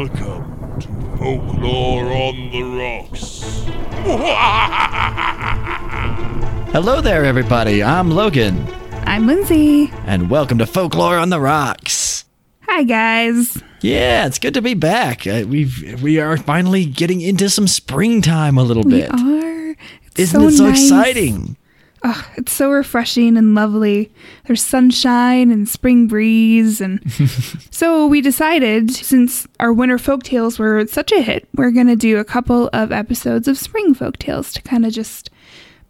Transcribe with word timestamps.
Welcome 0.00 0.80
to 0.80 0.88
Folklore 1.16 2.12
on 2.12 2.50
the 2.50 2.62
Rocks. 2.62 3.40
Hello 6.74 7.00
there, 7.00 7.24
everybody. 7.24 7.82
I'm 7.82 8.10
Logan, 8.10 8.66
I'm 9.06 9.26
Lindsay. 9.26 9.90
and 10.04 10.28
welcome 10.28 10.58
to 10.58 10.66
Folklore 10.66 11.16
on 11.16 11.30
the 11.30 11.40
Rocks. 11.40 12.26
Hi, 12.68 12.82
guys. 12.82 13.62
Yeah, 13.80 14.26
it's 14.26 14.38
good 14.38 14.52
to 14.52 14.60
be 14.60 14.74
back. 14.74 15.26
Uh, 15.26 15.44
we've 15.48 16.02
we 16.02 16.20
are 16.20 16.36
finally 16.36 16.84
getting 16.84 17.22
into 17.22 17.48
some 17.48 17.66
springtime 17.66 18.58
a 18.58 18.64
little 18.64 18.82
We 18.82 19.00
bit. 19.00 19.10
are. 19.10 19.70
It's 20.08 20.18
Isn't 20.18 20.40
so 20.42 20.48
it 20.48 20.52
so 20.52 20.66
nice. 20.66 20.82
exciting? 20.84 21.56
Oh, 22.08 22.30
it's 22.36 22.52
so 22.52 22.70
refreshing 22.70 23.36
and 23.36 23.56
lovely. 23.56 24.12
There's 24.46 24.62
sunshine 24.62 25.50
and 25.50 25.68
spring 25.68 26.06
breeze. 26.06 26.80
And 26.80 27.02
so 27.72 28.06
we 28.06 28.20
decided, 28.20 28.92
since 28.92 29.48
our 29.58 29.72
winter 29.72 29.98
folk 29.98 30.22
tales 30.22 30.56
were 30.56 30.86
such 30.86 31.10
a 31.10 31.20
hit, 31.20 31.48
we're 31.56 31.72
going 31.72 31.88
to 31.88 31.96
do 31.96 32.18
a 32.18 32.24
couple 32.24 32.70
of 32.72 32.92
episodes 32.92 33.48
of 33.48 33.58
spring 33.58 33.92
folk 33.92 34.18
tales 34.18 34.52
to 34.52 34.62
kind 34.62 34.86
of 34.86 34.92
just 34.92 35.30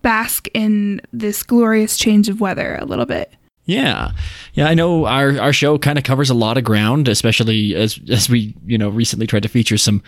bask 0.01 0.49
in 0.55 1.03
this 1.13 1.43
glorious 1.43 1.99
change 1.99 2.31
of 2.31 2.41
weather 2.41 2.79
a 2.81 2.87
little 2.87 3.05
bit. 3.05 3.35
Yeah, 3.67 4.13
yeah. 4.55 4.69
I 4.69 4.73
know 4.75 5.05
our 5.05 5.39
our 5.39 5.53
show 5.53 5.77
kind 5.77 5.99
of 5.99 6.05
covers 6.05 6.31
a 6.31 6.35
lot 6.35 6.57
of 6.57 6.65
ground, 6.65 7.09
especially 7.09 7.75
as 7.75 8.01
as 8.09 8.31
we 8.31 8.55
you 8.65 8.79
know 8.79 8.89
recently 8.89 9.27
tried 9.27 9.43
to 9.43 9.51
feature 9.51 9.77
some 9.77 10.03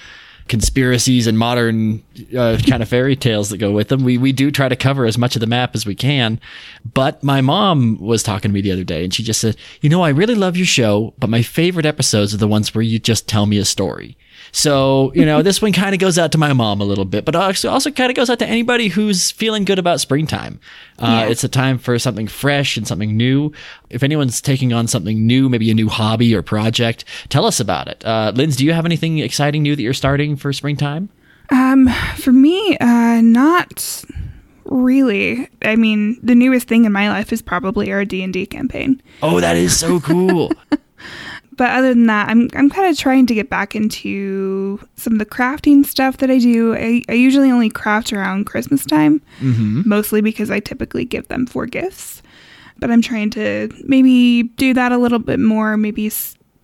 conspiracies 0.49 1.27
and 1.27 1.39
modern 1.39 2.03
uh, 2.37 2.59
kind 2.67 2.83
of 2.83 2.89
fairy 2.89 3.17
tales 3.17 3.51
that 3.51 3.59
go 3.59 3.73
with 3.73 3.89
them. 3.89 4.05
We 4.05 4.19
we 4.19 4.33
do 4.33 4.51
try 4.51 4.69
to 4.69 4.77
cover 4.77 5.07
as 5.07 5.19
much 5.19 5.37
of 5.37 5.41
the 5.41 5.47
map 5.47 5.75
as 5.75 5.87
we 5.87 5.95
can. 5.95 6.41
But 6.95 7.23
my 7.23 7.41
mom 7.41 7.99
was 7.99 8.23
talking 8.23 8.51
to 8.51 8.55
me 8.55 8.61
the 8.61 8.73
other 8.73 8.85
day, 8.85 9.05
and 9.05 9.13
she 9.13 9.23
just 9.23 9.41
said, 9.41 9.57
"You 9.81 9.91
know, 9.91 10.03
I 10.03 10.09
really 10.09 10.35
love 10.35 10.57
your 10.57 10.67
show, 10.67 11.15
but 11.19 11.31
my 11.31 11.43
favorite 11.43 11.87
episodes 11.87 12.35
are 12.35 12.39
the 12.39 12.49
ones 12.49 12.75
where 12.75 12.83
you 12.83 12.99
just 12.99 13.29
tell 13.29 13.47
me 13.47 13.59
a 13.59 13.65
story." 13.65 14.17
So, 14.53 15.13
you 15.15 15.25
know, 15.25 15.43
this 15.43 15.61
one 15.63 15.73
kind 15.73 15.95
of 15.95 16.01
goes 16.01 16.19
out 16.19 16.33
to 16.33 16.39
my 16.39 16.53
mom 16.53 16.81
a 16.81 16.85
little 16.85 17.05
bit, 17.05 17.25
but 17.25 17.37
also, 17.37 17.69
also 17.71 17.91
kind 17.91 18.11
of 18.11 18.17
goes 18.17 18.31
out 18.31 18.39
to 18.41 18.47
anybody 18.47 18.89
who's 18.89 19.31
feeling 19.31 19.65
good 19.65 19.79
about 19.79 20.01
springtime. 20.01 20.59
Uh, 20.99 21.25
Yeah. 21.25 21.29
It's 21.29 21.45
a 21.45 21.49
time 21.49 21.79
for 21.79 21.99
something 21.99 22.27
fresh 22.27 22.77
and 22.77 22.87
something 22.87 23.17
new. 23.17 23.53
If 23.91 24.03
anyone's 24.03 24.41
taking 24.41 24.73
on 24.73 24.87
something 24.87 25.27
new, 25.27 25.49
maybe 25.49 25.71
a 25.71 25.75
new 25.75 25.89
hobby 25.89 26.35
or 26.35 26.43
project, 26.43 27.05
tell 27.29 27.45
us 27.47 27.61
about 27.61 27.89
it. 27.89 28.05
Uh, 28.05 28.33
Linz, 28.35 28.57
do 28.57 28.65
you 28.65 28.73
have 28.73 28.85
anything 28.87 29.19
exciting 29.19 29.63
new 29.63 29.77
that 29.77 29.83
you're 29.83 29.93
starting 29.95 30.37
for 30.37 30.53
springtime? 30.53 31.09
Um, 31.51 31.89
for 32.17 32.33
me, 32.33 32.77
uh, 32.79 33.21
not 33.23 34.05
really. 34.65 35.49
I 35.63 35.77
mean, 35.77 36.19
the 36.23 36.35
newest 36.35 36.69
thing 36.69 36.85
in 36.85 36.93
my 36.93 37.09
life 37.09 37.33
is 37.33 37.41
probably 37.43 37.91
our 37.93 38.05
D 38.05 38.23
and 38.23 38.33
D 38.33 38.45
campaign. 38.47 39.01
Oh, 39.23 39.41
that 39.41 39.57
is 39.57 39.79
so 39.79 40.01
cool. 40.01 40.53
But 41.59 41.71
other 41.71 41.89
than 41.89 42.07
that, 42.07 42.29
I'm 42.29 42.49
I'm 42.55 42.71
kind 42.71 42.89
of 42.89 42.97
trying 42.97 43.27
to 43.27 43.35
get 43.35 43.51
back 43.51 43.75
into 43.75 44.79
some 44.95 45.15
of 45.15 45.19
the 45.19 45.27
crafting 45.27 45.85
stuff 45.85 46.19
that 46.19 46.31
I 46.31 46.39
do. 46.39 46.75
I, 46.75 47.03
I 47.09 47.15
usually 47.15 47.51
only 47.51 47.69
craft 47.69 48.13
around 48.13 48.47
Christmas 48.47 48.87
time, 48.87 49.21
hmm 49.41 49.83
mostly 49.85 50.21
because 50.21 50.51
I 50.51 50.61
typically 50.61 51.05
give 51.05 51.27
them 51.29 51.47
for 51.47 51.67
gifts. 51.67 52.23
But 52.79 52.93
I'm 52.93 53.03
trying 53.03 53.31
to 53.31 53.71
maybe 53.85 54.45
do 54.45 54.73
that 54.73 54.93
a 54.93 54.99
little 54.99 55.19
bit 55.19 55.41
more. 55.41 55.77
Maybe 55.77 56.13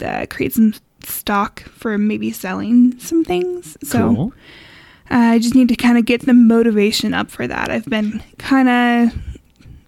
uh, 0.00 0.26
create 0.30 0.52
some 0.52 0.74
stock 1.02 1.62
for 1.62 1.98
maybe 1.98 2.30
selling 2.30 2.98
some 2.98 3.24
things. 3.24 3.76
So. 3.82 4.14
Cool. 4.14 4.32
I 5.10 5.38
just 5.38 5.54
need 5.54 5.68
to 5.68 5.76
kind 5.76 5.98
of 5.98 6.06
get 6.06 6.22
the 6.22 6.32
motivation 6.32 7.12
up 7.12 7.30
for 7.30 7.46
that. 7.46 7.70
I've 7.70 7.84
been 7.84 8.22
kind 8.38 8.68
of, 8.68 9.14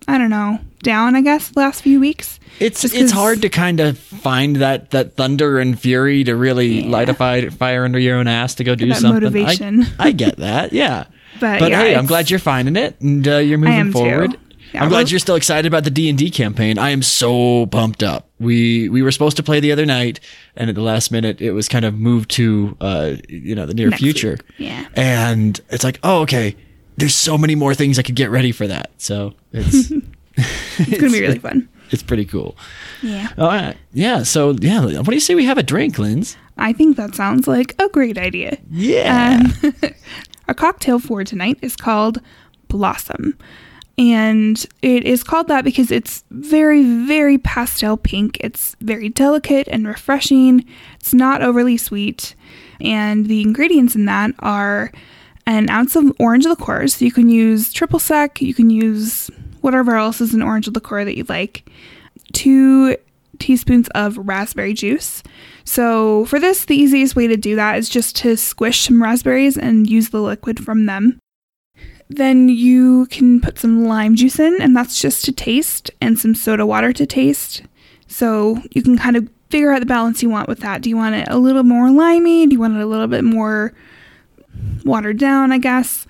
I 0.07 0.19
don't 0.19 0.29
know, 0.29 0.59
down, 0.87 1.15
I 1.15 1.21
guess, 1.21 1.51
the 1.51 1.61
last 1.61 1.83
few 1.83 2.01
weeks. 2.01 2.41
It's 2.61 2.85
it's 2.85 3.13
hard 3.13 3.43
to 3.43 3.51
kind 3.51 3.81
of 3.81 3.99
find 3.99 4.57
that 4.57 4.93
that 4.93 5.15
thunder 5.17 5.59
and 5.59 5.79
fury 5.79 6.25
to 6.25 6.35
really 6.35 6.81
Yeah. 6.85 6.91
light 6.91 7.09
a 7.11 7.15
fire, 7.15 7.51
fire 7.51 7.85
under 7.85 7.99
your 7.99 8.17
own 8.17 8.29
ass 8.29 8.55
to 8.55 8.65
go 8.65 8.75
do 8.75 8.87
that 8.89 8.97
something. 8.97 9.23
Motivation. 9.23 9.87
I, 9.99 10.13
get 10.13 10.39
that, 10.39 10.73
yeah. 10.73 11.05
But, 11.39 11.61
But 11.61 11.71
yeah, 11.71 11.81
hey, 11.83 11.95
I'm 11.95 12.07
glad 12.07 12.31
you're 12.31 12.39
finding 12.39 12.77
it 12.77 12.99
and 13.03 13.29
uh, 13.29 13.37
you're 13.37 13.59
moving 13.59 13.75
am 13.75 13.87
too. 13.89 13.99
forward. 13.99 14.39
Yeah, 14.73 14.83
I'm 14.83 14.89
glad 14.89 15.01
well- 15.05 15.09
you're 15.09 15.21
still 15.21 15.35
excited 15.37 15.67
about 15.67 15.85
the 15.85 15.91
D 15.91 16.09
and 16.09 16.17
D 16.19 16.31
campaign. 16.31 16.79
I 16.79 16.91
am 16.91 17.03
so 17.03 17.67
pumped 17.67 18.03
up. 18.03 18.31
We 18.41 18.89
we 18.89 19.03
were 19.03 19.13
supposed 19.13 19.37
to 19.37 19.43
play 19.43 19.61
the 19.61 19.71
other 19.71 19.85
night, 19.85 20.19
and 20.57 20.71
at 20.71 20.75
the 20.77 20.83
last 20.83 21.13
minute, 21.13 21.41
it 21.43 21.53
was 21.53 21.69
kind 21.69 21.85
of 21.85 21.93
moved 21.95 22.31
to 22.33 22.75
uh 22.81 23.17
you 23.29 23.55
know 23.55 23.67
the 23.67 23.75
near 23.75 23.91
future. 23.91 24.39
week. 24.59 24.69
Yeah. 24.69 24.87
and 24.95 25.61
it's 25.69 25.85
like 25.85 25.99
oh 26.03 26.23
okay, 26.23 26.57
there's 26.97 27.15
so 27.15 27.37
many 27.37 27.55
more 27.55 27.75
things 27.75 27.99
I 27.99 28.03
could 28.03 28.17
get 28.17 28.31
ready 28.31 28.51
for 28.53 28.67
that. 28.67 28.91
So 28.97 29.35
it's 29.53 29.93
It's 30.37 31.01
going 31.01 31.13
to 31.13 31.19
be 31.19 31.21
really 31.21 31.39
fun. 31.39 31.69
it's 31.91 32.03
pretty 32.03 32.25
cool. 32.25 32.57
Yeah. 33.03 33.29
All 33.39 33.49
right, 33.49 33.77
yeah. 33.93 34.23
So 34.23 34.51
yeah, 34.53 34.81
what 34.85 35.07
do 35.07 35.15
you 35.15 35.21
say 35.21 35.35
we 35.35 35.45
have 35.45 35.59
a 35.59 35.63
drink, 35.63 35.99
Linz? 35.99 36.37
I 36.59 36.73
think 36.73 36.97
that 36.97 37.15
sounds 37.15 37.47
like 37.47 37.75
a 37.81 37.89
great 37.89 38.19
idea. 38.19 38.59
Yeah. 38.71 39.41
Um, 39.63 39.75
our 40.49 40.55
cocktail 40.55 40.99
for 40.99 41.25
tonight 41.25 41.59
is 41.63 41.77
called 41.77 42.21
Blossom. 42.69 43.39
And 43.99 44.65
it 44.83 45.05
is 45.05 45.25
called 45.25 45.49
that 45.49 45.65
because 45.65 45.91
it's 45.91 46.23
very, 46.31 46.83
very 47.07 47.39
pastel 47.39 47.97
pink. 47.97 48.37
It's 48.41 48.77
very 48.81 49.09
delicate 49.09 49.69
and 49.69 49.87
refreshing. 49.87 50.67
It's 51.01 51.15
not 51.15 51.43
overly 51.43 51.79
sweet. 51.79 52.35
And 52.81 53.27
the 53.27 53.41
ingredients 53.41 53.95
in 53.95 54.05
that 54.05 54.33
are 54.41 54.93
an 55.47 55.71
ounce 55.71 55.97
of 55.97 56.13
orange 56.19 56.45
liqueur. 56.45 56.87
So 56.89 57.05
you 57.07 57.13
can 57.13 57.31
use 57.31 57.73
triple 57.73 57.99
sec, 57.99 58.43
you 58.43 58.53
can 58.53 58.69
use 58.69 59.31
whatever 59.67 59.97
else 59.97 60.21
is 60.21 60.33
an 60.33 60.43
orange 60.43 60.69
liqueur 60.69 61.05
that 61.05 61.17
you 61.17 61.25
like. 61.29 61.69
Two 62.33 62.97
teaspoons 63.41 63.89
of 63.97 64.17
raspberry 64.17 64.73
juice. 64.73 65.25
So, 65.65 66.25
for 66.27 66.39
this, 66.39 66.65
the 66.65 66.77
easiest 66.77 67.17
way 67.17 67.27
to 67.27 67.37
do 67.37 67.57
that 67.57 67.77
is 67.77 67.89
just 67.89 68.15
to 68.17 68.37
squish 68.37 68.83
some 68.83 69.03
raspberries 69.03 69.59
and 69.59 69.91
use 69.91 70.11
the 70.11 70.23
liquid 70.23 70.65
from 70.65 70.87
them. 70.87 71.19
Then 72.09 72.49
you 72.49 73.07
can 73.07 73.41
put 73.41 73.59
some 73.59 73.85
lime 73.85 74.15
juice 74.15 74.39
in, 74.39 74.57
and 74.63 74.77
that's 74.77 75.01
just 75.03 75.25
to 75.25 75.33
taste, 75.33 75.91
and 76.01 76.17
some 76.17 76.37
soda 76.37 76.65
water 76.65 76.93
to 76.93 77.05
taste. 77.05 77.63
So, 78.07 78.63
you 78.71 78.83
can 78.83 78.97
kind 78.97 79.17
of 79.17 79.29
figure 79.51 79.73
out 79.73 79.81
the 79.81 79.87
balance 79.87 80.23
you 80.23 80.31
want 80.31 80.49
with 80.49 80.61
that. 80.61 80.81
Do 80.81 80.89
you 80.89 80.97
want 80.97 81.17
it 81.17 81.27
a 81.29 81.39
little 81.39 81.65
more 81.65 81.91
limey? 81.91 82.47
Do 82.47 82.55
you 82.55 82.61
want 82.61 82.77
it 82.77 82.83
a 82.83 82.87
little 82.87 83.09
bit 83.09 83.25
more 83.25 83.73
watered 84.85 85.19
down, 85.19 85.51
I 85.51 85.59
guess? 85.59 86.07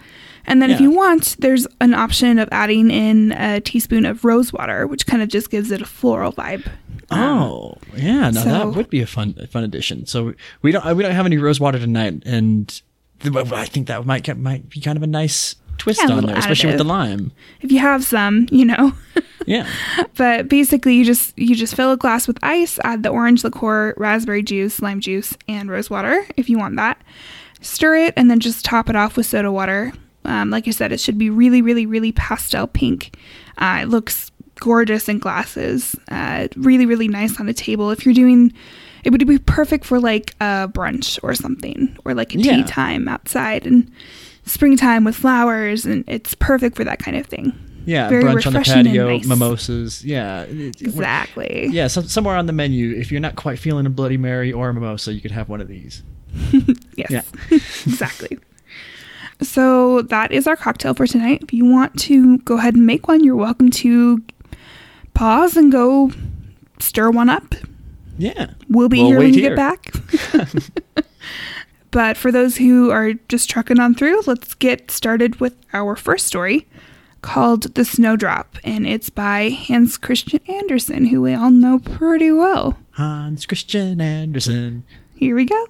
And 0.47 0.63
then 0.63 0.71
if 0.71 0.81
you 0.81 0.91
want, 0.91 1.37
there's 1.41 1.67
an 1.81 1.93
option 1.95 2.39
of 2.39 2.49
adding 2.53 2.91
in 2.91 3.33
a 3.33 3.61
teaspoon 3.61 4.07
of 4.07 4.25
rose 4.25 4.53
water, 4.53 4.87
which 4.87 5.07
kind 5.07 5.23
of 5.23 5.29
just 5.29 5.51
gives 5.51 5.71
it 5.71 5.83
a 5.83 5.87
floral 5.87 6.33
vibe. 6.33 6.67
Um, 7.11 7.21
Oh, 7.21 7.79
yeah. 7.97 8.31
Now 8.31 8.43
so- 8.43 8.49
that 8.51 8.67
would 8.77 8.89
be 8.91 9.01
a 9.01 9.07
fun, 9.07 9.35
a 9.39 9.47
fun 9.47 9.65
addition. 9.65 10.07
So 10.07 10.35
we 10.63 10.73
don't, 10.73 10.97
we 10.97 11.03
don't 11.03 11.13
have 11.13 11.27
any 11.27 11.37
rose 11.39 11.59
water 11.61 11.79
tonight, 11.79 12.23
and 12.25 12.81
I 13.25 13.65
think 13.67 13.89
that 13.89 14.05
might 14.07 14.23
get, 14.23 14.39
might 14.39 14.69
be 14.71 14.81
kind 14.81 14.97
of 14.97 15.03
a 15.03 15.07
nice 15.07 15.57
twist 15.79 16.01
Yeah, 16.07 16.15
on 16.15 16.27
there, 16.27 16.37
especially 16.37 16.69
with 16.71 16.79
the 16.79 16.85
lime. 16.85 17.33
if 17.61 17.71
you 17.73 17.79
have 17.81 18.05
some, 18.05 18.47
you 18.51 18.65
know. 18.65 18.93
Yeah. 19.47 19.69
but 20.17 20.49
basically, 20.49 20.95
you 20.97 21.05
just 21.05 21.39
you 21.39 21.55
just 21.55 21.77
fill 21.77 21.93
a 21.93 21.97
glass 21.97 22.27
with 22.27 22.37
ice, 22.43 22.81
add 22.83 23.05
the 23.05 23.11
orange 23.11 23.45
liqueur, 23.45 23.95
raspberry 23.97 24.43
juice, 24.43 24.83
lime 24.83 25.01
juice, 25.01 25.35
and 25.47 25.71
rose 25.71 25.89
water 25.89 26.27
if 26.37 26.49
you 26.51 26.59
want 26.59 26.75
that. 26.77 27.01
Stir 27.61 27.95
it, 27.97 28.15
and 28.17 28.29
then 28.29 28.41
just 28.41 28.65
top 28.65 28.89
it 28.91 28.97
off 28.97 29.17
with 29.17 29.25
soda 29.27 29.53
water. 29.53 29.93
Um, 30.27 30.51
like 30.51 30.67
I 30.69 30.71
said, 30.73 30.93
it 30.93 31.01
should 31.01 31.19
be 31.19 31.31
really, 31.31 31.63
really, 31.63 31.87
really 31.87 32.13
pastel 32.13 32.67
pink. 32.67 33.17
Uh, 33.59 33.81
it 33.83 33.89
looks 33.89 34.31
gorgeous 34.61 35.09
in 35.09 35.19
glasses. 35.19 35.97
Uh, 36.11 36.49
really, 36.57 36.87
really 36.87 37.09
nice 37.09 37.39
on 37.41 37.49
a 37.49 37.55
table. 37.55 37.91
If 37.91 38.05
you're 38.05 38.15
doing, 38.15 38.53
it 39.05 39.11
would 39.11 39.27
be 39.27 39.39
perfect 39.39 39.85
for 39.85 40.01
like 40.01 40.35
a 40.41 40.69
brunch 40.73 41.19
or 41.23 41.35
something, 41.35 41.97
or 42.05 42.15
like 42.15 42.35
a 42.35 42.39
Yeah. 42.39 42.57
tea 42.57 42.63
time 42.65 43.09
outside 43.09 43.67
and 43.67 43.91
springtime 44.45 45.05
with 45.05 45.17
flowers, 45.17 45.85
and 45.85 46.05
it's 46.07 46.35
perfect 46.35 46.77
for 46.77 46.85
that 46.85 46.99
kind 46.99 47.17
of 47.17 47.27
thing. 47.27 47.53
Yeah. 47.85 48.09
Very 48.09 48.25
brunch 48.25 48.47
on 48.47 48.53
the 48.55 48.61
patio, 48.61 49.09
nice. 49.09 49.27
mimosas. 49.27 50.05
Yeah. 50.05 50.43
Exactly. 50.43 51.69
Yeah. 51.71 51.87
So, 51.87 52.03
somewhere 52.03 52.37
on 52.37 52.47
the 52.47 52.53
menu, 52.53 52.93
if 52.97 53.13
you're 53.13 53.21
not 53.21 53.37
quite 53.37 53.59
feeling 53.59 53.87
a 53.87 53.91
Bloody 53.91 54.17
Mary 54.17 54.53
or 54.53 54.69
a 54.69 54.75
mimosa, 54.75 55.13
you 55.13 55.21
could 55.21 55.31
have 55.31 55.49
one 55.49 55.61
of 55.61 55.69
these. 55.69 56.03
Yes. 56.97 57.31
Exactly. 57.87 58.39
So 59.43 60.03
that 60.03 60.33
is 60.33 60.47
our 60.47 60.57
cocktail 60.57 60.95
for 60.95 61.07
tonight. 61.07 61.43
If 61.43 61.53
you 61.53 61.65
want 61.65 61.99
to 62.01 62.39
go 62.39 62.59
ahead 62.59 62.75
and 62.75 62.87
make 62.87 63.09
one, 63.09 63.23
you're 63.23 63.37
welcome 63.37 63.71
to 63.71 64.23
pause 65.15 65.57
and 65.57 65.71
go 65.71 66.11
stir 66.79 67.11
one 67.11 67.29
up. 67.29 67.55
Yeah. 68.19 68.53
We'll 68.69 68.89
be 68.89 68.99
We'll 68.99 69.07
here 69.09 69.19
when 69.19 69.35
you 69.35 69.41
here. 69.41 69.55
get 69.55 69.57
back. 69.57 69.93
but 71.91 72.17
for 72.17 72.33
those 72.33 72.57
who 72.57 72.91
are 72.91 73.13
just 73.29 73.51
trucking 73.51 73.79
on 73.79 73.95
through, 73.95 74.23
let's 74.27 74.55
get 74.55 74.91
started 74.91 75.39
with 75.41 75.55
our 75.73 75.97
first 75.97 76.27
story 76.27 76.67
called 77.23 77.75
The 77.75 77.85
Snowdrop. 77.85 78.57
And 78.65 78.87
it's 78.87 79.11
by 79.11 79.51
Hans 79.51 79.99
Christian 79.99 80.41
Andersen, 80.49 81.07
who 81.07 81.23
we 81.23 81.35
all 81.35 81.51
know 81.51 81.79
pretty 81.79 82.31
well. 82.33 82.79
Hans 82.93 83.45
Christian 83.45 84.01
Andersen. 84.01 84.85
Here 85.15 85.35
we 85.35 85.45
go. 85.45 85.67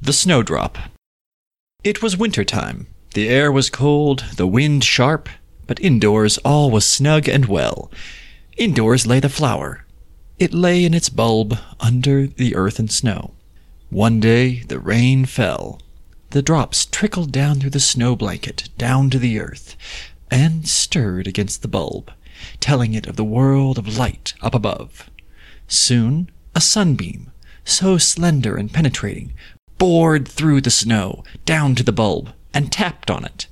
The 0.00 0.12
Snowdrop. 0.12 0.78
It 1.84 2.02
was 2.02 2.16
winter 2.16 2.42
time. 2.42 2.88
The 3.14 3.28
air 3.28 3.52
was 3.52 3.70
cold, 3.70 4.24
the 4.34 4.48
wind 4.48 4.82
sharp, 4.82 5.28
but 5.68 5.78
indoors 5.78 6.36
all 6.38 6.72
was 6.72 6.84
snug 6.84 7.28
and 7.28 7.46
well. 7.46 7.88
Indoors 8.56 9.06
lay 9.06 9.20
the 9.20 9.28
flower. 9.28 9.84
It 10.40 10.52
lay 10.52 10.84
in 10.84 10.92
its 10.92 11.08
bulb 11.08 11.56
under 11.78 12.26
the 12.26 12.56
earth 12.56 12.80
and 12.80 12.90
snow. 12.90 13.34
One 13.90 14.18
day 14.18 14.64
the 14.64 14.80
rain 14.80 15.24
fell. 15.24 15.80
The 16.30 16.42
drops 16.42 16.84
trickled 16.84 17.30
down 17.30 17.60
through 17.60 17.70
the 17.70 17.80
snow 17.80 18.16
blanket, 18.16 18.70
down 18.76 19.08
to 19.10 19.18
the 19.20 19.38
earth, 19.38 19.76
and 20.32 20.66
stirred 20.66 21.28
against 21.28 21.62
the 21.62 21.68
bulb, 21.68 22.10
telling 22.58 22.92
it 22.92 23.06
of 23.06 23.14
the 23.14 23.22
world 23.24 23.78
of 23.78 23.96
light 23.96 24.34
up 24.42 24.54
above. 24.54 25.08
Soon 25.68 26.28
a 26.56 26.60
sunbeam, 26.60 27.30
so 27.64 27.98
slender 27.98 28.56
and 28.56 28.72
penetrating, 28.72 29.32
bored 29.78 30.26
through 30.28 30.60
the 30.60 30.70
snow, 30.70 31.24
down 31.44 31.74
to 31.76 31.82
the 31.82 31.92
bulb, 31.92 32.32
and 32.52 32.70
tapped 32.70 33.10
on 33.10 33.24
it. 33.24 33.46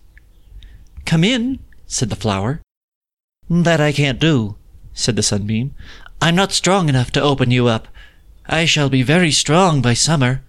Come 1.05 1.25
in, 1.25 1.61
said 1.87 2.11
the 2.11 2.17
flower. 2.17 2.61
That 3.49 3.81
I 3.81 3.93
can't 3.93 4.19
do, 4.19 4.57
said 4.93 5.17
the 5.17 5.23
sunbeam. 5.23 5.75
I'm 6.21 6.35
not 6.35 6.53
strong 6.53 6.89
enough 6.89 7.13
to 7.13 7.23
open 7.23 7.51
you 7.51 7.69
up. 7.69 7.89
I 8.47 8.65
shall 8.65 8.89
be 8.89 9.03
very 9.03 9.31
strong 9.31 9.81
by 9.81 9.95
summer. 9.95 10.43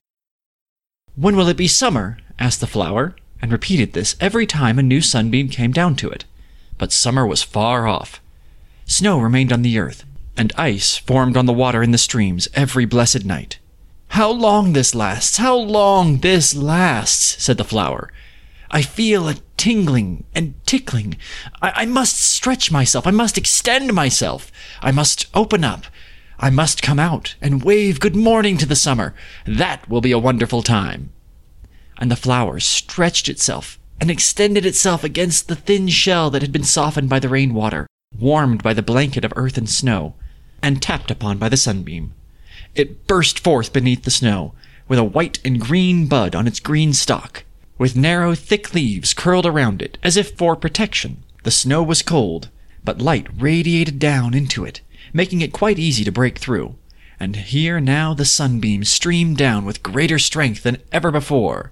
When 1.16 1.36
will 1.36 1.48
it 1.48 1.58
be 1.58 1.68
summer? 1.68 2.18
asked 2.40 2.60
the 2.60 2.68
flower, 2.68 3.16
and 3.42 3.52
repeated 3.52 3.94
this 3.94 4.16
every 4.20 4.46
time 4.46 4.80
a 4.80 4.84
new 4.84 5.02
sunbeam 5.02 5.50
came 5.50 5.72
down 5.72 5.96
to 5.98 6.10
it. 6.10 6.26
But 6.78 6.92
summer 6.92 7.26
was 7.26 7.44
far 7.44 7.88
off. 7.88 8.22
Snow 8.86 9.20
remained 9.20 9.52
on 9.52 9.62
the 9.62 9.78
earth, 9.78 10.06
and 10.38 10.54
ice 10.58 10.98
formed 10.98 11.36
on 11.36 11.46
the 11.46 11.54
water 11.54 11.84
in 11.84 11.92
the 11.92 11.98
streams 11.98 12.48
every 12.54 12.86
blessed 12.86 13.26
night. 13.26 13.60
How 14.10 14.32
long 14.32 14.74
this 14.74 14.96
lasts! 14.96 15.38
How 15.38 15.56
long 15.56 16.20
this 16.20 16.56
lasts! 16.56 17.44
said 17.44 17.58
the 17.58 17.64
flower. 17.64 18.12
I 18.70 18.82
feel 18.82 19.28
a 19.28 19.36
tingling 19.56 20.26
and 20.34 20.56
tickling. 20.66 21.18
I, 21.62 21.84
I 21.84 21.86
must 21.86 22.20
stretch 22.20 22.72
myself. 22.72 23.08
I 23.08 23.12
must 23.12 23.38
extend 23.38 23.94
myself. 23.94 24.52
I 24.82 24.92
must 24.92 25.28
open 25.34 25.64
up. 25.64 25.86
I 26.40 26.50
must 26.50 26.82
come 26.82 27.00
out 27.00 27.36
and 27.42 27.64
wave 27.64 28.00
good 28.00 28.16
morning 28.16 28.58
to 28.58 28.66
the 28.66 28.76
summer. 28.76 29.14
That 29.46 29.90
will 29.90 30.02
be 30.02 30.12
a 30.12 30.20
wonderful 30.20 30.62
time. 30.62 31.12
And 31.98 32.12
the 32.12 32.16
flower 32.16 32.60
stretched 32.60 33.28
itself 33.30 33.80
and 34.00 34.12
extended 34.12 34.66
itself 34.66 35.04
against 35.04 35.48
the 35.48 35.56
thin 35.56 35.88
shell 35.88 36.30
that 36.30 36.44
had 36.44 36.52
been 36.52 36.64
softened 36.64 37.10
by 37.10 37.20
the 37.20 37.30
rainwater, 37.30 37.88
warmed 38.18 38.62
by 38.62 38.74
the 38.74 38.84
blanket 38.84 39.26
of 39.26 39.34
earth 39.36 39.58
and 39.58 39.70
snow, 39.70 40.14
and 40.62 40.82
tapped 40.82 41.10
upon 41.10 41.38
by 41.40 41.50
the 41.50 41.58
sunbeam. 41.58 42.14
It 42.78 43.08
burst 43.08 43.40
forth 43.40 43.74
beneath 43.74 44.04
the 44.04 44.12
snow, 44.12 44.54
with 44.88 45.00
a 45.00 45.04
white 45.04 45.40
and 45.44 45.60
green 45.60 46.06
bud 46.06 46.36
on 46.36 46.46
its 46.46 46.60
green 46.60 46.94
stalk, 46.94 47.44
with 47.80 47.96
narrow, 47.96 48.36
thick 48.36 48.72
leaves 48.72 49.16
curled 49.16 49.48
around 49.48 49.82
it, 49.82 49.98
as 50.04 50.16
if 50.16 50.38
for 50.38 50.56
protection. 50.56 51.24
The 51.42 51.50
snow 51.50 51.82
was 51.82 52.04
cold, 52.04 52.50
but 52.86 53.02
light 53.02 53.26
radiated 53.36 53.98
down 53.98 54.36
into 54.36 54.64
it, 54.64 54.82
making 55.12 55.42
it 55.42 55.54
quite 55.54 55.80
easy 55.80 56.04
to 56.04 56.12
break 56.12 56.38
through. 56.38 56.76
And 57.20 57.36
here 57.36 57.80
now 57.80 58.14
the 58.14 58.26
sunbeams 58.26 58.90
streamed 58.90 59.38
down 59.38 59.66
with 59.66 59.82
greater 59.82 60.20
strength 60.20 60.62
than 60.62 60.78
ever 60.92 61.10
before. 61.10 61.72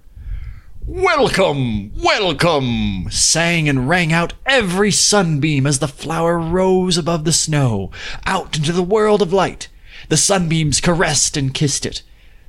Welcome, 0.88 1.92
welcome, 2.02 3.10
sang 3.12 3.70
and 3.70 3.88
rang 3.88 4.12
out 4.12 4.34
every 4.48 4.90
sunbeam 4.90 5.68
as 5.68 5.78
the 5.78 5.88
flower 5.88 6.40
rose 6.40 6.98
above 6.98 7.26
the 7.26 7.32
snow, 7.32 7.92
out 8.26 8.58
into 8.58 8.72
the 8.72 8.82
world 8.82 9.22
of 9.22 9.32
light. 9.32 9.68
The 10.10 10.18
sunbeams 10.18 10.82
caressed 10.82 11.36
and 11.38 11.54
kissed 11.54 11.86
it, 11.86 12.02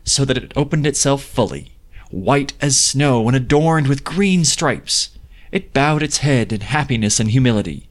so 0.04 0.24
that 0.24 0.36
it 0.36 0.52
opened 0.56 0.86
itself 0.86 1.22
fully, 1.22 1.72
white 2.10 2.52
as 2.60 2.78
snow 2.78 3.26
and 3.26 3.36
adorned 3.36 3.86
with 3.86 4.04
green 4.04 4.44
stripes. 4.44 5.10
It 5.52 5.72
bowed 5.72 6.02
its 6.02 6.18
head 6.18 6.52
in 6.52 6.60
happiness 6.60 7.18
and 7.18 7.30
humility. 7.30 7.88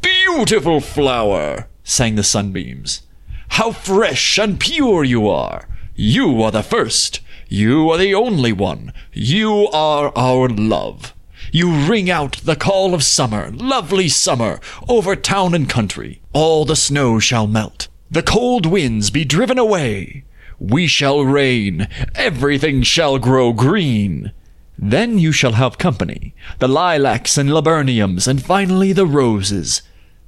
Beautiful 0.00 0.80
flower, 0.80 1.68
sang 1.82 2.14
the 2.14 2.22
sunbeams. 2.22 3.02
How 3.48 3.72
fresh 3.72 4.38
and 4.38 4.60
pure 4.60 5.02
you 5.04 5.28
are! 5.28 5.68
You 5.96 6.40
are 6.42 6.52
the 6.52 6.62
first. 6.62 7.20
You 7.48 7.90
are 7.90 7.98
the 7.98 8.14
only 8.14 8.52
one. 8.52 8.92
You 9.12 9.68
are 9.72 10.12
our 10.14 10.48
love. 10.48 11.12
You 11.50 11.72
ring 11.72 12.08
out 12.08 12.36
the 12.44 12.54
call 12.54 12.94
of 12.94 13.02
summer, 13.02 13.50
lovely 13.50 14.08
summer, 14.08 14.60
over 14.88 15.16
town 15.16 15.54
and 15.54 15.68
country. 15.68 16.20
All 16.32 16.64
the 16.64 16.76
snow 16.76 17.18
shall 17.18 17.46
melt. 17.46 17.88
The 18.10 18.22
cold 18.22 18.64
winds 18.64 19.10
be 19.10 19.24
driven 19.24 19.58
away. 19.58 20.24
We 20.58 20.86
shall 20.86 21.24
reign. 21.24 21.88
Everything 22.14 22.82
shall 22.82 23.18
grow 23.18 23.52
green. 23.52 24.32
Then 24.78 25.18
you 25.18 25.32
shall 25.32 25.52
have 25.52 25.76
company, 25.76 26.34
the 26.58 26.68
lilacs 26.68 27.36
and 27.36 27.50
laburnums, 27.50 28.26
and 28.26 28.42
finally 28.42 28.92
the 28.92 29.06
roses. 29.06 29.82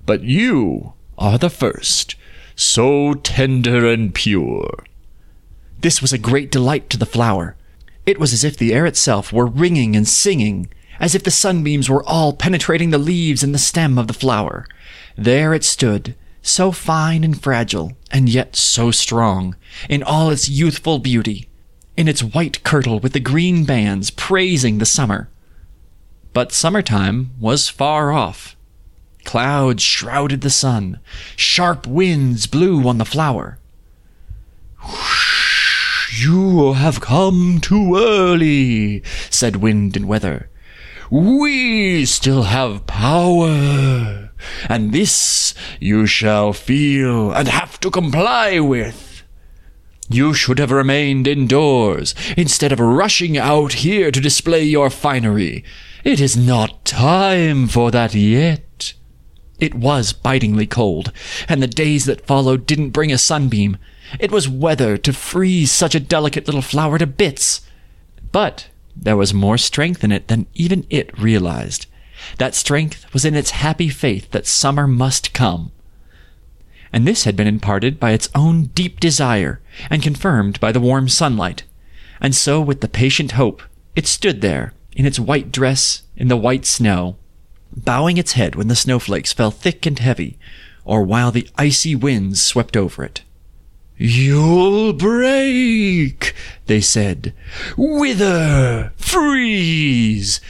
But 0.05 0.23
you 0.23 0.94
are 1.17 1.38
the 1.38 1.50
first, 1.50 2.17
so 2.56 3.15
tender 3.15 3.87
and 3.87 4.15
pure. 4.15 4.85
This 5.81 6.03
was 6.03 6.12
a 6.12 6.19
great 6.19 6.50
delight 6.50 6.91
to 6.91 6.99
the 6.99 7.06
flower. 7.06 7.56
It 8.05 8.19
was 8.19 8.32
as 8.32 8.44
if 8.44 8.56
the 8.56 8.75
air 8.75 8.87
itself 8.87 9.32
were 9.32 9.47
ringing 9.47 9.97
and 9.97 10.06
singing, 10.06 10.69
as 10.99 11.15
if 11.15 11.23
the 11.23 11.31
sunbeams 11.31 11.88
were 11.88 12.05
all 12.05 12.32
penetrating 12.32 12.91
the 12.91 12.99
leaves 12.99 13.43
and 13.43 13.55
the 13.55 13.59
stem 13.59 13.99
of 13.99 14.06
the 14.06 14.12
flower. 14.12 14.67
There 15.17 15.55
it 15.55 15.65
stood, 15.65 16.15
so 16.42 16.72
fine 16.72 17.25
and 17.25 17.40
fragile, 17.40 17.92
and 18.10 18.28
yet 18.28 18.56
so 18.56 18.90
strong, 18.90 19.56
in 19.88 20.02
all 20.02 20.31
its 20.31 20.48
youthful 20.48 20.98
beauty, 20.98 21.48
in 21.96 22.08
its 22.08 22.22
white 22.22 22.62
kirtle 22.64 23.00
with 23.00 23.12
the 23.12 23.20
green 23.20 23.64
bands 23.64 24.10
praising 24.10 24.78
the 24.78 24.87
summer. 24.87 25.28
But 26.32 26.52
summertime 26.52 27.32
was 27.40 27.69
far 27.69 28.12
off. 28.12 28.56
Clouds 29.25 29.82
shrouded 29.82 30.40
the 30.40 30.50
sun. 30.50 30.98
Sharp 31.37 31.87
winds 31.87 32.46
blew 32.46 32.88
on 32.88 32.98
the 32.98 33.04
flower. 33.04 33.58
You 36.16 36.72
have 36.72 37.00
come 37.00 37.60
too 37.60 37.96
early, 37.96 39.02
said 39.28 39.56
wind 39.56 39.96
and 39.96 40.08
weather. 40.08 40.48
We 41.10 42.04
still 42.06 42.44
have 42.44 42.86
power, 42.86 44.30
and 44.69 44.92
this 44.92 45.54
you 45.78 46.06
shall 46.06 46.52
feel 46.52 47.32
and 47.32 47.48
have 47.48 47.81
to 47.81 47.90
comply 47.90 48.60
with. 48.60 49.22
You 50.08 50.34
should 50.34 50.58
have 50.58 50.72
remained 50.72 51.28
indoors 51.28 52.14
instead 52.37 52.72
of 52.72 52.81
rushing 52.81 53.38
out 53.38 53.75
here 53.75 54.10
to 54.10 54.20
display 54.20 54.64
your 54.64 54.90
finery. 54.90 55.62
It 56.02 56.20
is 56.20 56.37
not 56.37 56.84
time 56.84 57.69
for 57.69 57.90
that 57.92 58.14
yet. 58.14 58.94
It 59.60 59.75
was 59.75 60.12
bitingly 60.12 60.66
cold, 60.66 61.12
and 61.48 61.62
the 61.62 61.66
days 61.66 62.06
that 62.06 62.26
followed 62.26 62.66
didn't 62.66 62.90
bring 62.90 63.12
a 63.12 63.19
sunbeam. 63.19 63.76
It 64.19 64.32
was 64.32 64.48
weather 64.48 64.96
to 64.96 65.12
freeze 65.12 65.70
such 65.70 65.94
a 65.94 66.00
delicate 66.00 66.46
little 66.46 66.62
flower 66.62 66.98
to 66.98 67.06
bits. 67.06 67.60
But 68.32 68.69
there 68.96 69.17
was 69.17 69.34
more 69.34 69.58
strength 69.58 70.03
in 70.03 70.12
it 70.12 70.29
than 70.29 70.46
even 70.55 70.86
it 70.91 71.17
realized. 71.19 71.86
That 72.39 72.55
strength 72.55 73.12
was 73.12 73.24
in 73.24 73.34
its 73.34 73.50
happy 73.50 73.89
faith 73.89 74.31
that 74.31 74.46
summer 74.46 74.86
must 74.86 75.32
come. 75.32 75.72
And 76.93 77.06
this 77.06 77.24
had 77.24 77.36
been 77.36 77.46
imparted 77.46 78.00
by 78.00 78.10
its 78.10 78.29
own 78.34 78.67
deep 78.67 78.98
desire, 78.98 79.60
and 79.89 80.03
confirmed 80.03 80.58
by 80.60 80.72
the 80.72 80.81
warm 80.81 81.08
sunlight. 81.08 81.62
And 82.20 82.34
so, 82.34 82.60
with 82.60 82.81
the 82.81 82.89
patient 82.89 83.32
hope, 83.32 83.62
it 83.94 84.06
stood 84.06 84.41
there, 84.41 84.74
in 84.93 85.06
its 85.06 85.20
white 85.20 85.53
dress, 85.53 86.03
in 86.17 86.29
the 86.29 86.36
white 86.36 86.67
snow, 86.67 87.17
bowing 87.74 88.17
its 88.17 88.32
head 88.32 88.55
when 88.55 88.69
the 88.69 88.77
snowflakes 88.77 89.32
fell 89.32 89.50
thick 89.50 89.86
and 89.86 89.98
heavy, 89.98 90.39
or 90.84 91.03
while 91.03 91.31
the 91.31 91.48
icy 91.56 91.94
winds 91.94 92.43
swept 92.43 92.77
over 92.77 93.05
it. 93.05 93.22
You'll 93.96 94.94
break, 94.94 96.34
they 96.67 96.81
said. 96.81 97.34
Wither, 97.77 98.93
freeze. 98.96 100.41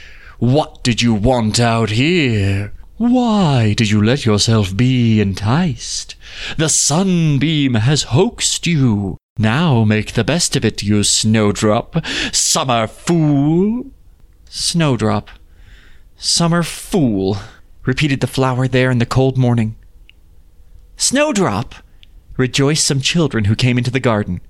What 0.41 0.83
did 0.83 1.03
you 1.03 1.13
want 1.13 1.59
out 1.59 1.91
here? 1.91 2.73
Why 2.97 3.75
did 3.77 3.91
you 3.91 4.03
let 4.03 4.25
yourself 4.25 4.75
be 4.75 5.21
enticed? 5.21 6.15
The 6.57 6.67
sunbeam 6.67 7.75
has 7.75 8.09
hoaxed 8.09 8.65
you. 8.65 9.17
Now 9.37 9.83
make 9.83 10.13
the 10.13 10.23
best 10.23 10.55
of 10.55 10.65
it, 10.65 10.81
you 10.81 11.03
snowdrop. 11.03 12.03
Summer 12.31 12.87
fool. 12.87 13.91
Snowdrop. 14.49 15.29
Summer 16.17 16.63
fool, 16.63 17.37
repeated 17.85 18.19
the 18.19 18.25
flower 18.25 18.67
there 18.67 18.89
in 18.89 18.97
the 18.97 19.05
cold 19.05 19.37
morning. 19.37 19.75
Snowdrop, 20.97 21.75
rejoiced 22.35 22.87
some 22.87 22.99
children 22.99 23.45
who 23.45 23.55
came 23.55 23.77
into 23.77 23.91
the 23.91 23.99
garden. 23.99 24.41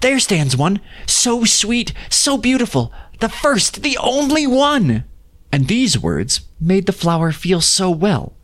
There 0.00 0.20
stands 0.20 0.56
one, 0.56 0.80
so 1.06 1.42
sweet, 1.42 1.92
so 2.08 2.38
beautiful, 2.38 2.92
the 3.18 3.28
first, 3.28 3.82
the 3.82 3.98
only 3.98 4.46
one. 4.46 5.04
And 5.50 5.66
these 5.66 5.98
words 5.98 6.42
made 6.60 6.86
the 6.86 6.92
flower 6.92 7.32
feel 7.32 7.60
so 7.60 7.90
well. 7.90 8.34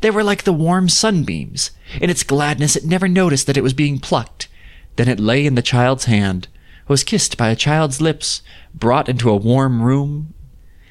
They 0.00 0.10
were 0.10 0.22
like 0.22 0.44
the 0.44 0.52
warm 0.52 0.88
sunbeams. 0.88 1.72
In 2.00 2.08
its 2.08 2.22
gladness, 2.22 2.76
it 2.76 2.84
never 2.84 3.08
noticed 3.08 3.46
that 3.46 3.56
it 3.56 3.62
was 3.62 3.74
being 3.74 3.98
plucked. 3.98 4.48
Then 4.96 5.08
it 5.08 5.18
lay 5.18 5.44
in 5.44 5.54
the 5.54 5.62
child's 5.62 6.04
hand, 6.04 6.48
was 6.86 7.04
kissed 7.04 7.36
by 7.36 7.48
a 7.48 7.56
child's 7.56 8.00
lips, 8.00 8.42
brought 8.74 9.08
into 9.08 9.30
a 9.30 9.36
warm 9.36 9.82
room, 9.82 10.34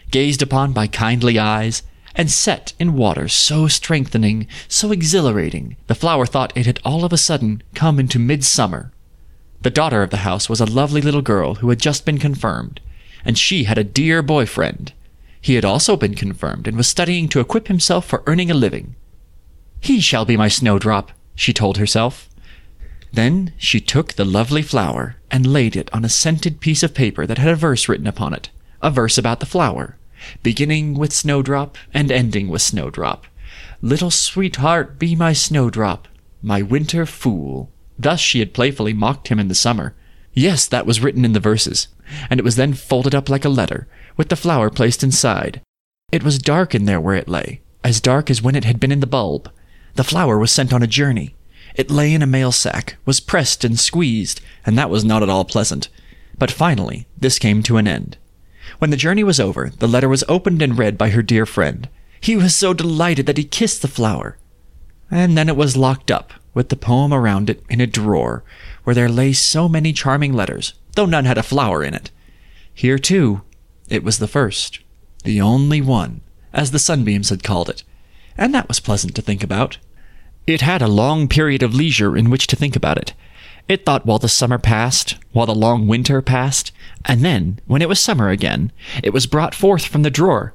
gazed 0.09 0.41
upon 0.41 0.73
by 0.73 0.87
kindly 0.87 1.39
eyes, 1.39 1.83
and 2.15 2.29
set 2.29 2.73
in 2.79 2.97
water 2.97 3.27
so 3.27 3.67
strengthening, 3.67 4.47
so 4.67 4.91
exhilarating, 4.91 5.77
the 5.87 5.95
flower 5.95 6.25
thought 6.25 6.51
it 6.55 6.65
had 6.65 6.79
all 6.83 7.05
of 7.05 7.13
a 7.13 7.17
sudden 7.17 7.63
come 7.73 7.99
into 7.99 8.19
midsummer. 8.19 8.91
The 9.61 9.69
daughter 9.69 10.01
of 10.01 10.09
the 10.09 10.17
house 10.17 10.49
was 10.49 10.59
a 10.59 10.65
lovely 10.65 11.01
little 11.01 11.21
girl 11.21 11.55
who 11.55 11.69
had 11.69 11.79
just 11.79 12.05
been 12.05 12.17
confirmed, 12.17 12.81
and 13.23 13.37
she 13.37 13.63
had 13.63 13.77
a 13.77 13.83
dear 13.83 14.21
boyfriend. 14.21 14.91
He 15.41 15.55
had 15.55 15.65
also 15.65 15.97
been 15.97 16.13
confirmed 16.13 16.67
and 16.67 16.77
was 16.77 16.87
studying 16.87 17.27
to 17.29 17.39
equip 17.39 17.67
himself 17.67 18.05
for 18.05 18.23
earning 18.27 18.51
a 18.51 18.53
living. 18.53 18.95
He 19.79 19.99
shall 19.99 20.23
be 20.23 20.37
my 20.37 20.47
snowdrop, 20.47 21.11
she 21.33 21.51
told 21.51 21.77
herself. 21.77 22.29
Then 23.11 23.53
she 23.57 23.81
took 23.81 24.13
the 24.13 24.23
lovely 24.23 24.61
flower 24.61 25.17
and 25.31 25.51
laid 25.51 25.75
it 25.75 25.89
on 25.93 26.05
a 26.05 26.09
scented 26.09 26.61
piece 26.61 26.83
of 26.83 26.93
paper 26.93 27.25
that 27.25 27.39
had 27.39 27.49
a 27.49 27.55
verse 27.55 27.89
written 27.89 28.07
upon 28.07 28.33
it, 28.33 28.51
a 28.81 28.91
verse 28.91 29.17
about 29.17 29.39
the 29.39 29.45
flower, 29.45 29.97
beginning 30.43 30.93
with 30.93 31.11
snowdrop 31.11 31.77
and 31.93 32.11
ending 32.11 32.47
with 32.47 32.61
snowdrop. 32.61 33.25
Little 33.81 34.11
sweetheart, 34.11 34.99
be 34.99 35.15
my 35.15 35.33
snowdrop, 35.33 36.07
my 36.43 36.61
winter 36.61 37.07
fool. 37.07 37.71
Thus 37.97 38.19
she 38.19 38.39
had 38.39 38.53
playfully 38.53 38.93
mocked 38.93 39.29
him 39.29 39.39
in 39.39 39.47
the 39.47 39.55
summer. 39.55 39.95
Yes, 40.33 40.67
that 40.67 40.85
was 40.85 41.01
written 41.01 41.25
in 41.25 41.33
the 41.33 41.39
verses, 41.39 41.87
and 42.29 42.39
it 42.39 42.43
was 42.43 42.55
then 42.55 42.73
folded 42.73 43.13
up 43.13 43.27
like 43.27 43.43
a 43.43 43.49
letter, 43.49 43.87
with 44.17 44.29
the 44.29 44.35
flower 44.35 44.69
placed 44.69 45.03
inside. 45.03 45.61
It 46.11 46.23
was 46.23 46.37
dark 46.37 46.75
in 46.75 46.85
there 46.85 46.99
where 46.99 47.15
it 47.15 47.29
lay, 47.29 47.61
as 47.83 48.01
dark 48.01 48.29
as 48.29 48.41
when 48.41 48.55
it 48.55 48.65
had 48.65 48.79
been 48.79 48.91
in 48.91 48.99
the 48.99 49.07
bulb. 49.07 49.49
The 49.95 50.03
flower 50.03 50.37
was 50.37 50.51
sent 50.51 50.73
on 50.73 50.83
a 50.83 50.87
journey. 50.87 51.35
It 51.75 51.89
lay 51.89 52.13
in 52.13 52.21
a 52.21 52.27
mail 52.27 52.51
sack, 52.51 52.97
was 53.05 53.19
pressed 53.19 53.63
and 53.63 53.79
squeezed, 53.79 54.41
and 54.65 54.77
that 54.77 54.89
was 54.89 55.05
not 55.05 55.23
at 55.23 55.29
all 55.29 55.45
pleasant. 55.45 55.87
But 56.37 56.51
finally, 56.51 57.07
this 57.17 57.39
came 57.39 57.63
to 57.63 57.77
an 57.77 57.87
end. 57.87 58.17
When 58.79 58.89
the 58.89 58.97
journey 58.97 59.23
was 59.23 59.39
over, 59.39 59.71
the 59.79 59.87
letter 59.87 60.09
was 60.09 60.23
opened 60.27 60.61
and 60.61 60.77
read 60.77 60.97
by 60.97 61.09
her 61.09 61.21
dear 61.21 61.45
friend. 61.45 61.87
He 62.19 62.35
was 62.35 62.55
so 62.55 62.73
delighted 62.73 63.25
that 63.25 63.37
he 63.37 63.43
kissed 63.43 63.81
the 63.81 63.87
flower. 63.87 64.37
And 65.09 65.37
then 65.37 65.49
it 65.49 65.57
was 65.57 65.77
locked 65.77 66.11
up, 66.11 66.33
with 66.53 66.69
the 66.69 66.75
poem 66.75 67.13
around 67.13 67.49
it, 67.49 67.63
in 67.69 67.81
a 67.81 67.87
drawer, 67.87 68.43
where 68.83 68.93
there 68.93 69.09
lay 69.09 69.33
so 69.33 69.69
many 69.69 69.93
charming 69.93 70.33
letters, 70.33 70.73
though 70.95 71.05
none 71.05 71.25
had 71.25 71.37
a 71.37 71.43
flower 71.43 71.83
in 71.83 71.93
it. 71.93 72.11
Here, 72.73 72.97
too, 72.97 73.41
it 73.91 74.03
was 74.03 74.19
the 74.19 74.27
first, 74.27 74.79
the 75.25 75.41
only 75.41 75.81
one, 75.81 76.21
as 76.53 76.71
the 76.71 76.79
sunbeams 76.79 77.29
had 77.29 77.43
called 77.43 77.69
it, 77.69 77.83
and 78.37 78.55
that 78.55 78.67
was 78.67 78.79
pleasant 78.79 79.13
to 79.15 79.21
think 79.21 79.43
about. 79.43 79.77
It 80.47 80.61
had 80.61 80.81
a 80.81 80.87
long 80.87 81.27
period 81.27 81.61
of 81.61 81.75
leisure 81.75 82.15
in 82.15 82.29
which 82.29 82.47
to 82.47 82.55
think 82.55 82.75
about 82.75 82.97
it. 82.97 83.13
It 83.67 83.85
thought 83.85 84.05
while 84.05 84.17
the 84.17 84.29
summer 84.29 84.57
passed, 84.57 85.17
while 85.33 85.45
the 85.45 85.53
long 85.53 85.87
winter 85.87 86.21
passed, 86.21 86.71
and 87.05 87.23
then, 87.23 87.59
when 87.67 87.81
it 87.81 87.89
was 87.89 87.99
summer 87.99 88.29
again, 88.29 88.71
it 89.03 89.13
was 89.13 89.27
brought 89.27 89.53
forth 89.53 89.85
from 89.85 90.03
the 90.03 90.09
drawer. 90.09 90.53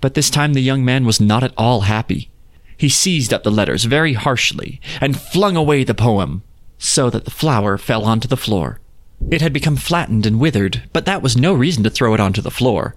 But 0.00 0.14
this 0.14 0.28
time 0.28 0.52
the 0.52 0.60
young 0.60 0.84
man 0.84 1.06
was 1.06 1.20
not 1.20 1.44
at 1.44 1.54
all 1.56 1.82
happy. 1.82 2.30
He 2.76 2.88
seized 2.88 3.32
up 3.32 3.44
the 3.44 3.50
letters 3.50 3.84
very 3.84 4.14
harshly 4.14 4.80
and 5.00 5.18
flung 5.18 5.56
away 5.56 5.84
the 5.84 5.94
poem, 5.94 6.42
so 6.76 7.08
that 7.08 7.24
the 7.24 7.30
flower 7.30 7.78
fell 7.78 8.04
onto 8.04 8.28
the 8.28 8.36
floor. 8.36 8.80
It 9.30 9.40
had 9.40 9.52
become 9.52 9.76
flattened 9.76 10.26
and 10.26 10.38
withered, 10.38 10.88
but 10.92 11.06
that 11.06 11.22
was 11.22 11.36
no 11.36 11.54
reason 11.54 11.82
to 11.84 11.90
throw 11.90 12.14
it 12.14 12.20
onto 12.20 12.40
the 12.40 12.50
floor. 12.50 12.94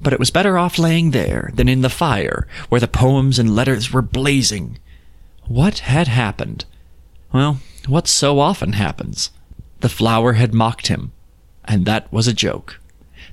But 0.00 0.12
it 0.12 0.18
was 0.18 0.30
better 0.30 0.58
off 0.58 0.78
laying 0.78 1.10
there 1.10 1.50
than 1.54 1.68
in 1.68 1.82
the 1.82 1.90
fire, 1.90 2.46
where 2.68 2.80
the 2.80 2.88
poems 2.88 3.38
and 3.38 3.54
letters 3.54 3.92
were 3.92 4.02
blazing. 4.02 4.78
What 5.46 5.80
had 5.80 6.08
happened? 6.08 6.64
Well, 7.32 7.60
what 7.86 8.06
so 8.06 8.38
often 8.38 8.74
happens. 8.74 9.30
The 9.80 9.88
flower 9.88 10.34
had 10.34 10.54
mocked 10.54 10.86
him, 10.86 11.12
and 11.64 11.86
that 11.86 12.12
was 12.12 12.28
a 12.28 12.32
joke. 12.32 12.80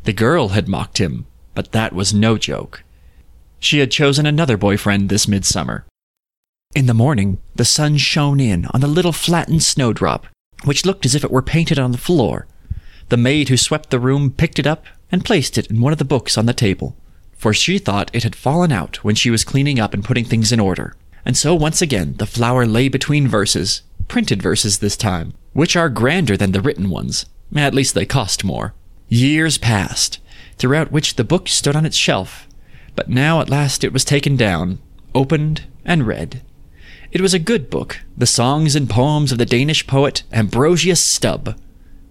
The 0.03 0.13
girl 0.13 0.50
had 0.50 0.67
mocked 0.67 0.98
him, 0.98 1.27
but 1.53 1.72
that 1.74 1.93
was 1.93 2.13
no 2.13 2.38
joke. 2.38 2.84
She 3.60 3.79
had 3.79 3.91
chosen 3.91 4.25
another 4.25 4.58
boyfriend 4.58 5.10
this 5.10 5.27
midsummer. 5.27 5.86
In 6.74 6.86
the 6.86 6.93
morning, 6.93 7.39
the 7.55 7.65
sun 7.65 7.98
shone 7.98 8.39
in 8.39 8.65
on 8.67 8.81
the 8.81 8.88
little 8.88 9.12
flattened 9.12 9.63
snowdrop, 9.63 10.27
which 10.63 10.85
looked 10.85 11.05
as 11.05 11.15
if 11.15 11.23
it 11.23 11.31
were 11.31 11.41
painted 11.41 11.79
on 11.79 11.91
the 11.91 11.97
floor. 11.97 12.47
The 13.09 13.17
maid 13.17 13.49
who 13.49 13.57
swept 13.57 13.89
the 13.89 13.99
room 13.99 14.31
picked 14.31 14.59
it 14.59 14.67
up 14.67 14.85
and 15.11 15.25
placed 15.25 15.57
it 15.57 15.67
in 15.67 15.81
one 15.81 15.91
of 15.91 15.99
the 15.99 16.05
books 16.05 16.37
on 16.37 16.45
the 16.45 16.53
table, 16.53 16.95
for 17.35 17.53
she 17.53 17.77
thought 17.77 18.11
it 18.13 18.23
had 18.23 18.35
fallen 18.35 18.71
out 18.71 19.03
when 19.03 19.15
she 19.15 19.29
was 19.29 19.43
cleaning 19.43 19.79
up 19.79 19.93
and 19.93 20.03
putting 20.03 20.25
things 20.25 20.51
in 20.51 20.59
order. 20.59 20.95
And 21.25 21.35
so 21.35 21.55
once 21.55 21.81
again 21.81 22.15
the 22.17 22.25
flower 22.25 22.65
lay 22.65 22.87
between 22.89 23.27
verses, 23.27 23.81
printed 24.07 24.41
verses 24.41 24.79
this 24.79 24.97
time, 24.97 25.33
which 25.53 25.75
are 25.75 25.89
grander 25.89 26.37
than 26.37 26.51
the 26.51 26.61
written 26.61 26.89
ones. 26.89 27.25
At 27.55 27.73
least 27.73 27.95
they 27.95 28.05
cost 28.05 28.43
more. 28.43 28.73
Years 29.07 29.57
passed, 29.57 30.19
throughout 30.57 30.91
which 30.91 31.15
the 31.15 31.23
book 31.23 31.47
stood 31.47 31.75
on 31.75 31.85
its 31.85 31.97
shelf, 31.97 32.47
but 32.95 33.09
now 33.09 33.41
at 33.41 33.49
last 33.49 33.83
it 33.83 33.93
was 33.93 34.05
taken 34.05 34.35
down, 34.35 34.79
opened, 35.15 35.63
and 35.83 36.05
read. 36.05 36.43
It 37.11 37.21
was 37.21 37.33
a 37.33 37.39
good 37.39 37.71
book, 37.71 38.01
the 38.15 38.27
songs 38.27 38.75
and 38.75 38.87
poems 38.87 39.31
of 39.31 39.39
the 39.39 39.45
Danish 39.45 39.87
poet 39.87 40.21
Ambrosius 40.31 41.01
Stub, 41.01 41.59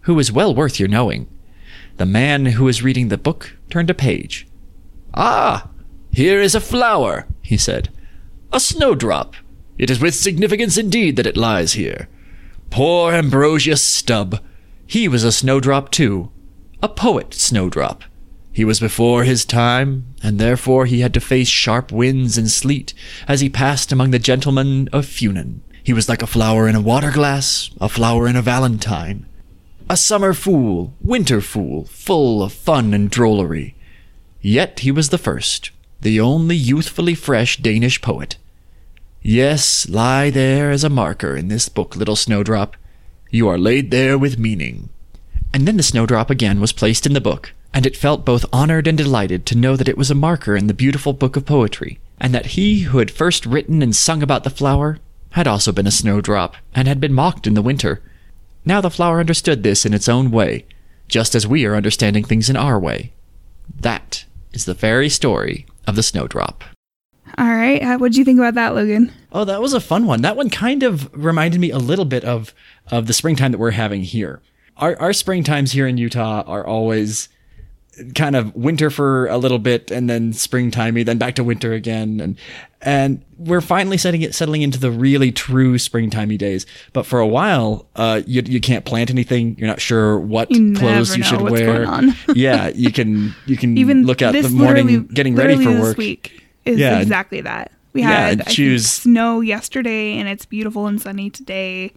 who 0.03 0.19
is 0.19 0.33
well 0.33 0.53
worth 0.53 0.81
your 0.81 0.89
knowing. 0.89 1.29
The 1.99 2.07
man 2.07 2.47
who 2.47 2.65
was 2.65 2.83
reading 2.83 3.09
the 3.09 3.17
book 3.17 3.57
turned 3.71 3.91
a 3.91 3.95
page. 3.95 4.49
Ah, 5.15 5.69
here 6.11 6.41
is 6.41 6.57
a 6.57 6.61
flower, 6.61 7.29
he 7.43 7.57
said. 7.57 7.91
A 8.53 8.59
snowdrop. 8.59 9.35
It 9.79 9.89
is 9.89 10.01
with 10.01 10.17
significance 10.17 10.77
indeed 10.77 11.15
that 11.15 11.27
it 11.27 11.37
lies 11.37 11.75
here. 11.75 12.09
Poor 12.71 13.13
Ambrosius 13.13 13.85
Stub. 13.85 14.43
He 14.85 15.07
was 15.07 15.23
a 15.23 15.31
snowdrop 15.31 15.93
too. 15.93 16.33
A 16.83 16.89
poet 16.89 17.35
snowdrop. 17.35 18.03
He 18.59 18.65
was 18.65 18.81
before 18.81 19.23
his 19.23 19.45
time, 19.45 20.17
and 20.21 20.41
therefore 20.41 20.87
he 20.87 20.99
had 20.99 21.15
to 21.15 21.21
face 21.21 21.47
sharp 21.47 21.93
winds 21.93 22.37
and 22.37 22.51
sleet 22.51 22.93
as 23.29 23.41
he 23.41 23.49
passed 23.49 23.93
among 23.93 24.11
the 24.11 24.19
gentlemen 24.19 24.89
of 24.93 25.07
Funen. 25.07 25.61
He 25.85 25.93
was 25.93 26.09
like 26.09 26.23
a 26.23 26.27
flower 26.27 26.69
in 26.69 26.75
a 26.75 26.81
water 26.81 27.13
glass, 27.13 27.71
a 27.81 27.89
flower 27.89 28.27
in 28.27 28.35
a 28.35 28.43
valentine. 28.43 29.27
A 29.89 29.97
summer 29.97 30.33
fool, 30.33 30.93
winter 31.01 31.41
fool, 31.41 31.85
full 31.85 32.43
of 32.43 32.53
fun 32.53 32.93
and 32.95 33.09
drollery. 33.09 33.75
Yet 34.41 34.81
he 34.81 34.91
was 34.91 35.11
the 35.11 35.19
first, 35.19 35.71
the 36.01 36.19
only 36.19 36.57
youthfully 36.57 37.15
fresh 37.15 37.59
Danish 37.59 38.03
poet. 38.03 38.39
Yes, 39.23 39.89
lie 39.89 40.31
there 40.31 40.73
as 40.73 40.83
a 40.83 40.91
marker 40.91 41.37
in 41.37 41.47
this 41.47 41.69
book, 41.69 41.95
little 41.95 42.17
snowdrop. 42.17 42.77
You 43.31 43.47
are 43.47 43.57
laid 43.57 43.93
there 43.93 44.19
with 44.19 44.37
meaning. 44.37 44.89
And 45.55 45.65
then 45.65 45.77
the 45.77 45.85
snowdrop 45.85 46.29
again 46.29 46.61
was 46.61 46.73
placed 46.73 47.07
in 47.07 47.13
the 47.13 47.21
book, 47.21 47.53
and 47.73 47.87
it 47.87 47.97
felt 47.97 48.25
both 48.25 48.45
honored 48.53 48.87
and 48.87 48.97
delighted 48.99 49.47
to 49.47 49.59
know 49.59 49.77
that 49.77 49.89
it 49.89 49.99
was 49.99 50.11
a 50.11 50.15
marker 50.15 50.57
in 50.57 50.67
the 50.67 50.75
beautiful 50.75 51.13
book 51.13 51.37
of 51.37 51.47
poetry, 51.47 51.99
and 52.21 52.35
that 52.35 52.47
he 52.47 52.81
who 52.81 52.99
had 52.99 53.11
first 53.11 53.47
written 53.47 53.83
and 53.83 53.95
sung 53.95 54.23
about 54.23 54.45
the 54.45 54.51
flower 54.51 54.99
had 55.33 55.47
also 55.47 55.73
been 55.73 55.87
a 55.87 55.91
snowdrop, 55.91 56.57
and 56.75 56.89
had 56.89 57.01
been 57.01 57.13
mocked 57.13 57.47
in 57.47 57.55
the 57.55 57.63
winter. 57.63 58.03
Now 58.65 58.81
the 58.81 58.91
flower 58.91 59.21
understood 59.21 59.63
this 59.63 59.85
in 59.85 59.95
its 59.95 60.09
own 60.09 60.31
way, 60.31 60.67
just 61.07 61.35
as 61.35 61.47
we 61.47 61.65
are 61.65 61.77
understanding 61.77 62.25
things 62.25 62.51
in 62.51 62.57
our 62.57 62.79
way. 62.79 63.13
That 63.81 64.25
is 64.53 64.65
the 64.65 64.75
fairy 64.75 65.09
story 65.09 65.67
of 65.87 65.97
the 65.97 66.03
snowdrop. 66.03 66.65
All 67.37 67.47
right. 67.47 68.01
What 68.01 68.13
do 68.13 68.19
you 68.19 68.25
think 68.25 68.39
about 68.39 68.55
that, 68.55 68.75
Logan? 68.75 69.13
Oh, 69.31 69.45
that 69.45 69.61
was 69.61 69.75
a 69.75 69.81
fun 69.81 70.07
one. 70.07 70.23
That 70.23 70.37
one 70.37 70.51
kind 70.51 70.83
of 70.83 71.11
reminded 71.13 71.61
me 71.61 71.71
a 71.71 71.79
little 71.79 72.07
bit 72.07 72.25
of 72.25 72.55
of 72.91 73.07
the 73.07 73.13
springtime 73.13 73.53
that 73.53 73.59
we're 73.59 73.73
having 73.73 74.03
here. 74.03 74.41
Our 74.79 74.99
our 74.99 75.11
springtimes 75.11 75.73
here 75.73 75.87
in 75.87 75.99
Utah 75.99 76.43
are 76.47 76.67
always 76.67 77.29
kind 78.15 78.37
of 78.37 78.55
winter 78.55 78.91
for 78.91 79.27
a 79.29 79.39
little 79.39 79.59
bit 79.59 79.91
and 79.91 80.09
then 80.09 80.33
springtimey, 80.33 81.05
then 81.05 81.19
back 81.19 81.35
to 81.37 81.45
winter 81.45 81.73
again, 81.73 82.21
and 82.21 82.39
and 82.81 83.25
we're 83.39 83.61
finally 83.61 83.99
setting 83.99 84.23
it 84.23 84.35
settling 84.35 84.63
into 84.63 84.79
the 84.79 84.91
really 84.91 85.33
true 85.33 85.75
springtimey 85.77 86.39
days. 86.39 86.65
But 86.93 87.07
for 87.07 87.19
a 87.19 87.27
while, 87.27 87.87
uh, 87.97 88.23
you 88.27 88.43
you 88.47 88.61
can't 88.61 88.85
plant 88.85 89.11
anything. 89.11 89.57
You're 89.59 89.69
not 89.69 89.81
sure 89.81 90.19
what 90.19 90.51
You 90.51 90.75
clothes 90.75 91.17
you 91.17 91.23
should 91.25 91.41
wear. 91.41 91.85
yeah, 92.35 92.69
you 92.69 92.93
can 92.93 93.35
you 93.47 93.57
can 93.57 93.77
Even 93.83 94.05
look 94.07 94.23
at 94.23 94.33
the 94.33 94.49
morning 94.49 95.07
getting 95.09 95.35
ready 95.35 95.57
for 95.63 95.71
work. 95.71 95.81
This 95.81 95.97
week 95.97 96.45
is 96.65 96.79
Yeah. 96.79 97.01
exactly 97.01 97.41
that. 97.41 97.73
We 97.95 98.03
Yeah, 98.03 98.09
had 98.29 98.39
think, 98.45 98.51
choose- 98.51 98.87
snow 98.89 99.41
yesterday, 99.41 100.19
and 100.19 100.29
it's 100.29 100.45
beautiful 100.47 100.87
and 100.87 101.01
sunny 101.01 101.31
today. 101.31 101.93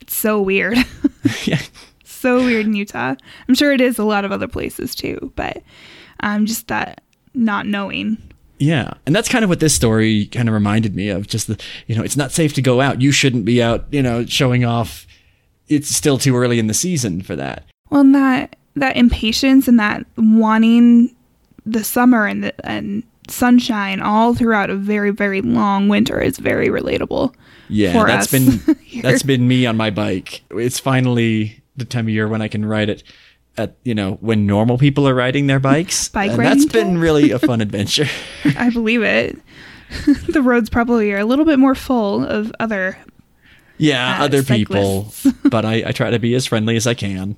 It's 0.00 0.14
so 0.14 0.42
weird. 0.42 0.76
yeah. 1.44 1.60
So 2.22 2.44
weird 2.44 2.66
in 2.66 2.74
Utah. 2.74 3.14
I'm 3.48 3.54
sure 3.54 3.72
it 3.72 3.80
is 3.80 3.98
a 3.98 4.04
lot 4.04 4.24
of 4.24 4.32
other 4.32 4.48
places 4.48 4.94
too, 4.94 5.32
but 5.36 5.62
um, 6.20 6.46
just 6.46 6.68
that 6.68 7.02
not 7.34 7.66
knowing. 7.66 8.16
Yeah, 8.58 8.94
and 9.06 9.14
that's 9.14 9.28
kind 9.28 9.42
of 9.44 9.50
what 9.50 9.60
this 9.60 9.74
story 9.74 10.26
kind 10.26 10.48
of 10.48 10.54
reminded 10.54 10.94
me 10.94 11.08
of. 11.08 11.26
Just 11.26 11.48
the, 11.48 11.60
you 11.88 11.96
know, 11.96 12.02
it's 12.02 12.16
not 12.16 12.30
safe 12.30 12.54
to 12.54 12.62
go 12.62 12.80
out. 12.80 13.00
You 13.02 13.10
shouldn't 13.10 13.44
be 13.44 13.60
out, 13.60 13.86
you 13.90 14.02
know, 14.02 14.24
showing 14.24 14.64
off. 14.64 15.06
It's 15.68 15.88
still 15.88 16.16
too 16.16 16.36
early 16.36 16.58
in 16.58 16.68
the 16.68 16.74
season 16.74 17.22
for 17.22 17.34
that. 17.36 17.64
Well, 17.90 18.02
and 18.02 18.14
that 18.14 18.56
that 18.76 18.96
impatience 18.96 19.68
and 19.68 19.78
that 19.78 20.06
wanting 20.16 21.14
the 21.66 21.84
summer 21.84 22.26
and 22.26 22.44
the 22.44 22.66
and 22.66 23.02
sunshine 23.28 24.00
all 24.00 24.34
throughout 24.34 24.70
a 24.70 24.76
very 24.76 25.10
very 25.10 25.40
long 25.42 25.88
winter 25.88 26.20
is 26.20 26.38
very 26.38 26.68
relatable. 26.68 27.34
Yeah, 27.68 28.04
that's 28.04 28.30
been 28.30 28.76
here. 28.84 29.02
that's 29.02 29.22
been 29.22 29.48
me 29.48 29.66
on 29.66 29.76
my 29.76 29.90
bike. 29.90 30.42
It's 30.50 30.78
finally 30.78 31.61
the 31.76 31.84
time 31.84 32.06
of 32.06 32.10
year 32.10 32.28
when 32.28 32.42
I 32.42 32.48
can 32.48 32.64
ride 32.64 32.88
it 32.90 33.02
at 33.56 33.76
you 33.84 33.94
know 33.94 34.12
when 34.20 34.46
normal 34.46 34.78
people 34.78 35.06
are 35.08 35.14
riding 35.14 35.46
their 35.46 35.60
bikes. 35.60 36.08
Bike 36.10 36.30
and 36.30 36.38
riding 36.38 36.58
that's 36.58 36.72
been 36.72 36.98
really 36.98 37.30
a 37.32 37.38
fun 37.38 37.60
adventure. 37.60 38.06
I 38.56 38.70
believe 38.70 39.02
it. 39.02 39.38
the 40.28 40.40
roads 40.42 40.70
probably 40.70 41.12
are 41.12 41.18
a 41.18 41.24
little 41.24 41.44
bit 41.44 41.58
more 41.58 41.74
full 41.74 42.24
of 42.24 42.50
other 42.58 42.96
Yeah, 43.76 44.20
uh, 44.20 44.24
other 44.24 44.42
people. 44.42 45.12
but 45.44 45.66
I, 45.66 45.82
I 45.88 45.92
try 45.92 46.08
to 46.10 46.18
be 46.18 46.34
as 46.34 46.46
friendly 46.46 46.76
as 46.76 46.86
I 46.86 46.94
can. 46.94 47.36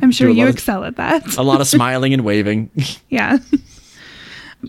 I'm 0.00 0.12
sure 0.12 0.28
you 0.28 0.46
of- 0.46 0.54
excel 0.54 0.84
at 0.84 0.96
that. 0.96 1.36
A 1.38 1.42
lot 1.42 1.60
of 1.62 1.66
smiling 1.66 2.12
and 2.12 2.22
waving. 2.24 2.70
Yeah. 3.08 3.38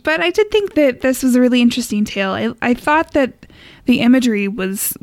but 0.03 0.21
I 0.21 0.29
did 0.29 0.49
think 0.51 0.75
that 0.75 1.01
this 1.01 1.21
was 1.21 1.35
a 1.35 1.41
really 1.41 1.61
interesting 1.61 2.05
tale. 2.05 2.31
I, 2.31 2.53
I 2.61 2.73
thought 2.73 3.11
that 3.11 3.45
the 3.85 3.99
imagery 3.99 4.47
was 4.47 4.95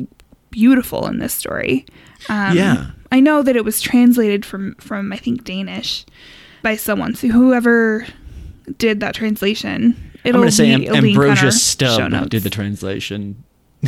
beautiful 0.51 1.07
in 1.09 1.19
this 1.19 1.35
story. 1.35 1.85
Um, 2.31 2.57
Yeah. 2.57 2.91
I 3.13 3.21
know 3.21 3.43
that 3.43 3.57
it 3.57 3.65
was 3.65 3.81
translated 3.81 4.45
from, 4.47 4.75
from 4.77 5.13
I 5.13 5.17
think, 5.17 5.45
Danish 5.45 6.05
by 6.63 6.77
someone. 6.77 7.15
So 7.15 7.29
whoever 7.29 8.07
did 8.79 9.01
that 9.01 9.15
translation, 9.15 9.97
I'm 10.25 10.29
it'll 10.29 10.41
going 10.43 10.51
to 10.51 10.55
say 10.57 10.77
be 10.77 10.87
Am- 10.89 10.95
a 10.95 11.01
link 11.01 11.17
on 11.19 11.23
our 11.25 11.29
Ambrosia 11.31 11.53
show 11.53 11.59
Stub 11.97 12.11
notes. 12.13 12.29
did 12.29 12.43
the 12.43 12.51
translation. 12.51 13.43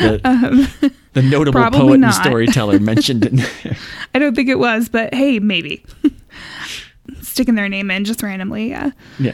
the, 0.00 0.20
Um, 0.24 0.68
the 1.12 1.22
notable 1.22 1.62
poet 1.70 2.02
and 2.02 2.14
storyteller 2.14 2.78
mentioned 2.80 3.26
in 3.26 3.36
there. 3.36 3.76
I 4.14 4.18
don't 4.18 4.34
think 4.34 4.48
it 4.48 4.58
was, 4.58 4.88
but 4.88 5.12
hey, 5.14 5.38
maybe. 5.38 5.84
Sticking 7.22 7.54
their 7.54 7.68
name 7.68 7.90
in 7.90 8.04
just 8.04 8.22
randomly, 8.22 8.68
yeah. 8.70 8.90
Yeah. 9.18 9.32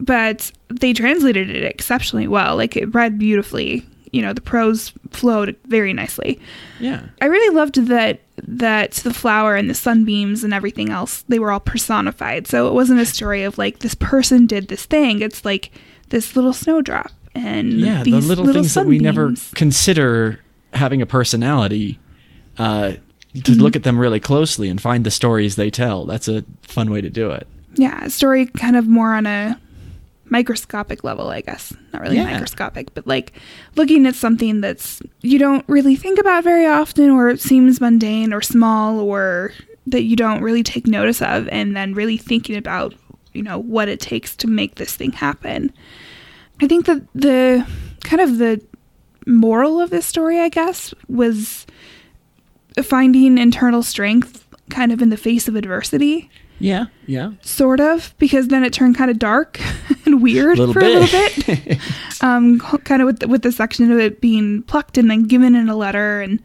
but 0.00 0.50
they 0.68 0.92
translated 0.92 1.50
it 1.50 1.64
exceptionally 1.64 2.28
well. 2.28 2.56
Like 2.56 2.76
it 2.76 2.94
read 2.94 3.18
beautifully. 3.18 3.84
You 4.12 4.22
know, 4.22 4.32
the 4.32 4.40
prose 4.40 4.92
flowed 5.10 5.56
very 5.66 5.92
nicely. 5.92 6.40
Yeah. 6.80 7.02
I 7.20 7.26
really 7.26 7.54
loved 7.54 7.74
that 7.86 8.20
that 8.46 8.92
the 8.92 9.14
flower 9.14 9.56
and 9.56 9.68
the 9.70 9.74
sunbeams 9.74 10.44
and 10.44 10.52
everything 10.54 10.90
else 10.90 11.24
they 11.28 11.38
were 11.38 11.50
all 11.50 11.60
personified. 11.60 12.46
So 12.46 12.68
it 12.68 12.74
wasn't 12.74 13.00
a 13.00 13.06
story 13.06 13.42
of 13.44 13.56
like 13.58 13.78
this 13.80 13.94
person 13.94 14.46
did 14.46 14.68
this 14.68 14.84
thing. 14.86 15.20
It's 15.22 15.44
like 15.44 15.70
this 16.10 16.36
little 16.36 16.52
snowdrop 16.52 17.10
and 17.34 17.72
Yeah, 17.80 18.02
the 18.02 18.12
these 18.12 18.28
little, 18.28 18.46
things 18.52 18.74
that 18.74 18.86
we 18.86 18.98
never 18.98 19.34
consider 19.54 20.40
having 20.72 21.02
a 21.02 21.06
personality. 21.06 21.98
Uh, 22.58 22.92
to 23.34 23.52
Mm-hmm. 23.52 23.60
look 23.60 23.76
at 23.76 23.82
them 23.82 23.98
really 23.98 24.18
closely 24.20 24.70
and 24.70 24.80
find 24.80 25.04
the 25.04 25.10
stories 25.10 25.56
they 25.56 25.68
tell. 25.68 26.06
That's 26.06 26.26
a 26.26 26.42
fun 26.62 26.90
way 26.90 27.02
to 27.02 27.10
do 27.10 27.30
it. 27.32 27.46
Yeah, 27.74 28.02
a 28.04 28.08
story 28.08 28.46
kind 28.46 28.76
of 28.76 28.88
more 28.88 29.12
on 29.12 29.26
a 29.26 29.60
microscopic 30.28 31.04
level, 31.04 31.28
I 31.28 31.40
guess. 31.40 31.72
Not 31.92 32.02
really 32.02 32.16
Yeah. 32.16 32.24
microscopic, 32.24 32.92
but 32.94 33.06
like 33.06 33.32
looking 33.76 34.06
at 34.06 34.14
something 34.14 34.60
that's 34.60 35.00
you 35.22 35.38
don't 35.38 35.64
really 35.68 35.96
think 35.96 36.18
about 36.18 36.44
very 36.44 36.66
often 36.66 37.10
or 37.10 37.28
it 37.28 37.40
seems 37.40 37.80
mundane 37.80 38.32
or 38.32 38.40
small 38.40 39.00
or 39.00 39.52
that 39.86 40.02
you 40.02 40.16
don't 40.16 40.42
really 40.42 40.62
take 40.62 40.86
notice 40.86 41.22
of 41.22 41.48
and 41.48 41.76
then 41.76 41.94
really 41.94 42.16
thinking 42.16 42.56
about, 42.56 42.94
you 43.32 43.42
know, 43.42 43.58
what 43.58 43.88
it 43.88 44.00
takes 44.00 44.34
to 44.36 44.48
make 44.48 44.74
this 44.74 44.96
thing 44.96 45.12
happen. 45.12 45.72
I 46.60 46.66
think 46.66 46.86
that 46.86 47.02
the 47.14 47.66
kind 48.02 48.20
of 48.20 48.38
the 48.38 48.60
moral 49.26 49.80
of 49.80 49.90
this 49.90 50.06
story, 50.06 50.40
I 50.40 50.48
guess, 50.48 50.92
was 51.08 51.66
finding 52.82 53.38
internal 53.38 53.82
strength 53.82 54.44
kind 54.70 54.90
of 54.90 55.00
in 55.00 55.10
the 55.10 55.16
face 55.16 55.46
of 55.48 55.54
adversity 55.56 56.28
Yeah, 56.58 56.86
yeah. 57.06 57.32
sort 57.42 57.80
of 57.80 58.14
because 58.18 58.48
then 58.48 58.64
it 58.64 58.72
turned 58.72 58.96
kind 58.96 59.10
of 59.10 59.18
dark 59.18 59.60
and 60.06 60.22
weird 60.22 60.58
Little 60.58 60.72
for 60.72 60.80
bit. 60.80 60.96
a 60.96 61.00
little 61.00 61.64
bit 61.64 61.78
um 62.22 62.58
kind 62.60 63.02
of 63.02 63.06
with 63.06 63.18
the, 63.20 63.28
with 63.28 63.42
the 63.42 63.52
section 63.52 63.92
of 63.92 63.98
it 63.98 64.20
being 64.22 64.62
plucked 64.62 64.96
and 64.96 65.10
then 65.10 65.24
given 65.24 65.54
in 65.54 65.68
a 65.68 65.76
letter 65.76 66.22
and 66.22 66.40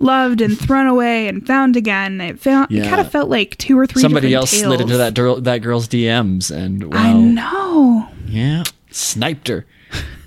loved 0.00 0.40
and 0.40 0.58
thrown 0.58 0.88
away 0.88 1.28
and 1.28 1.46
found 1.46 1.76
again 1.76 2.20
it 2.20 2.40
found 2.40 2.72
it 2.72 2.82
kind 2.88 3.00
of 3.00 3.08
felt 3.12 3.30
like 3.30 3.56
two 3.58 3.78
or 3.78 3.86
three 3.86 4.02
Somebody 4.02 4.34
else 4.34 4.50
slid 4.50 4.80
into 4.80 4.96
that 4.96 5.14
girl, 5.14 5.40
that 5.40 5.58
girl's 5.58 5.86
DMs, 5.86 6.50
and 6.50 6.92
i 6.92 7.12
know 7.12 8.08
yeah, 8.26 8.64
sniped 8.90 9.46
her. 9.46 9.64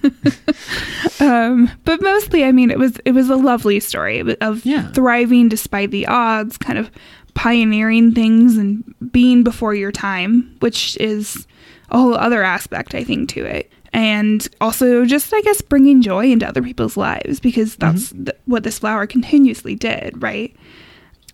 um 1.20 1.70
but 1.84 2.02
mostly 2.02 2.44
i 2.44 2.52
mean 2.52 2.70
it 2.72 2.78
was 2.80 2.98
it 3.06 3.12
was 3.12 3.30
a 3.30 3.36
lovely 3.36 3.80
story 3.80 4.20
of- 4.20 4.30
of 4.42 4.66
Yeah. 4.66 4.92
thriving 4.92 5.50
despite 5.50 5.92
the 5.92 6.06
odds 6.08 6.58
kind 6.58 6.78
of 6.78 6.92
pioneering 7.36 8.14
things 8.14 8.58
and 8.58 8.84
being 9.12 9.44
before 9.44 9.76
your 9.76 9.92
time 9.92 10.56
which 10.62 10.98
is 10.98 11.46
a 11.92 11.98
whole 12.00 12.16
other 12.16 12.42
aspect 12.44 12.96
i 12.96 13.04
think 13.04 13.30
to 13.30 13.46
it. 13.46 13.72
And 13.94 14.46
also 14.60 15.06
just 15.06 15.34
i 15.34 15.42
guess 15.42 15.62
bringing 15.62 16.02
joy 16.02 16.32
into 16.32 16.48
other 16.48 16.62
people's 16.64 16.98
lives 16.98 17.40
because 17.40 17.76
that's 17.78 18.12
th- 18.12 18.32
what 18.46 18.64
this 18.64 18.80
flower 18.80 19.06
continuously 19.08 19.76
did 19.76 20.22
right? 20.22 20.56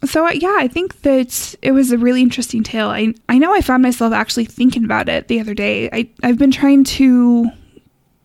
So 0.04 0.26
uh, 0.28 0.32
yeah 0.32 0.58
i 0.60 0.68
think 0.68 1.02
that 1.04 1.56
it 1.62 1.72
was 1.72 1.92
a 1.92 1.98
really 1.98 2.22
interesting 2.22 2.64
tale. 2.64 2.90
I, 2.90 3.14
I 3.30 3.38
know 3.38 3.54
i 3.54 3.62
found 3.62 3.82
myself 3.84 4.14
actually 4.14 4.46
thinking 4.46 4.84
about 4.84 5.08
it 5.10 5.28
the 5.28 5.40
other 5.40 5.54
day. 5.54 5.90
I, 5.92 6.10
i've 6.24 6.38
been 6.38 6.52
trying 6.52 6.84
to 7.00 7.50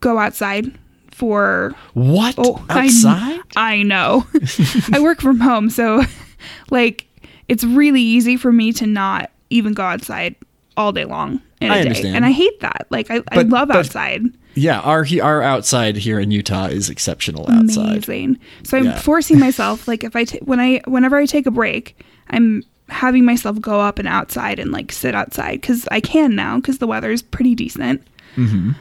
go 0.00 0.18
outside 0.18 0.70
for 1.12 1.74
What? 1.94 2.34
Oh, 2.36 2.62
I- 2.68 2.84
outside? 2.86 3.40
I 3.56 3.82
know. 3.84 4.26
I 4.92 4.98
work 5.00 5.20
from 5.22 5.40
home, 5.40 5.70
so 5.70 6.02
like 6.70 7.05
it's 7.48 7.64
really 7.64 8.00
easy 8.02 8.36
for 8.36 8.52
me 8.52 8.72
to 8.72 8.86
not 8.86 9.30
even 9.50 9.72
go 9.74 9.82
outside 9.84 10.34
all 10.76 10.92
day 10.92 11.04
long 11.04 11.40
in 11.60 11.70
a 11.70 11.74
I 11.74 11.76
day. 11.76 11.80
understand. 11.82 12.16
And 12.16 12.24
I 12.24 12.30
hate 12.32 12.60
that. 12.60 12.86
Like 12.90 13.10
I, 13.10 13.22
I 13.32 13.42
love 13.42 13.68
but- 13.68 13.76
outside. 13.78 14.22
yeah, 14.54 14.80
our 14.80 15.06
our 15.22 15.42
outside 15.42 15.96
here 15.96 16.18
in 16.20 16.30
Utah 16.30 16.66
is 16.66 16.90
exceptional 16.90 17.50
outside. 17.50 17.88
Amazing. 18.08 18.38
So 18.64 18.76
I'm 18.78 18.84
Yeah. 18.86 18.98
forcing 19.00 19.38
myself 19.38 19.86
like 19.88 20.04
if 20.04 20.14
I 20.16 20.24
when 20.42 20.60
I 20.60 20.80
whenever 20.86 21.16
I 21.16 21.26
take 21.26 21.46
a 21.46 21.50
break, 21.50 21.96
I'm 22.30 22.62
having 22.88 23.24
myself 23.24 23.60
go 23.60 23.80
up 23.80 23.98
and 23.98 24.06
outside 24.06 24.58
and 24.58 24.70
like 24.70 24.92
sit 24.92 25.14
outside 25.14 25.60
cuz 25.62 25.86
I 25.90 26.00
can 26.00 26.34
now 26.36 26.60
cuz 26.60 26.78
the 26.78 26.86
weather 26.86 27.10
is 27.10 27.22
pretty 27.22 27.54
decent. 27.54 28.02
Mm-hmm. 28.36 28.72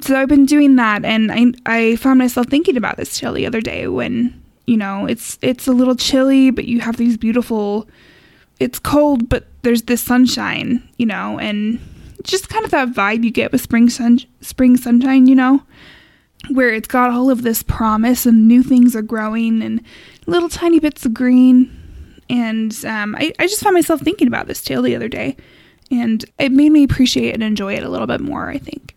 so 0.00 0.20
I've 0.20 0.28
been 0.28 0.46
doing 0.46 0.76
that, 0.76 1.04
and 1.04 1.30
I 1.30 1.52
I 1.64 1.96
found 1.96 2.18
myself 2.18 2.48
thinking 2.48 2.76
about 2.76 2.96
this 2.96 3.18
chill 3.18 3.32
the 3.34 3.46
other 3.46 3.60
day 3.60 3.86
when 3.88 4.34
you 4.66 4.76
know 4.76 5.06
it's 5.06 5.38
it's 5.42 5.66
a 5.66 5.72
little 5.72 5.96
chilly, 5.96 6.50
but 6.50 6.66
you 6.66 6.80
have 6.80 6.96
these 6.96 7.16
beautiful. 7.16 7.88
It's 8.58 8.78
cold, 8.78 9.28
but 9.28 9.46
there's 9.62 9.82
this 9.82 10.00
sunshine, 10.00 10.82
you 10.96 11.04
know, 11.04 11.38
and 11.38 11.78
just 12.22 12.48
kind 12.48 12.64
of 12.64 12.70
that 12.70 12.88
vibe 12.88 13.22
you 13.22 13.30
get 13.30 13.52
with 13.52 13.60
spring 13.60 13.90
sun 13.90 14.20
spring 14.40 14.76
sunshine, 14.76 15.26
you 15.26 15.34
know, 15.34 15.62
where 16.50 16.70
it's 16.70 16.88
got 16.88 17.10
all 17.10 17.30
of 17.30 17.42
this 17.42 17.62
promise 17.62 18.26
and 18.26 18.48
new 18.48 18.62
things 18.62 18.96
are 18.96 19.02
growing 19.02 19.62
and 19.62 19.82
little 20.26 20.48
tiny 20.48 20.80
bits 20.80 21.04
of 21.04 21.14
green. 21.14 21.70
And 22.28 22.72
um, 22.84 23.14
I, 23.16 23.32
I 23.38 23.46
just 23.46 23.62
found 23.62 23.74
myself 23.74 24.00
thinking 24.00 24.26
about 24.26 24.46
this 24.46 24.62
tale 24.62 24.82
the 24.82 24.96
other 24.96 25.08
day, 25.08 25.36
and 25.90 26.24
it 26.38 26.50
made 26.50 26.72
me 26.72 26.82
appreciate 26.82 27.34
and 27.34 27.42
enjoy 27.42 27.74
it 27.74 27.84
a 27.84 27.88
little 27.88 28.06
bit 28.06 28.20
more. 28.20 28.48
I 28.48 28.58
think. 28.58 28.94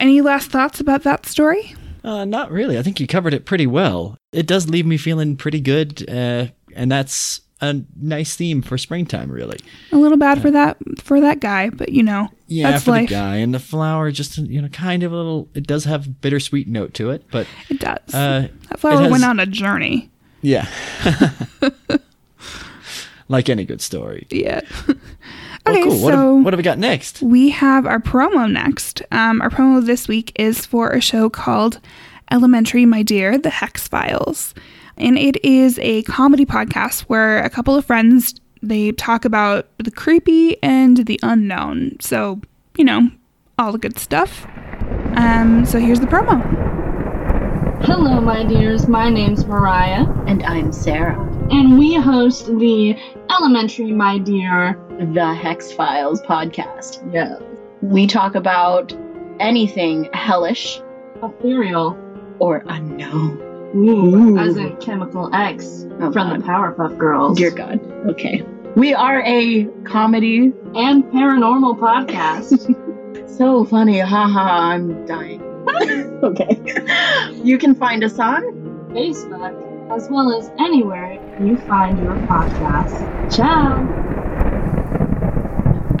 Any 0.00 0.20
last 0.20 0.50
thoughts 0.50 0.80
about 0.80 1.02
that 1.04 1.26
story? 1.26 1.74
Uh, 2.08 2.24
not 2.24 2.50
really. 2.50 2.78
I 2.78 2.82
think 2.82 3.00
you 3.00 3.06
covered 3.06 3.34
it 3.34 3.44
pretty 3.44 3.66
well. 3.66 4.16
It 4.32 4.46
does 4.46 4.66
leave 4.70 4.86
me 4.86 4.96
feeling 4.96 5.36
pretty 5.36 5.60
good, 5.60 6.08
uh, 6.08 6.46
and 6.74 6.90
that's 6.90 7.42
a 7.60 7.82
nice 8.00 8.34
theme 8.34 8.62
for 8.62 8.78
springtime, 8.78 9.30
really. 9.30 9.58
A 9.92 9.96
little 9.96 10.16
bad 10.16 10.40
for 10.40 10.50
that 10.50 10.78
for 11.02 11.20
that 11.20 11.40
guy, 11.40 11.68
but 11.68 11.90
you 11.90 12.02
know, 12.02 12.28
Yeah, 12.46 12.70
that's 12.70 12.84
for 12.84 12.92
life. 12.92 13.08
the 13.10 13.14
guy 13.14 13.36
and 13.36 13.52
the 13.52 13.58
flower, 13.58 14.10
just 14.10 14.38
you 14.38 14.62
know, 14.62 14.68
kind 14.68 15.02
of 15.02 15.12
a 15.12 15.16
little. 15.16 15.48
It 15.54 15.66
does 15.66 15.84
have 15.84 16.20
bittersweet 16.22 16.66
note 16.66 16.94
to 16.94 17.10
it, 17.10 17.24
but 17.30 17.46
It 17.68 17.80
does. 17.80 18.14
uh, 18.14 18.48
that 18.70 18.80
flower 18.80 19.02
has- 19.02 19.10
went 19.10 19.24
on 19.24 19.38
a 19.38 19.44
journey. 19.46 20.08
yeah, 20.40 20.66
like 23.28 23.48
any 23.50 23.64
good 23.64 23.80
story. 23.82 24.26
Yeah. 24.30 24.60
Okay, 25.70 25.82
cool. 25.82 25.98
What, 25.98 26.12
so 26.12 26.36
have, 26.36 26.44
what 26.44 26.52
have 26.52 26.58
we 26.58 26.62
got 26.62 26.78
next? 26.78 27.22
we 27.22 27.50
have 27.50 27.86
our 27.86 27.98
promo 27.98 28.50
next. 28.50 29.02
Um, 29.10 29.40
our 29.40 29.50
promo 29.50 29.84
this 29.84 30.08
week 30.08 30.32
is 30.36 30.66
for 30.66 30.90
a 30.90 31.00
show 31.00 31.28
called 31.30 31.80
Elementary, 32.30 32.84
My 32.86 33.02
Dear, 33.02 33.38
The 33.38 33.50
Hex 33.50 33.88
Files. 33.88 34.54
And 34.96 35.16
it 35.16 35.42
is 35.44 35.78
a 35.80 36.02
comedy 36.02 36.44
podcast 36.44 37.02
where 37.02 37.42
a 37.42 37.50
couple 37.50 37.76
of 37.76 37.84
friends 37.84 38.40
they 38.62 38.92
talk 38.92 39.24
about 39.24 39.68
the 39.78 39.90
creepy 39.90 40.60
and 40.62 41.06
the 41.06 41.20
unknown. 41.22 41.96
So, 42.00 42.40
you 42.76 42.84
know, 42.84 43.10
all 43.58 43.72
the 43.72 43.78
good 43.78 43.98
stuff. 43.98 44.46
Um, 45.14 45.64
so 45.64 45.78
here's 45.78 46.00
the 46.00 46.06
promo. 46.06 46.77
Hello, 47.82 48.20
my 48.20 48.44
dears. 48.44 48.88
My 48.88 49.08
name's 49.08 49.46
Mariah, 49.46 50.06
And 50.26 50.42
I'm 50.44 50.72
Sarah, 50.72 51.18
and 51.50 51.78
we 51.78 51.94
host 51.94 52.46
the 52.46 52.96
Elementary, 53.30 53.92
My 53.92 54.18
Dear. 54.18 54.78
the 55.14 55.32
Hex 55.34 55.72
Files 55.72 56.20
podcast. 56.22 57.00
Yeah. 57.12 57.38
We 57.80 58.06
talk 58.06 58.34
about 58.34 58.92
anything 59.40 60.08
hellish 60.12 60.80
Ethereal. 61.22 61.96
or 62.40 62.64
unknown. 62.66 63.40
Ooh. 63.76 64.38
As 64.38 64.56
in 64.56 64.76
Chemical 64.78 65.32
X 65.34 65.86
Oh, 66.00 66.10
from 66.12 66.28
God. 66.30 66.40
the 66.40 66.44
Powerpuff 66.44 66.98
Girls. 66.98 67.38
Dear 67.38 67.50
God. 67.50 67.80
Okay. 68.08 68.42
We 68.76 68.94
are 68.94 69.22
a 69.24 69.64
comedy. 69.84 70.52
And 70.74 71.04
paranormal 71.04 71.78
podcast. 71.78 72.74
So 73.28 73.64
funny. 73.64 74.00
Haha, 74.00 74.40
I'm 74.72 75.06
dying. 75.06 75.40
okay. 76.22 76.60
You 77.44 77.58
can 77.58 77.74
find 77.74 78.02
us 78.04 78.18
on 78.18 78.42
Facebook, 78.92 79.90
as 79.90 80.08
well 80.10 80.36
as 80.38 80.50
anywhere 80.58 81.14
you 81.42 81.56
find 81.58 81.98
your 81.98 82.14
podcast. 82.26 83.34
Ciao. 83.34 83.78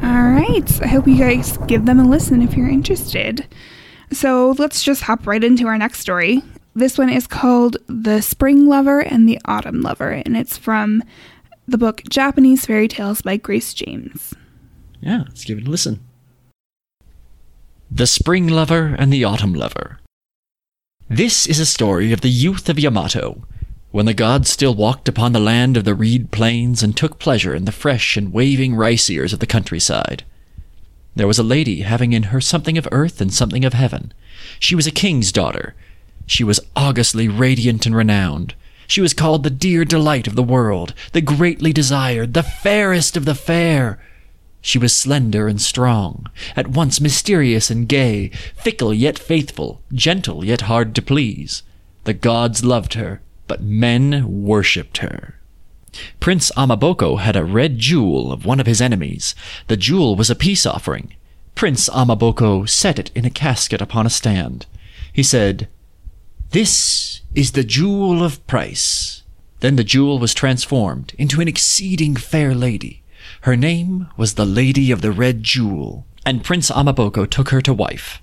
All 0.02 0.30
right. 0.32 0.82
I 0.82 0.86
hope 0.86 1.06
you 1.06 1.16
guys 1.18 1.56
give 1.66 1.84
them 1.84 2.00
a 2.00 2.04
listen 2.04 2.42
if 2.42 2.56
you're 2.56 2.68
interested. 2.68 3.46
So 4.12 4.54
let's 4.58 4.82
just 4.82 5.02
hop 5.02 5.26
right 5.26 5.42
into 5.44 5.66
our 5.66 5.76
next 5.78 6.00
story. 6.00 6.42
this 6.74 6.96
one 6.96 7.10
is 7.10 7.26
called 7.26 7.76
The 7.88 8.20
Spring 8.22 8.66
Lover 8.66 9.00
and 9.00 9.28
the 9.28 9.38
Autumn 9.44 9.80
Lover, 9.82 10.10
and 10.10 10.36
it's 10.36 10.56
from 10.56 11.02
the 11.66 11.76
book 11.78 12.02
Japanese 12.08 12.64
Fairy 12.64 12.88
Tales 12.88 13.20
by 13.20 13.36
Grace 13.36 13.74
James. 13.74 14.32
Yeah, 15.00 15.24
let's 15.26 15.44
give 15.44 15.58
it 15.58 15.66
a 15.66 15.70
listen. 15.70 16.00
The 17.90 18.06
Spring 18.06 18.48
Lover 18.48 18.94
and 18.98 19.10
the 19.10 19.24
Autumn 19.24 19.54
Lover. 19.54 19.98
This 21.08 21.46
is 21.46 21.58
a 21.58 21.64
story 21.64 22.12
of 22.12 22.20
the 22.20 22.28
youth 22.28 22.68
of 22.68 22.78
Yamato, 22.78 23.46
when 23.92 24.04
the 24.04 24.12
gods 24.12 24.50
still 24.50 24.74
walked 24.74 25.08
upon 25.08 25.32
the 25.32 25.40
land 25.40 25.74
of 25.78 25.84
the 25.84 25.94
reed 25.94 26.30
plains 26.30 26.82
and 26.82 26.94
took 26.94 27.18
pleasure 27.18 27.54
in 27.54 27.64
the 27.64 27.72
fresh 27.72 28.18
and 28.18 28.30
waving 28.30 28.74
rice 28.74 29.08
ears 29.08 29.32
of 29.32 29.38
the 29.38 29.46
countryside. 29.46 30.24
There 31.16 31.26
was 31.26 31.38
a 31.38 31.42
lady 31.42 31.80
having 31.80 32.12
in 32.12 32.24
her 32.24 32.42
something 32.42 32.76
of 32.76 32.86
earth 32.92 33.22
and 33.22 33.32
something 33.32 33.64
of 33.64 33.72
heaven. 33.72 34.12
She 34.60 34.74
was 34.74 34.86
a 34.86 34.92
king's 34.92 35.32
daughter. 35.32 35.74
She 36.26 36.44
was 36.44 36.60
augustly 36.76 37.26
radiant 37.26 37.86
and 37.86 37.96
renowned. 37.96 38.54
She 38.86 39.00
was 39.00 39.14
called 39.14 39.44
the 39.44 39.50
dear 39.50 39.86
delight 39.86 40.26
of 40.26 40.34
the 40.34 40.42
world, 40.42 40.92
the 41.12 41.22
greatly 41.22 41.72
desired, 41.72 42.34
the 42.34 42.42
fairest 42.42 43.16
of 43.16 43.24
the 43.24 43.34
fair. 43.34 43.98
She 44.60 44.78
was 44.78 44.94
slender 44.94 45.48
and 45.48 45.60
strong, 45.60 46.26
at 46.56 46.68
once 46.68 47.00
mysterious 47.00 47.70
and 47.70 47.88
gay, 47.88 48.30
fickle 48.56 48.92
yet 48.92 49.18
faithful, 49.18 49.82
gentle 49.92 50.44
yet 50.44 50.62
hard 50.62 50.94
to 50.96 51.02
please. 51.02 51.62
The 52.04 52.14
gods 52.14 52.64
loved 52.64 52.94
her, 52.94 53.22
but 53.46 53.62
men 53.62 54.42
worshipped 54.44 54.98
her. 54.98 55.38
Prince 56.20 56.50
Amaboko 56.56 57.16
had 57.18 57.36
a 57.36 57.44
red 57.44 57.78
jewel 57.78 58.32
of 58.32 58.44
one 58.44 58.60
of 58.60 58.66
his 58.66 58.80
enemies. 58.80 59.34
The 59.68 59.76
jewel 59.76 60.16
was 60.16 60.30
a 60.30 60.34
peace 60.34 60.66
offering. 60.66 61.14
Prince 61.54 61.88
Amaboko 61.88 62.68
set 62.68 62.98
it 62.98 63.10
in 63.14 63.24
a 63.24 63.30
casket 63.30 63.80
upon 63.80 64.06
a 64.06 64.10
stand. 64.10 64.66
He 65.12 65.22
said, 65.22 65.68
This 66.50 67.22
is 67.34 67.52
the 67.52 67.64
jewel 67.64 68.22
of 68.22 68.46
price. 68.46 69.22
Then 69.60 69.76
the 69.76 69.84
jewel 69.84 70.18
was 70.18 70.34
transformed 70.34 71.14
into 71.18 71.40
an 71.40 71.48
exceeding 71.48 72.14
fair 72.14 72.54
lady. 72.54 73.02
Her 73.42 73.56
name 73.56 74.08
was 74.16 74.34
the 74.34 74.46
Lady 74.46 74.90
of 74.90 75.00
the 75.00 75.12
Red 75.12 75.42
Jewel, 75.42 76.06
and 76.24 76.44
Prince 76.44 76.70
Amaboko 76.70 77.28
took 77.28 77.50
her 77.50 77.60
to 77.62 77.72
wife. 77.72 78.20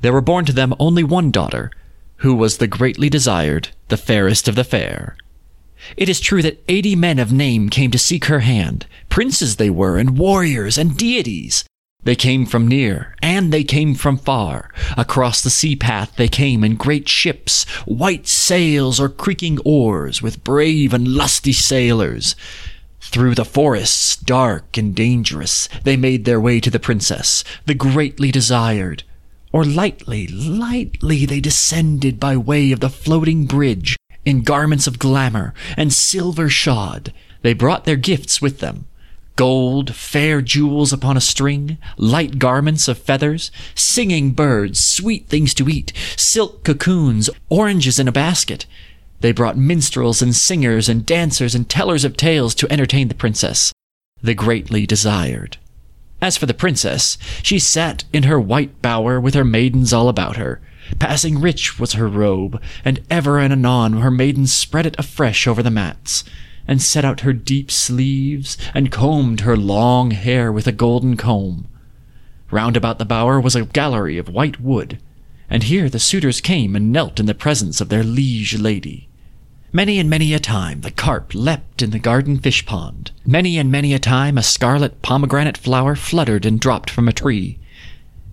There 0.00 0.12
were 0.12 0.20
born 0.20 0.44
to 0.44 0.52
them 0.52 0.74
only 0.78 1.02
one 1.02 1.30
daughter, 1.30 1.70
who 2.16 2.34
was 2.34 2.58
the 2.58 2.66
greatly 2.66 3.08
desired, 3.08 3.68
the 3.88 3.96
fairest 3.96 4.48
of 4.48 4.54
the 4.54 4.64
fair. 4.64 5.16
It 5.96 6.08
is 6.08 6.20
true 6.20 6.42
that 6.42 6.62
eighty 6.68 6.96
men 6.96 7.18
of 7.18 7.32
name 7.32 7.68
came 7.68 7.90
to 7.92 7.98
seek 7.98 8.26
her 8.26 8.40
hand. 8.40 8.86
Princes 9.08 9.56
they 9.56 9.70
were, 9.70 9.96
and 9.96 10.18
warriors, 10.18 10.76
and 10.76 10.96
deities. 10.96 11.64
They 12.02 12.16
came 12.16 12.46
from 12.46 12.68
near, 12.68 13.14
and 13.20 13.52
they 13.52 13.64
came 13.64 13.94
from 13.94 14.18
far. 14.18 14.72
Across 14.96 15.42
the 15.42 15.50
sea 15.50 15.76
path 15.76 16.16
they 16.16 16.28
came 16.28 16.64
in 16.64 16.76
great 16.76 17.08
ships, 17.08 17.64
white 17.86 18.26
sails 18.26 18.98
or 19.00 19.08
creaking 19.08 19.58
oars, 19.64 20.22
with 20.22 20.44
brave 20.44 20.94
and 20.94 21.08
lusty 21.08 21.52
sailors. 21.52 22.34
Through 23.00 23.34
the 23.36 23.44
forests, 23.44 24.16
dark 24.16 24.76
and 24.76 24.94
dangerous, 24.94 25.68
they 25.84 25.96
made 25.96 26.24
their 26.24 26.40
way 26.40 26.60
to 26.60 26.70
the 26.70 26.80
princess, 26.80 27.44
the 27.66 27.74
greatly 27.74 28.30
desired. 28.30 29.02
Or 29.52 29.64
lightly, 29.64 30.26
lightly 30.26 31.24
they 31.24 31.40
descended 31.40 32.20
by 32.20 32.36
way 32.36 32.70
of 32.72 32.80
the 32.80 32.90
floating 32.90 33.46
bridge, 33.46 33.96
in 34.24 34.42
garments 34.42 34.86
of 34.86 34.98
glamour 34.98 35.54
and 35.76 35.92
silver 35.92 36.48
shod. 36.48 37.12
They 37.42 37.54
brought 37.54 37.84
their 37.84 37.96
gifts 37.96 38.42
with 38.42 38.60
them 38.60 38.86
gold, 39.38 39.94
fair 39.94 40.42
jewels 40.42 40.92
upon 40.92 41.16
a 41.16 41.20
string, 41.20 41.78
light 41.96 42.40
garments 42.40 42.88
of 42.88 42.98
feathers, 42.98 43.52
singing 43.72 44.32
birds, 44.32 44.84
sweet 44.84 45.28
things 45.28 45.54
to 45.54 45.68
eat, 45.68 45.92
silk 46.16 46.64
cocoons, 46.64 47.30
oranges 47.48 48.00
in 48.00 48.08
a 48.08 48.12
basket. 48.12 48.66
They 49.20 49.32
brought 49.32 49.56
minstrels 49.56 50.22
and 50.22 50.34
singers 50.34 50.88
and 50.88 51.04
dancers 51.04 51.54
and 51.54 51.68
tellers 51.68 52.04
of 52.04 52.16
tales 52.16 52.54
to 52.56 52.72
entertain 52.72 53.08
the 53.08 53.14
princess, 53.14 53.72
the 54.22 54.34
greatly 54.34 54.86
desired. 54.86 55.56
As 56.20 56.36
for 56.36 56.46
the 56.46 56.54
princess, 56.54 57.18
she 57.42 57.58
sat 57.58 58.04
in 58.12 58.24
her 58.24 58.38
white 58.38 58.80
bower 58.82 59.20
with 59.20 59.34
her 59.34 59.44
maidens 59.44 59.92
all 59.92 60.08
about 60.08 60.36
her. 60.36 60.60
Passing 60.98 61.40
rich 61.40 61.78
was 61.78 61.92
her 61.92 62.08
robe, 62.08 62.60
and 62.84 63.00
ever 63.10 63.38
and 63.38 63.52
anon 63.52 63.94
her 63.94 64.10
maidens 64.10 64.52
spread 64.52 64.86
it 64.86 64.98
afresh 64.98 65.46
over 65.46 65.62
the 65.62 65.70
mats, 65.70 66.24
and 66.66 66.80
set 66.80 67.04
out 67.04 67.20
her 67.20 67.32
deep 67.32 67.70
sleeves, 67.70 68.56
and 68.74 68.92
combed 68.92 69.40
her 69.40 69.56
long 69.56 70.12
hair 70.12 70.50
with 70.52 70.66
a 70.66 70.72
golden 70.72 71.16
comb. 71.16 71.66
Round 72.50 72.76
about 72.76 72.98
the 72.98 73.04
bower 73.04 73.40
was 73.40 73.54
a 73.54 73.64
gallery 73.64 74.16
of 74.16 74.28
white 74.28 74.60
wood, 74.60 74.98
and 75.50 75.64
here 75.64 75.88
the 75.88 75.98
suitors 75.98 76.40
came 76.40 76.74
and 76.74 76.92
knelt 76.92 77.20
in 77.20 77.26
the 77.26 77.34
presence 77.34 77.80
of 77.80 77.88
their 77.88 78.04
liege 78.04 78.58
lady. 78.58 79.07
Many 79.78 80.00
and 80.00 80.10
many 80.10 80.34
a 80.34 80.40
time 80.40 80.80
the 80.80 80.90
carp 80.90 81.32
leapt 81.36 81.82
in 81.82 81.90
the 81.90 82.00
garden 82.00 82.36
fish 82.40 82.66
pond. 82.66 83.12
Many 83.24 83.58
and 83.58 83.70
many 83.70 83.94
a 83.94 84.00
time 84.00 84.36
a 84.36 84.42
scarlet 84.42 85.02
pomegranate 85.02 85.56
flower 85.56 85.94
fluttered 85.94 86.44
and 86.44 86.58
dropped 86.58 86.90
from 86.90 87.06
a 87.06 87.12
tree. 87.12 87.60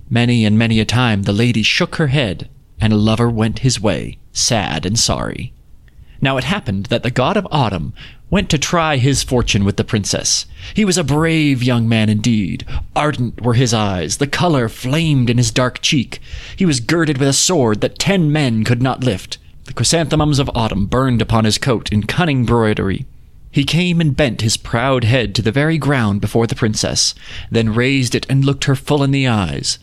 Many 0.09 0.43
and 0.43 0.57
many 0.57 0.79
a 0.79 0.85
time 0.85 1.21
the 1.21 1.31
lady 1.31 1.61
shook 1.61 1.97
her 1.97 2.07
head, 2.07 2.49
and 2.81 2.91
a 2.91 2.95
lover 2.95 3.29
went 3.29 3.59
his 3.59 3.79
way, 3.79 4.17
sad 4.31 4.87
and 4.87 4.97
sorry. 4.97 5.53
Now 6.19 6.37
it 6.37 6.45
happened 6.45 6.87
that 6.87 7.03
the 7.03 7.11
god 7.11 7.37
of 7.37 7.47
autumn 7.51 7.93
went 8.31 8.49
to 8.49 8.57
try 8.57 8.97
his 8.97 9.21
fortune 9.21 9.63
with 9.63 9.77
the 9.77 9.83
princess. 9.83 10.47
He 10.73 10.83
was 10.83 10.97
a 10.97 11.03
brave 11.03 11.61
young 11.61 11.87
man 11.87 12.09
indeed. 12.09 12.65
Ardent 12.95 13.41
were 13.41 13.53
his 13.53 13.71
eyes, 13.71 14.17
the 14.17 14.25
color 14.25 14.67
flamed 14.67 15.29
in 15.29 15.37
his 15.37 15.51
dark 15.51 15.83
cheek. 15.83 16.19
He 16.55 16.65
was 16.65 16.79
girded 16.79 17.19
with 17.19 17.27
a 17.27 17.33
sword 17.33 17.81
that 17.81 17.99
ten 17.99 18.31
men 18.31 18.63
could 18.63 18.81
not 18.81 19.03
lift. 19.03 19.37
The 19.65 19.73
chrysanthemums 19.73 20.39
of 20.39 20.49
autumn 20.53 20.85
burned 20.85 21.21
upon 21.21 21.45
his 21.45 21.57
coat 21.57 21.91
in 21.91 22.03
cunning 22.03 22.45
broidery. 22.45 23.05
He 23.51 23.63
came 23.63 23.99
and 23.99 24.15
bent 24.15 24.41
his 24.41 24.57
proud 24.57 25.03
head 25.03 25.33
to 25.35 25.41
the 25.41 25.51
very 25.51 25.77
ground 25.77 26.21
before 26.21 26.45
the 26.45 26.55
princess, 26.55 27.15
then 27.49 27.73
raised 27.73 28.13
it 28.13 28.25
and 28.29 28.45
looked 28.45 28.65
her 28.65 28.75
full 28.75 29.01
in 29.01 29.11
the 29.11 29.27
eyes. 29.27 29.79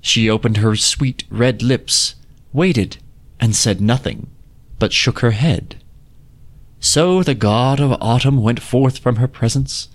She 0.00 0.30
opened 0.30 0.58
her 0.58 0.76
sweet 0.76 1.24
red 1.30 1.62
lips, 1.62 2.14
waited, 2.52 2.98
and 3.40 3.56
said 3.56 3.80
nothing, 3.80 4.28
but 4.78 4.92
shook 4.92 5.18
her 5.20 5.32
head. 5.32 5.82
So 6.80 7.22
the 7.22 7.34
god 7.34 7.80
of 7.80 8.00
autumn 8.00 8.40
went 8.40 8.62
forth 8.62 8.98
from 8.98 9.16
her 9.16 9.26
presence, 9.26 9.88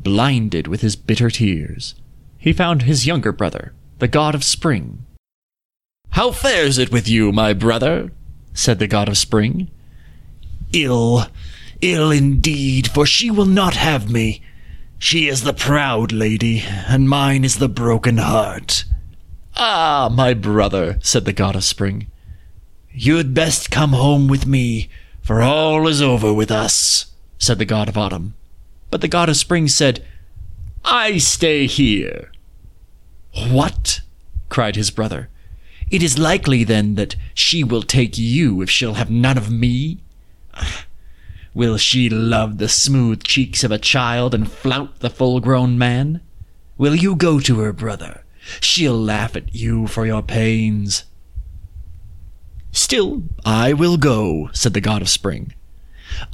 blinded 0.00 0.68
with 0.68 0.82
his 0.82 0.94
bitter 0.94 1.30
tears. 1.30 1.94
He 2.38 2.52
found 2.52 2.82
his 2.82 3.06
younger 3.06 3.32
brother, 3.32 3.72
the 3.98 4.08
god 4.08 4.36
of 4.36 4.44
spring. 4.44 5.04
How 6.10 6.30
fares 6.30 6.78
it 6.78 6.92
with 6.92 7.08
you, 7.08 7.32
my 7.32 7.52
brother? 7.52 8.12
Said 8.58 8.80
the 8.80 8.88
god 8.88 9.08
of 9.08 9.16
spring. 9.16 9.70
Ill, 10.72 11.26
ill 11.80 12.10
indeed, 12.10 12.90
for 12.90 13.06
she 13.06 13.30
will 13.30 13.46
not 13.46 13.76
have 13.76 14.10
me. 14.10 14.42
She 14.98 15.28
is 15.28 15.44
the 15.44 15.52
proud 15.52 16.10
lady, 16.10 16.64
and 16.66 17.08
mine 17.08 17.44
is 17.44 17.58
the 17.58 17.68
broken 17.68 18.16
heart. 18.16 18.84
Ah, 19.56 20.10
my 20.12 20.34
brother, 20.34 20.98
said 21.00 21.24
the 21.24 21.32
god 21.32 21.54
of 21.54 21.62
spring. 21.62 22.08
You'd 22.92 23.32
best 23.32 23.70
come 23.70 23.92
home 23.92 24.26
with 24.26 24.44
me, 24.44 24.90
for 25.22 25.40
all 25.40 25.86
is 25.86 26.02
over 26.02 26.34
with 26.34 26.50
us, 26.50 27.12
said 27.38 27.60
the 27.60 27.64
god 27.64 27.88
of 27.88 27.96
autumn. 27.96 28.34
But 28.90 29.02
the 29.02 29.08
god 29.08 29.28
of 29.28 29.36
spring 29.36 29.68
said, 29.68 30.04
I 30.84 31.18
stay 31.18 31.66
here. 31.66 32.32
What? 33.50 34.00
cried 34.48 34.74
his 34.74 34.90
brother. 34.90 35.28
It 35.90 36.02
is 36.02 36.18
likely, 36.18 36.64
then, 36.64 36.94
that 36.96 37.16
she 37.34 37.64
will 37.64 37.82
take 37.82 38.18
you 38.18 38.60
if 38.62 38.70
she'll 38.70 38.94
have 38.94 39.10
none 39.10 39.38
of 39.38 39.50
me? 39.50 39.98
Will 41.54 41.76
she 41.76 42.08
love 42.08 42.58
the 42.58 42.68
smooth 42.68 43.24
cheeks 43.24 43.64
of 43.64 43.72
a 43.72 43.78
child 43.78 44.34
and 44.34 44.50
flout 44.50 45.00
the 45.00 45.10
full 45.10 45.40
grown 45.40 45.78
man? 45.78 46.20
Will 46.76 46.94
you 46.94 47.16
go 47.16 47.40
to 47.40 47.58
her, 47.60 47.72
brother? 47.72 48.22
She'll 48.60 48.98
laugh 48.98 49.34
at 49.34 49.54
you 49.54 49.86
for 49.86 50.06
your 50.06 50.22
pains. 50.22 51.04
Still, 52.70 53.22
I 53.44 53.72
will 53.72 53.96
go, 53.96 54.50
said 54.52 54.74
the 54.74 54.80
god 54.80 55.02
of 55.02 55.08
spring. 55.08 55.52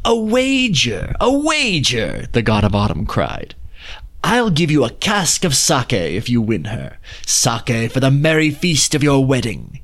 A 0.05 0.15
wager, 0.15 1.15
a 1.21 1.33
wager, 1.33 2.27
the 2.33 2.43
god 2.43 2.65
of 2.65 2.75
autumn 2.75 3.07
cried. 3.07 3.55
I'll 4.27 4.49
give 4.49 4.71
you 4.71 4.85
a 4.85 4.91
cask 4.91 5.45
of 5.45 5.55
sake 5.55 5.93
if 5.93 6.31
you 6.31 6.41
win 6.41 6.65
her, 6.65 6.97
sake 7.27 7.93
for 7.93 8.01
the 8.01 8.11
merry 8.11 8.51
feast 8.51 8.95
of 8.95 9.03
your 9.03 9.23
wedding. 9.23 9.81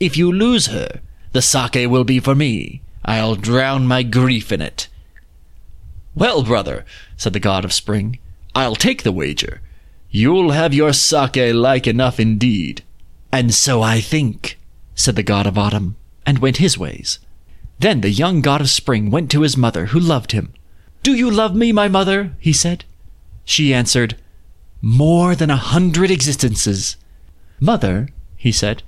If 0.00 0.16
you 0.16 0.32
lose 0.32 0.66
her, 0.66 1.00
the 1.30 1.40
sake 1.40 1.88
will 1.88 2.02
be 2.02 2.18
for 2.18 2.34
me. 2.34 2.82
I'll 3.04 3.36
drown 3.36 3.86
my 3.86 4.02
grief 4.02 4.50
in 4.50 4.60
it. 4.60 4.88
Well, 6.16 6.42
brother, 6.42 6.84
said 7.16 7.34
the 7.34 7.38
god 7.38 7.64
of 7.64 7.72
spring, 7.72 8.18
I'll 8.52 8.74
take 8.74 9.04
the 9.04 9.12
wager. 9.12 9.60
You'll 10.10 10.50
have 10.50 10.74
your 10.74 10.92
sake 10.92 11.54
like 11.54 11.86
enough 11.86 12.18
indeed. 12.18 12.82
And 13.30 13.54
so 13.54 13.80
I 13.80 14.00
think, 14.00 14.58
said 14.96 15.14
the 15.14 15.22
god 15.22 15.46
of 15.46 15.56
autumn, 15.56 15.94
and 16.26 16.40
went 16.40 16.56
his 16.56 16.76
ways. 16.76 17.20
Then 17.78 18.00
the 18.00 18.10
young 18.10 18.40
god 18.40 18.60
of 18.60 18.70
spring 18.70 19.12
went 19.12 19.30
to 19.30 19.42
his 19.42 19.56
mother, 19.56 19.86
who 19.86 20.00
loved 20.00 20.32
him. 20.32 20.52
Do 21.04 21.14
you 21.14 21.30
love 21.30 21.54
me, 21.54 21.70
my 21.70 21.86
mother? 21.86 22.32
he 22.40 22.52
said. 22.52 22.84
She 23.48 23.72
answered, 23.72 24.14
More 24.82 25.34
than 25.34 25.48
a 25.48 25.56
hundred 25.56 26.10
existences. 26.10 26.98
Mother, 27.58 28.10
he 28.36 28.52
said, 28.52 28.82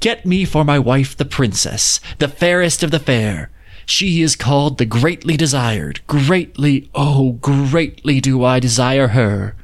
Get 0.00 0.24
me 0.24 0.46
for 0.46 0.64
my 0.64 0.78
wife 0.78 1.14
the 1.14 1.26
princess, 1.26 2.00
the 2.16 2.26
fairest 2.26 2.82
of 2.82 2.90
the 2.90 2.98
fair. 2.98 3.50
She 3.84 4.22
is 4.22 4.34
called 4.34 4.78
the 4.78 4.86
greatly 4.86 5.36
desired. 5.36 6.00
Greatly, 6.06 6.88
oh, 6.94 7.32
greatly 7.42 8.18
do 8.18 8.42
I 8.42 8.60
desire 8.60 9.08
her. 9.08 9.54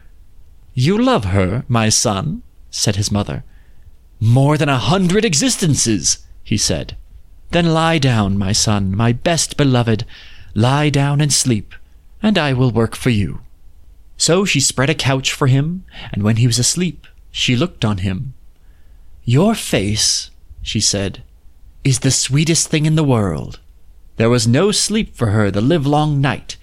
You 0.75 1.03
love 1.03 1.25
her, 1.25 1.65
my 1.67 1.89
son, 1.89 2.43
said 2.71 2.97
his 2.97 3.11
mother. 3.11 3.45
More 4.21 4.59
than 4.59 4.69
a 4.69 4.77
hundred 4.77 5.25
existences, 5.25 6.19
he 6.45 6.59
said. 6.59 6.99
Then 7.53 7.73
lie 7.73 7.97
down, 7.99 8.37
my 8.37 8.53
son, 8.53 8.95
my 8.95 9.13
best 9.13 9.57
beloved. 9.57 10.05
Lie 10.55 10.91
down 10.91 11.23
and 11.23 11.33
sleep, 11.33 11.75
and 12.23 12.37
I 12.37 12.53
will 12.53 12.71
work 12.71 12.95
for 12.95 13.09
you. 13.09 13.41
So 14.19 14.45
she 14.45 14.59
spread 14.59 14.91
a 14.91 14.95
couch 14.95 15.33
for 15.33 15.47
him, 15.47 15.85
and 16.13 16.25
when 16.25 16.37
he 16.37 16.47
was 16.49 16.59
asleep, 16.59 17.07
she 17.31 17.55
looked 17.55 17.85
on 17.85 17.99
him. 17.99 18.35
Your 19.25 19.55
face, 19.55 20.31
she 20.61 20.81
said, 20.81 21.23
is 21.85 22.01
the 22.01 22.11
sweetest 22.11 22.69
thing 22.69 22.85
in 22.85 22.97
the 22.97 23.05
world. 23.05 23.61
There 24.17 24.29
was 24.29 24.49
no 24.49 24.73
sleep 24.73 25.15
for 25.15 25.29
her 25.31 25.51
the 25.53 25.61
livelong 25.61 26.21
night, 26.21 26.57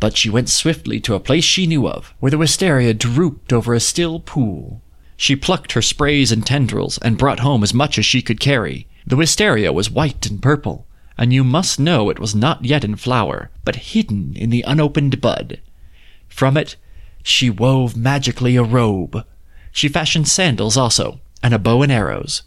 but 0.00 0.16
she 0.16 0.30
went 0.30 0.48
swiftly 0.48 0.98
to 1.00 1.14
a 1.14 1.20
place 1.20 1.44
she 1.44 1.66
knew 1.66 1.86
of, 1.86 2.14
where 2.18 2.30
the 2.30 2.38
wisteria 2.38 2.94
drooped 2.94 3.52
over 3.52 3.74
a 3.74 3.80
still 3.80 4.18
pool. 4.18 4.80
She 5.18 5.36
plucked 5.36 5.72
her 5.72 5.82
sprays 5.82 6.32
and 6.32 6.46
tendrils, 6.46 6.96
and 6.98 7.18
brought 7.18 7.40
home 7.40 7.62
as 7.62 7.74
much 7.74 7.98
as 7.98 8.06
she 8.06 8.22
could 8.22 8.40
carry. 8.40 8.86
The 9.06 9.16
wisteria 9.16 9.70
was 9.70 9.90
white 9.90 10.24
and 10.26 10.42
purple, 10.42 10.86
and 11.18 11.32
you 11.32 11.44
must 11.44 11.78
know 11.78 12.08
it 12.08 12.18
was 12.18 12.34
not 12.34 12.64
yet 12.64 12.84
in 12.84 12.96
flower, 12.96 13.50
but 13.64 13.76
hidden 13.76 14.32
in 14.34 14.48
the 14.48 14.62
unopened 14.62 15.20
bud. 15.20 15.60
From 16.28 16.56
it 16.56 16.76
she 17.26 17.50
wove 17.50 17.96
magically 17.96 18.54
a 18.54 18.62
robe. 18.62 19.24
She 19.72 19.88
fashioned 19.88 20.28
sandals 20.28 20.76
also, 20.76 21.20
and 21.42 21.52
a 21.52 21.58
bow 21.58 21.82
and 21.82 21.90
arrows. 21.90 22.42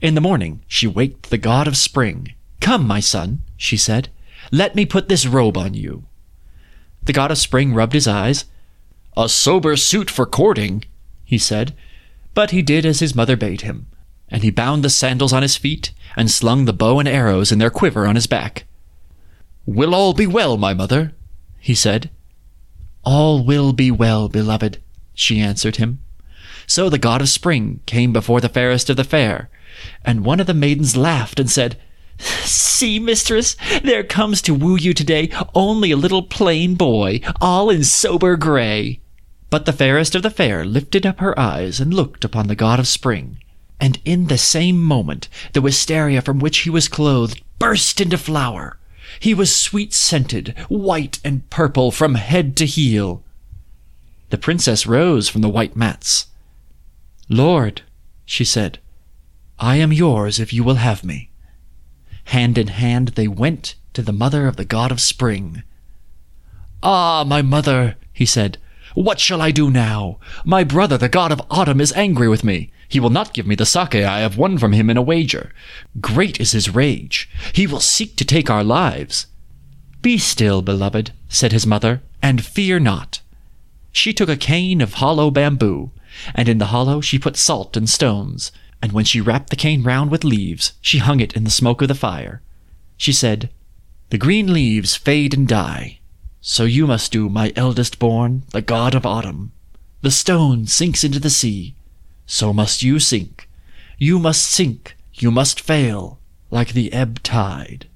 In 0.00 0.14
the 0.14 0.20
morning 0.20 0.62
she 0.68 0.86
waked 0.86 1.30
the 1.30 1.38
god 1.38 1.66
of 1.66 1.76
spring. 1.76 2.34
Come, 2.60 2.86
my 2.86 3.00
son, 3.00 3.42
she 3.56 3.76
said, 3.76 4.08
let 4.52 4.76
me 4.76 4.86
put 4.86 5.08
this 5.08 5.26
robe 5.26 5.58
on 5.58 5.74
you. 5.74 6.04
The 7.02 7.12
god 7.12 7.32
of 7.32 7.38
spring 7.38 7.74
rubbed 7.74 7.92
his 7.92 8.06
eyes. 8.06 8.44
A 9.16 9.28
sober 9.28 9.76
suit 9.76 10.08
for 10.08 10.26
courting, 10.26 10.84
he 11.24 11.36
said, 11.36 11.74
but 12.32 12.52
he 12.52 12.62
did 12.62 12.86
as 12.86 13.00
his 13.00 13.16
mother 13.16 13.36
bade 13.36 13.62
him, 13.62 13.86
and 14.28 14.44
he 14.44 14.50
bound 14.50 14.84
the 14.84 14.90
sandals 14.90 15.32
on 15.32 15.42
his 15.42 15.56
feet, 15.56 15.92
and 16.16 16.30
slung 16.30 16.66
the 16.66 16.72
bow 16.72 17.00
and 17.00 17.08
arrows 17.08 17.50
in 17.50 17.58
their 17.58 17.70
quiver 17.70 18.06
on 18.06 18.14
his 18.14 18.28
back. 18.28 18.64
Will 19.66 19.92
all 19.92 20.14
be 20.14 20.26
well, 20.26 20.56
my 20.56 20.72
mother? 20.72 21.14
he 21.58 21.74
said. 21.74 22.10
All 23.04 23.44
will 23.44 23.72
be 23.72 23.90
well, 23.90 24.28
beloved, 24.28 24.78
she 25.14 25.40
answered 25.40 25.76
him. 25.76 26.00
So 26.66 26.88
the 26.88 26.98
god 26.98 27.20
of 27.22 27.28
spring 27.28 27.80
came 27.86 28.12
before 28.12 28.40
the 28.40 28.48
fairest 28.48 28.90
of 28.90 28.96
the 28.96 29.04
fair, 29.04 29.48
and 30.04 30.24
one 30.24 30.40
of 30.40 30.46
the 30.46 30.54
maidens 30.54 30.96
laughed 30.96 31.40
and 31.40 31.50
said, 31.50 31.76
See, 32.18 32.98
mistress, 32.98 33.56
there 33.82 34.04
comes 34.04 34.42
to 34.42 34.54
woo 34.54 34.76
you 34.76 34.92
today 34.92 35.30
only 35.54 35.90
a 35.90 35.96
little 35.96 36.22
plain 36.22 36.74
boy, 36.74 37.20
all 37.40 37.70
in 37.70 37.82
sober 37.84 38.36
gray. 38.36 39.00
But 39.48 39.64
the 39.64 39.72
fairest 39.72 40.14
of 40.14 40.22
the 40.22 40.30
fair 40.30 40.64
lifted 40.64 41.06
up 41.06 41.20
her 41.20 41.38
eyes 41.38 41.80
and 41.80 41.94
looked 41.94 42.24
upon 42.24 42.48
the 42.48 42.54
god 42.54 42.78
of 42.78 42.86
spring, 42.86 43.38
and 43.80 43.98
in 44.04 44.26
the 44.26 44.38
same 44.38 44.82
moment 44.82 45.28
the 45.54 45.62
wisteria 45.62 46.20
from 46.20 46.38
which 46.38 46.58
he 46.58 46.70
was 46.70 46.88
clothed 46.88 47.42
burst 47.58 48.00
into 48.00 48.18
flower. 48.18 48.78
He 49.18 49.34
was 49.34 49.54
sweet 49.54 49.92
scented, 49.92 50.54
white 50.68 51.18
and 51.24 51.48
purple 51.50 51.90
from 51.90 52.14
head 52.14 52.56
to 52.58 52.66
heel. 52.66 53.24
The 54.28 54.38
princess 54.38 54.86
rose 54.86 55.28
from 55.28 55.40
the 55.40 55.48
white 55.48 55.74
mats. 55.74 56.26
Lord, 57.28 57.82
she 58.24 58.44
said, 58.44 58.78
I 59.58 59.76
am 59.76 59.92
yours 59.92 60.38
if 60.38 60.52
you 60.52 60.62
will 60.62 60.76
have 60.76 61.04
me. 61.04 61.30
Hand 62.24 62.56
in 62.56 62.68
hand 62.68 63.08
they 63.08 63.26
went 63.26 63.74
to 63.92 64.02
the 64.02 64.12
mother 64.12 64.46
of 64.46 64.56
the 64.56 64.64
god 64.64 64.92
of 64.92 65.00
spring. 65.00 65.62
Ah, 66.82 67.24
my 67.26 67.42
mother, 67.42 67.96
he 68.12 68.24
said, 68.24 68.58
what 68.94 69.20
shall 69.20 69.40
I 69.40 69.50
do 69.50 69.70
now? 69.70 70.18
My 70.44 70.64
brother, 70.64 70.98
the 70.98 71.08
god 71.08 71.32
of 71.32 71.42
autumn, 71.50 71.80
is 71.80 71.92
angry 71.92 72.28
with 72.28 72.44
me. 72.44 72.72
He 72.88 72.98
will 72.98 73.10
not 73.10 73.32
give 73.32 73.46
me 73.46 73.54
the 73.54 73.66
sake 73.66 73.94
I 73.94 74.20
have 74.20 74.36
won 74.36 74.58
from 74.58 74.72
him 74.72 74.90
in 74.90 74.96
a 74.96 75.02
wager. 75.02 75.52
Great 76.00 76.40
is 76.40 76.52
his 76.52 76.74
rage. 76.74 77.30
He 77.52 77.66
will 77.66 77.80
seek 77.80 78.16
to 78.16 78.24
take 78.24 78.50
our 78.50 78.64
lives. 78.64 79.26
Be 80.02 80.18
still, 80.18 80.60
beloved, 80.60 81.12
said 81.28 81.52
his 81.52 81.66
mother, 81.66 82.02
and 82.20 82.44
fear 82.44 82.80
not. 82.80 83.20
She 83.92 84.12
took 84.12 84.28
a 84.28 84.36
cane 84.36 84.80
of 84.80 84.94
hollow 84.94 85.30
bamboo, 85.30 85.92
and 86.34 86.48
in 86.48 86.58
the 86.58 86.66
hollow 86.66 87.00
she 87.00 87.18
put 87.18 87.36
salt 87.36 87.76
and 87.76 87.88
stones, 87.88 88.50
and 88.82 88.92
when 88.92 89.04
she 89.04 89.20
wrapped 89.20 89.50
the 89.50 89.56
cane 89.56 89.82
round 89.82 90.10
with 90.10 90.24
leaves, 90.24 90.72
she 90.80 90.98
hung 90.98 91.20
it 91.20 91.34
in 91.34 91.44
the 91.44 91.50
smoke 91.50 91.82
of 91.82 91.88
the 91.88 91.94
fire. 91.94 92.42
She 92.96 93.12
said, 93.12 93.50
The 94.08 94.18
green 94.18 94.52
leaves 94.52 94.96
fade 94.96 95.32
and 95.32 95.46
die. 95.46 95.99
So 96.40 96.64
you 96.64 96.86
must 96.86 97.12
do, 97.12 97.28
my 97.28 97.52
eldest 97.54 97.98
born, 97.98 98.44
the 98.52 98.62
god 98.62 98.94
of 98.94 99.04
autumn. 99.04 99.52
The 100.02 100.10
stone 100.10 100.66
sinks 100.66 101.04
into 101.04 101.20
the 101.20 101.30
sea. 101.30 101.74
So 102.26 102.52
must 102.52 102.82
you 102.82 102.98
sink. 102.98 103.48
You 103.98 104.18
must 104.18 104.50
sink. 104.50 104.96
You 105.12 105.30
must 105.30 105.60
fail, 105.60 106.18
like 106.50 106.72
the 106.72 106.92
ebb 106.92 107.22
tide. 107.22 107.88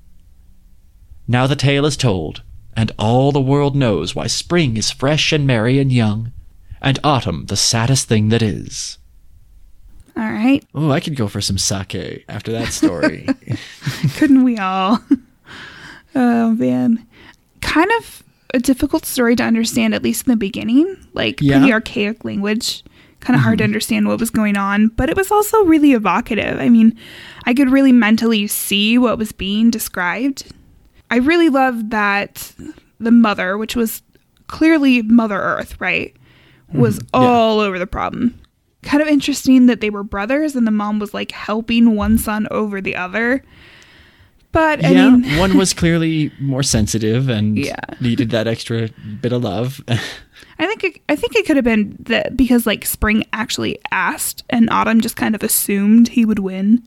Now 1.26 1.46
the 1.46 1.56
tale 1.56 1.86
is 1.86 1.96
told, 1.96 2.42
and 2.76 2.92
all 2.98 3.32
the 3.32 3.40
world 3.40 3.74
knows 3.74 4.14
why 4.14 4.26
spring 4.26 4.76
is 4.76 4.90
fresh 4.90 5.32
and 5.32 5.46
merry 5.46 5.78
and 5.78 5.90
young, 5.90 6.32
and 6.82 6.98
autumn 7.02 7.46
the 7.46 7.56
saddest 7.56 8.08
thing 8.08 8.28
that 8.28 8.42
is. 8.42 8.98
All 10.16 10.30
right. 10.30 10.62
Oh, 10.74 10.90
I 10.90 11.00
could 11.00 11.16
go 11.16 11.28
for 11.28 11.40
some 11.40 11.58
sake 11.58 12.24
after 12.28 12.52
that 12.52 12.72
story. 12.72 13.26
Couldn't 14.16 14.44
we 14.44 14.58
all? 14.58 15.00
oh, 16.14 16.50
man. 16.50 17.06
Kind 17.62 17.90
of 17.98 18.23
a 18.54 18.60
difficult 18.60 19.04
story 19.04 19.36
to 19.36 19.42
understand, 19.42 19.94
at 19.94 20.02
least 20.02 20.26
in 20.26 20.30
the 20.30 20.36
beginning. 20.36 20.96
Like, 21.12 21.40
Yeah. 21.40 21.58
pretty 21.58 21.72
archaic 21.72 22.24
language. 22.24 22.84
Kind 23.20 23.36
of 23.36 23.42
hard 23.42 23.58
to 23.58 23.64
mm-hmm. 23.64 23.70
understand 23.70 24.06
what 24.06 24.20
was 24.20 24.30
going 24.30 24.56
on, 24.56 24.88
but 24.88 25.08
it 25.08 25.16
was 25.16 25.30
also 25.30 25.64
really 25.64 25.92
evocative. 25.92 26.60
I 26.60 26.68
mean, 26.68 26.96
I 27.46 27.54
could 27.54 27.70
really 27.70 27.92
mentally 27.92 28.46
see 28.46 28.98
what 28.98 29.18
was 29.18 29.32
being 29.32 29.70
described. 29.70 30.52
I 31.10 31.16
really 31.16 31.48
loved 31.48 31.90
that 31.90 32.52
the 33.00 33.10
mother, 33.10 33.56
which 33.56 33.76
was 33.76 34.02
clearly 34.46 35.02
Mother 35.02 35.40
Earth, 35.40 35.80
right, 35.80 36.14
mm-hmm. 36.68 36.80
was 36.80 37.00
all 37.12 37.60
over 37.60 37.78
the 37.78 37.86
problem. 37.86 38.38
Kind 38.82 39.02
of 39.02 39.08
interesting 39.08 39.66
that 39.66 39.80
they 39.80 39.90
were 39.90 40.04
brothers 40.04 40.54
and 40.54 40.66
the 40.66 40.70
mom 40.70 40.98
was 40.98 41.14
like 41.14 41.32
helping 41.32 41.96
one 41.96 42.18
son 42.18 42.46
over 42.50 42.80
the 42.80 42.94
other. 42.94 43.42
But 44.54 44.82
I 44.84 44.90
yeah, 44.90 45.10
mean, 45.10 45.38
one 45.38 45.58
was 45.58 45.74
clearly 45.74 46.30
more 46.40 46.62
sensitive 46.62 47.28
and 47.28 47.58
Yeah. 47.58 47.74
needed 48.00 48.30
that 48.30 48.46
extra 48.46 48.88
bit 49.20 49.32
of 49.32 49.42
love. 49.44 49.82
I 50.58 50.66
think 50.66 50.84
it, 50.84 51.02
I 51.08 51.16
think 51.16 51.34
it 51.34 51.44
could 51.44 51.56
have 51.56 51.64
been 51.64 51.96
that 52.00 52.36
because 52.36 52.64
like 52.66 52.86
Spring 52.86 53.24
actually 53.32 53.78
asked 53.90 54.44
and 54.48 54.70
Autumn 54.70 55.00
just 55.00 55.16
kind 55.16 55.34
of 55.34 55.42
assumed 55.42 56.08
he 56.08 56.24
would 56.24 56.38
win. 56.38 56.82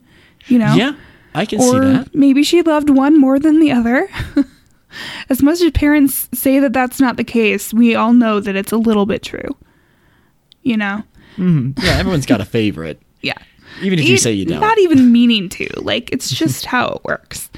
You 0.46 0.58
know? 0.58 0.74
yeah, 0.74 0.94
I 1.34 1.44
can 1.44 1.60
see 1.60 1.76
Or 1.76 1.80
that. 1.84 2.14
maybe 2.14 2.42
she 2.42 2.62
loved 2.62 2.88
one 2.88 3.20
more 3.20 3.38
than 3.38 3.60
the 3.60 3.70
other. 3.70 4.08
as 5.28 5.42
much 5.42 5.60
as 5.60 5.70
parents 5.72 6.28
say 6.32 6.58
that 6.60 6.72
that's 6.72 7.00
not 7.00 7.18
the 7.18 7.24
case, 7.24 7.74
we 7.74 7.94
all 7.94 8.14
know 8.14 8.40
that 8.40 8.56
it's 8.56 8.72
a 8.72 8.78
little 8.78 9.04
bit 9.04 9.22
true. 9.22 9.54
You 10.62 10.78
know? 10.78 11.02
Mm-hmm. 11.36 11.84
Yeah, 11.84 11.98
everyone's 11.98 12.24
got 12.26 12.40
a 12.40 12.44
favorite, 12.46 13.00
Yeah. 13.20 13.36
Even 13.82 13.98
if 13.98 14.04
you 14.06 14.14
E- 14.14 14.18
say 14.18 14.32
you 14.32 14.44
don't. 14.44 14.60
Not 14.60 14.78
even 14.78 15.12
meaning 15.12 15.48
to. 15.50 15.68
Like 15.80 16.10
it's 16.12 16.30
just 16.30 16.64
how 16.74 16.88
it 16.88 17.04
works. 17.04 17.50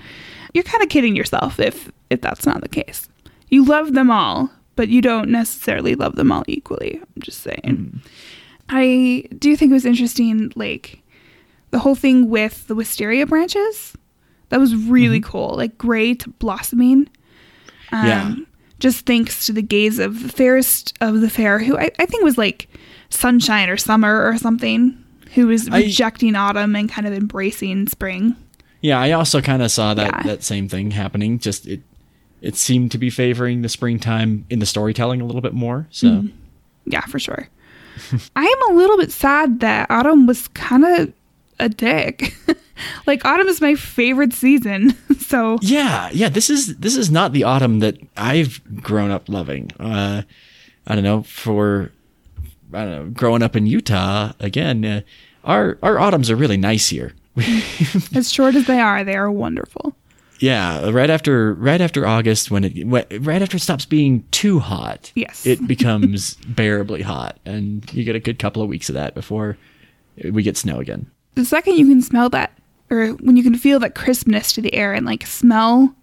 You're 0.55 0.65
kind 0.65 0.83
of 0.83 0.89
kidding 0.89 1.17
yourself 1.17 1.61
if 1.61 1.91
if 2.11 2.21
that's 2.21 2.47
not 2.47 2.61
the 2.63 2.69
case. 2.69 3.09
You 3.49 3.65
love 3.65 3.95
them 3.95 4.11
all, 4.11 4.51
but 4.77 4.89
you 4.89 5.01
don't 5.03 5.31
necessarily 5.31 5.95
love 5.95 6.17
them 6.17 6.31
all 6.33 6.45
equally. 6.47 6.97
I'm 7.01 7.23
just 7.23 7.41
saying. 7.43 7.61
Mm-hmm. 7.65 7.99
I 8.69 9.25
do 9.39 9.57
think 9.57 9.71
it 9.71 9.75
was 9.75 9.85
interesting, 9.87 10.53
like 10.55 11.03
the 11.71 11.79
whole 11.81 11.95
thing 11.97 12.29
with 12.31 12.67
the 12.69 12.75
wisteria 12.75 13.27
branches. 13.27 13.95
That 14.51 14.61
was 14.61 14.75
really 14.75 15.21
cool. 15.21 15.55
Like 15.57 15.77
great 15.79 16.25
blossoming. 16.39 17.09
Um, 17.93 17.99
Mm-hmm. 18.05 18.07
Yeah. 18.07 18.35
Just 18.79 19.05
thanks 19.05 19.45
to 19.47 19.53
the 19.53 19.61
gaze 19.63 19.99
of 19.99 20.23
the 20.23 20.29
fairest 20.31 20.97
of 21.03 21.21
the 21.21 21.29
fair, 21.29 21.59
who 21.59 21.77
I, 21.77 21.91
I 21.99 22.07
think 22.07 22.23
was 22.25 22.39
like 22.39 22.67
sunshine 23.11 23.69
or 23.69 23.77
summer 23.77 24.27
or 24.27 24.39
something, 24.39 24.97
who 25.35 25.47
was 25.49 25.69
I- 25.69 25.79
rejecting 25.79 26.35
autumn 26.37 26.75
and 26.77 26.89
kind 26.91 27.07
of 27.07 27.13
embracing 27.13 27.89
spring. 27.89 28.37
Yeah, 28.83 28.99
I 28.99 29.13
also 29.13 29.41
kind 29.43 29.63
of 29.63 29.71
saw 29.71 29.93
that 29.95 30.07
Yeah. 30.13 30.23
that 30.25 30.43
same 30.43 30.69
thing 30.69 30.91
happening. 30.93 31.39
Just 31.39 31.67
it 31.67 31.83
it 32.41 32.57
seemed 32.57 32.91
to 32.93 32.99
be 32.99 33.11
favoring 33.11 33.61
the 33.63 33.69
springtime 33.69 34.47
in 34.49 34.59
the 34.61 34.67
storytelling 34.67 35.21
a 35.21 35.25
little 35.27 35.43
bit 35.43 35.53
more. 35.55 35.87
So 35.91 36.07
Mm-hmm. 36.09 36.29
Yeah, 36.87 37.03
for 37.03 37.19
sure. 37.19 37.47
I 38.37 38.45
am 38.45 38.75
a 38.75 38.79
little 38.79 38.97
bit 38.97 39.13
sad 39.13 39.61
that 39.61 39.91
autumn 39.91 40.27
was 40.27 40.49
kind 40.49 40.85
of 40.85 41.13
a 41.59 41.69
dick. 41.69 42.35
like 43.07 43.23
autumn 43.27 43.49
is 43.49 43.61
my 43.61 43.75
favorite 43.75 44.33
season. 44.33 44.97
so 45.19 45.59
yeah, 45.61 46.09
yeah, 46.13 46.31
this 46.31 46.49
is 46.49 46.79
this 46.79 46.97
is 46.97 47.11
not 47.11 47.33
the 47.35 47.45
autumn 47.45 47.81
that 47.81 47.99
I've 48.17 48.63
grown 48.83 49.11
up 49.11 49.29
loving. 49.29 49.71
Uh, 49.79 50.23
I 50.87 50.95
don't 50.95 51.05
know 51.05 51.23
for 51.25 51.93
I 52.73 52.85
don't 52.85 52.91
know 52.91 53.11
growing 53.11 53.43
up 53.43 53.57
in 53.57 53.67
Utah 53.67 54.33
again. 54.41 54.85
Uh, 54.85 55.01
our 55.45 55.79
our 55.83 55.99
autumns 55.99 56.31
are 56.31 56.37
really 56.37 56.57
nice 56.57 56.89
here. 56.89 57.13
As 58.15 58.31
short 58.33 58.55
as 58.55 58.67
they 58.67 58.81
are, 58.81 59.05
they 59.05 59.15
are 59.17 59.31
wonderful. 59.31 59.95
Yeah, 60.41 60.91
right 60.91 61.11
after 61.11 61.55
right 61.55 61.81
after 61.81 62.07
August, 62.07 62.51
when 62.51 62.65
it 62.65 62.85
right 63.21 63.43
after 63.43 63.57
it 63.57 63.61
stops 63.61 63.85
being 63.85 64.25
too 64.31 64.59
hot, 64.59 65.13
Yes. 65.15 65.47
it 65.47 65.67
becomes 65.69 66.37
bearably 66.47 67.03
hot, 67.03 67.39
and 67.45 67.91
you 67.93 68.05
get 68.05 68.17
a 68.17 68.21
good 68.21 68.39
couple 68.39 68.63
of 68.63 68.69
weeks 68.69 68.89
of 68.89 68.95
that 68.95 69.15
before 69.15 69.57
we 70.25 70.43
get 70.43 70.57
snow 70.57 70.79
again. 70.81 71.11
The 71.35 71.45
second 71.45 71.77
you 71.77 71.87
can 71.87 72.03
smell 72.03 72.29
that, 72.31 72.53
or 72.91 73.09
when 73.15 73.37
you 73.37 73.43
can 73.43 73.55
feel 73.55 73.79
that 73.81 73.95
crispness 73.95 74.53
to 74.55 74.61
the 74.63 74.75
air 74.75 74.93
and 74.93 75.07
like 75.07 75.27
smell 75.27 75.95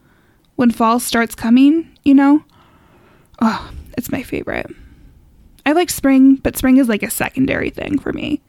when 0.55 0.71
fall 0.71 0.99
starts 0.99 1.35
coming, 1.35 1.87
you 2.03 2.13
know, 2.13 2.43
oh, 3.41 3.71
it's 3.97 4.11
my 4.11 4.23
favorite. 4.23 4.67
I 5.67 5.73
like 5.73 5.89
spring, 5.89 6.35
but 6.35 6.55
spring 6.55 6.77
is 6.77 6.87
like 6.87 7.03
a 7.03 7.09
secondary 7.09 7.69
thing 7.69 7.99
for 7.99 8.13
me. 8.13 8.39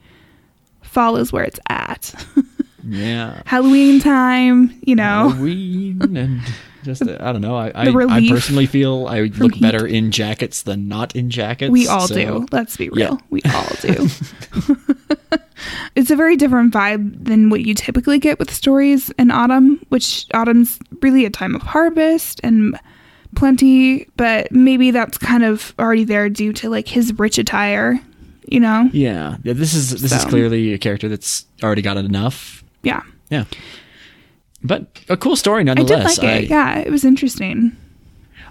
Fall 0.83 1.17
is 1.17 1.33
where 1.33 1.43
it's 1.45 1.61
at. 1.69 2.15
Yeah, 2.85 3.43
Halloween 3.45 4.01
time, 4.01 4.75
you 4.83 4.95
know. 4.95 5.29
Halloween 5.29 6.17
and 6.17 6.41
just 6.85 7.03
uh, 7.03 7.19
I 7.21 7.33
don't 7.33 7.43
know. 7.43 7.55
I 7.57 7.69
I, 7.75 7.89
I 7.89 8.29
personally 8.29 8.65
feel 8.65 9.07
I 9.09 9.23
look 9.23 9.55
heat. 9.55 9.61
better 9.61 9.87
in 9.87 10.11
jackets 10.11 10.63
than 10.63 10.89
not 10.89 11.15
in 11.15 11.29
jackets. 11.29 11.71
We 11.71 11.87
all 11.87 12.09
so- 12.09 12.15
do. 12.15 12.47
Let's 12.51 12.79
be 12.79 12.89
yeah. 12.95 13.09
real. 13.09 13.21
We 13.29 13.43
all 13.53 13.67
do. 13.83 14.09
it's 15.97 16.11
a 16.11 16.17
very 16.17 16.37
different 16.37 16.73
vibe 16.73 17.25
than 17.25 17.51
what 17.51 17.61
you 17.61 17.75
typically 17.75 18.19
get 18.19 18.39
with 18.39 18.51
stories 18.51 19.11
in 19.19 19.31
autumn, 19.31 19.85
which 19.91 20.25
autumn's 20.33 20.79
really 21.03 21.27
a 21.27 21.31
time 21.31 21.55
of 21.55 21.63
harvest 21.63 22.41
and 22.43 22.79
plenty, 23.39 24.07
but 24.17 24.51
maybe 24.53 24.91
that's 24.91 25.19
kind 25.19 25.45
of 25.45 25.75
already 25.79 26.05
there 26.05 26.29
due 26.29 26.53
to 26.55 26.69
like 26.69 26.89
his 26.89 27.19
rich 27.19 27.39
attire, 27.39 27.99
you 28.47 28.61
know? 28.61 28.89
Yeah, 28.93 29.37
yeah. 29.43 29.53
This 29.53 29.75
is 29.75 29.91
this 30.03 30.13
is 30.13 30.25
clearly 30.25 30.73
a 30.73 30.79
character 30.79 31.09
that's 31.09 31.47
already 31.63 31.83
got 31.83 31.97
enough. 31.97 32.65
Yeah. 32.83 33.03
Yeah, 33.31 33.45
but 34.63 34.87
a 35.09 35.17
cool 35.17 35.37
story 35.37 35.65
nonetheless. 35.65 36.19
I 36.19 36.21
did 36.21 36.27
like 36.29 36.45
it. 36.45 36.51
yeah, 36.51 36.79
it 36.79 36.91
was 36.91 37.05
interesting. 37.05 37.77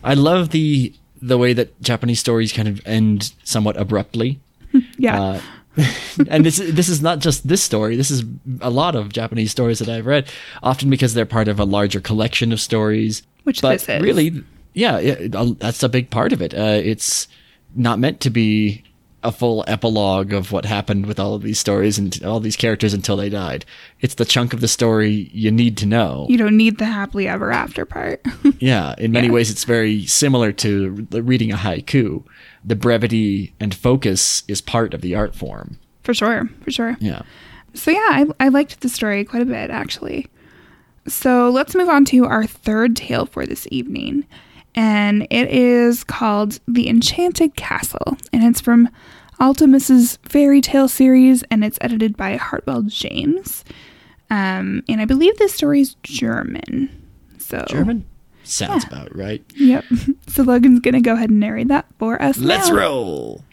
I 0.04 0.14
love 0.14 0.50
the 0.50 0.94
the 1.22 1.38
way 1.38 1.54
that 1.54 1.82
Japanese 1.82 2.20
stories 2.20 2.54
kind 2.54 2.68
of 2.68 2.86
end 2.86 3.34
somewhat 3.44 3.78
abruptly. 3.78 4.40
Yeah. 5.00 5.22
Uh, 5.22 5.42
and 6.28 6.46
this 6.46 6.60
is 6.60 6.76
this 6.76 6.90
is 6.90 7.02
not 7.02 7.20
just 7.20 7.48
this 7.48 7.64
story. 7.64 7.96
This 7.96 8.12
is 8.12 8.24
a 8.62 8.70
lot 8.70 8.96
of 8.96 9.14
Japanese 9.14 9.52
stories 9.52 9.80
that 9.80 9.90
I've 9.90 10.06
read, 10.06 10.28
often 10.62 10.90
because 10.90 11.14
they're 11.14 11.26
part 11.26 11.48
of 11.48 11.60
a 11.60 11.66
larger 11.66 12.00
collection 12.00 12.52
of 12.52 12.60
stories. 12.60 13.24
Which 13.44 13.62
but 13.62 13.74
this 13.74 13.90
is. 13.90 14.02
really, 14.02 14.44
yeah, 14.78 15.00
yeah, 15.00 15.28
uh, 15.34 15.54
that's 15.58 15.84
a 15.84 15.90
big 15.90 16.10
part 16.10 16.32
of 16.34 16.42
it. 16.42 16.54
Uh, 16.54 16.80
it's 16.84 17.28
not 17.76 18.00
meant 18.00 18.20
to 18.22 18.30
be 18.30 18.84
a 19.24 19.32
full 19.32 19.64
epilogue 19.68 20.32
of 20.32 20.52
what 20.52 20.64
happened 20.66 21.06
with 21.08 21.20
all 21.20 21.34
of 21.34 21.42
these 21.42 21.60
stories 21.60 21.98
and 21.98 22.24
all 22.24 22.40
these 22.40 22.56
characters 22.56 22.94
until 22.94 23.18
they 23.18 23.30
died. 23.30 23.66
It's 24.00 24.14
the 24.16 24.26
chunk 24.26 24.54
of 24.54 24.62
the 24.62 24.68
story 24.68 25.30
you 25.34 25.52
need 25.52 25.76
to 25.78 25.86
know. 25.88 26.28
you 26.30 26.38
don't 26.38 26.56
need 26.56 26.78
the 26.78 26.86
happily 26.86 27.28
ever 27.28 27.52
after 27.52 27.84
part. 27.86 28.22
Yeah, 28.60 28.96
in 28.98 29.12
many 29.12 29.28
Yeah. 29.28 29.34
ways, 29.34 29.52
it's 29.52 29.66
very 29.66 30.06
similar 30.06 30.52
to 30.54 31.08
reading 31.12 31.52
a 31.52 31.58
haiku. 31.58 32.24
The 32.64 32.76
brevity 32.76 33.54
and 33.60 33.74
focus 33.76 34.44
is 34.48 34.62
part 34.62 34.94
of 34.94 35.02
the 35.02 35.16
art 35.16 35.36
form. 35.36 35.78
for 36.04 36.14
sure. 36.14 36.48
For 36.64 36.72
sure. 36.72 36.96
Yeah. 37.00 37.24
So 37.74 37.92
yeah, 37.92 37.98
I, 38.12 38.26
I 38.40 38.48
liked 38.50 38.80
the 38.82 38.90
story 38.90 39.26
quite 39.26 39.42
a 39.42 39.46
bit 39.46 39.70
actually. 39.72 40.28
So 41.08 41.50
let's 41.50 41.76
move 41.76 41.90
on 41.90 42.06
to 42.06 42.26
our 42.26 42.46
third 42.46 42.96
tale 42.96 43.26
for 43.26 43.46
this 43.46 43.68
evening, 43.72 44.26
and 44.78 45.24
it 45.30 45.50
is 45.50 46.04
called 46.06 46.60
"The 46.68 46.88
Enchanted 46.88 47.56
Castle," 47.56 48.16
and 48.32 48.44
it's 48.44 48.62
from 48.62 48.88
Altemus's 49.40 50.18
fairy 50.24 50.62
tale 50.62 50.88
series, 50.88 51.44
and 51.52 51.66
it's 51.66 51.80
edited 51.82 52.16
by 52.16 52.38
Hartwell 52.38 52.84
James. 52.84 53.66
Um, 54.30 54.84
and 54.88 55.02
I 55.02 55.06
believe 55.06 55.38
this 55.38 55.54
story 55.54 55.82
is 55.82 55.96
German. 56.04 56.90
So 57.38 57.66
German? 57.68 58.06
Sounds 58.44 58.86
about 58.86 59.14
right. 59.16 59.44
Yep. 59.56 59.84
So 60.28 60.44
Logan's 60.44 60.82
gonna 60.82 61.02
go 61.02 61.14
ahead 61.14 61.32
and 61.32 61.40
narrate 61.40 61.70
that 61.70 61.88
for 61.98 62.22
us. 62.22 62.38
Let's 62.38 62.70
now. 62.70 62.76
roll. 62.76 63.44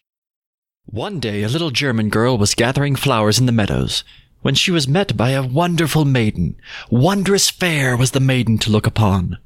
One 0.84 1.18
day, 1.18 1.42
a 1.42 1.48
little 1.48 1.70
German 1.70 2.10
girl 2.10 2.36
was 2.36 2.54
gathering 2.54 2.94
flowers 2.94 3.38
in 3.38 3.46
the 3.46 3.52
meadows 3.52 4.04
when 4.42 4.54
she 4.54 4.70
was 4.70 4.86
met 4.86 5.16
by 5.16 5.30
a 5.30 5.42
wonderful 5.42 6.04
maiden. 6.04 6.56
Wondrous 6.90 7.48
fair 7.48 7.96
was 7.96 8.10
the 8.10 8.20
maiden 8.20 8.58
to 8.58 8.70
look 8.70 8.86
upon. 8.86 9.38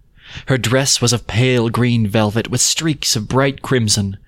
Her 0.46 0.58
dress 0.58 1.00
was 1.00 1.12
of 1.12 1.26
pale 1.26 1.68
green 1.68 2.06
velvet 2.06 2.50
with 2.50 2.60
streaks 2.60 3.16
of 3.16 3.28
bright 3.28 3.62
crimson. 3.62 4.18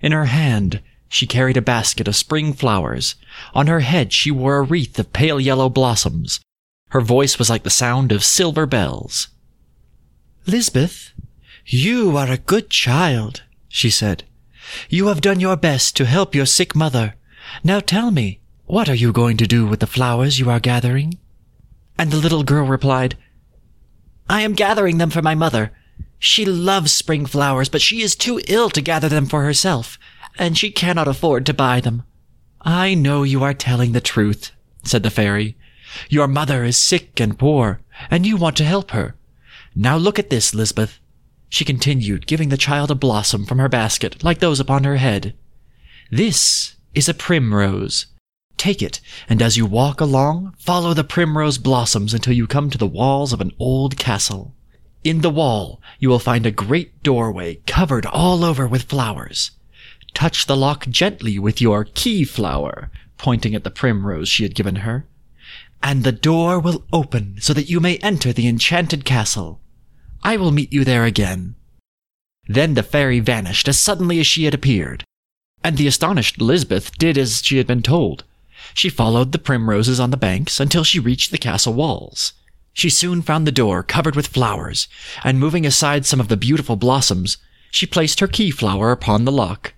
In 0.00 0.12
her 0.12 0.26
hand, 0.26 0.80
she 1.08 1.26
carried 1.26 1.56
a 1.56 1.62
basket 1.62 2.06
of 2.06 2.16
spring 2.16 2.52
flowers. 2.52 3.14
On 3.54 3.66
her 3.66 3.80
head, 3.80 4.12
she 4.12 4.30
wore 4.30 4.58
a 4.58 4.62
wreath 4.62 4.98
of 4.98 5.12
pale 5.12 5.40
yellow 5.40 5.68
blossoms. 5.68 6.40
Her 6.90 7.00
voice 7.00 7.38
was 7.38 7.50
like 7.50 7.64
the 7.64 7.70
sound 7.70 8.12
of 8.12 8.24
silver 8.24 8.66
bells. 8.66 9.28
Lisbeth, 10.46 11.12
you 11.66 12.16
are 12.16 12.30
a 12.30 12.38
good 12.38 12.70
child, 12.70 13.42
she 13.68 13.90
said. 13.90 14.24
You 14.88 15.08
have 15.08 15.20
done 15.20 15.40
your 15.40 15.56
best 15.56 15.96
to 15.96 16.06
help 16.06 16.34
your 16.34 16.46
sick 16.46 16.74
mother. 16.74 17.14
Now 17.64 17.80
tell 17.80 18.10
me, 18.10 18.40
what 18.66 18.88
are 18.88 18.94
you 18.94 19.12
going 19.12 19.36
to 19.38 19.46
do 19.46 19.66
with 19.66 19.80
the 19.80 19.86
flowers 19.86 20.38
you 20.38 20.50
are 20.50 20.60
gathering? 20.60 21.18
And 21.98 22.10
the 22.10 22.16
little 22.18 22.42
girl 22.42 22.66
replied, 22.66 23.16
I 24.28 24.42
am 24.42 24.52
gathering 24.52 24.98
them 24.98 25.10
for 25.10 25.22
my 25.22 25.34
mother. 25.34 25.72
She 26.18 26.44
loves 26.44 26.92
spring 26.92 27.26
flowers, 27.26 27.68
but 27.68 27.80
she 27.80 28.02
is 28.02 28.16
too 28.16 28.40
ill 28.48 28.70
to 28.70 28.80
gather 28.80 29.08
them 29.08 29.26
for 29.26 29.44
herself, 29.44 29.98
and 30.38 30.56
she 30.56 30.70
cannot 30.70 31.08
afford 31.08 31.46
to 31.46 31.54
buy 31.54 31.80
them. 31.80 32.02
I 32.62 32.94
know 32.94 33.22
you 33.22 33.42
are 33.42 33.54
telling 33.54 33.92
the 33.92 34.00
truth, 34.00 34.50
said 34.82 35.02
the 35.02 35.10
fairy. 35.10 35.56
Your 36.08 36.28
mother 36.28 36.64
is 36.64 36.76
sick 36.76 37.20
and 37.20 37.38
poor, 37.38 37.80
and 38.10 38.26
you 38.26 38.36
want 38.36 38.56
to 38.58 38.64
help 38.64 38.90
her. 38.90 39.14
Now 39.74 39.96
look 39.96 40.18
at 40.18 40.30
this, 40.30 40.54
Lisbeth 40.54 41.00
she 41.48 41.64
continued, 41.64 42.26
giving 42.26 42.50
the 42.50 42.56
child 42.56 42.90
a 42.90 42.94
blossom 42.94 43.46
from 43.46 43.58
her 43.58 43.68
basket, 43.68 44.22
like 44.22 44.38
those 44.38 44.60
upon 44.60 44.84
her 44.84 44.96
head. 44.96 45.34
This 46.10 46.76
is 46.94 47.08
a 47.08 47.14
primrose. 47.14 48.06
Take 48.58 48.82
it, 48.82 49.00
and 49.28 49.40
as 49.40 49.56
you 49.56 49.64
walk 49.64 50.00
along, 50.00 50.54
follow 50.58 50.92
the 50.92 51.04
primrose 51.04 51.58
blossoms 51.58 52.12
until 52.12 52.34
you 52.34 52.48
come 52.48 52.70
to 52.70 52.76
the 52.76 52.86
walls 52.86 53.32
of 53.32 53.40
an 53.40 53.52
old 53.58 53.96
castle. 53.96 54.52
In 55.04 55.20
the 55.20 55.30
wall, 55.30 55.80
you 56.00 56.08
will 56.08 56.18
find 56.18 56.44
a 56.44 56.50
great 56.50 57.02
doorway 57.04 57.60
covered 57.66 58.04
all 58.04 58.44
over 58.44 58.66
with 58.66 58.82
flowers. 58.82 59.52
Touch 60.12 60.46
the 60.46 60.56
lock 60.56 60.88
gently 60.88 61.38
with 61.38 61.60
your 61.60 61.84
key 61.84 62.24
flower, 62.24 62.90
pointing 63.16 63.54
at 63.54 63.62
the 63.62 63.70
primrose 63.70 64.28
she 64.28 64.42
had 64.42 64.56
given 64.56 64.76
her, 64.76 65.06
and 65.80 66.02
the 66.02 66.12
door 66.12 66.58
will 66.58 66.84
open 66.92 67.36
so 67.40 67.54
that 67.54 67.70
you 67.70 67.78
may 67.78 67.98
enter 67.98 68.32
the 68.32 68.48
enchanted 68.48 69.04
castle. 69.04 69.60
I 70.24 70.36
will 70.36 70.50
meet 70.50 70.72
you 70.72 70.84
there 70.84 71.04
again. 71.04 71.54
Then 72.48 72.74
the 72.74 72.82
fairy 72.82 73.20
vanished 73.20 73.68
as 73.68 73.78
suddenly 73.78 74.18
as 74.18 74.26
she 74.26 74.44
had 74.44 74.54
appeared, 74.54 75.04
and 75.62 75.76
the 75.76 75.86
astonished 75.86 76.40
Lisbeth 76.40 76.98
did 76.98 77.16
as 77.16 77.40
she 77.44 77.58
had 77.58 77.66
been 77.68 77.82
told. 77.82 78.24
She 78.74 78.88
followed 78.88 79.32
the 79.32 79.38
primroses 79.38 79.98
on 80.00 80.10
the 80.10 80.16
banks 80.16 80.60
until 80.60 80.84
she 80.84 80.98
reached 80.98 81.30
the 81.30 81.38
castle 81.38 81.74
walls. 81.74 82.32
She 82.72 82.90
soon 82.90 83.22
found 83.22 83.46
the 83.46 83.52
door 83.52 83.82
covered 83.82 84.14
with 84.14 84.28
flowers, 84.28 84.86
and 85.24 85.40
moving 85.40 85.66
aside 85.66 86.06
some 86.06 86.20
of 86.20 86.28
the 86.28 86.36
beautiful 86.36 86.76
blossoms, 86.76 87.38
she 87.70 87.86
placed 87.86 88.20
her 88.20 88.28
key 88.28 88.50
flower 88.50 88.92
upon 88.92 89.24
the 89.24 89.32
lock. 89.32 89.74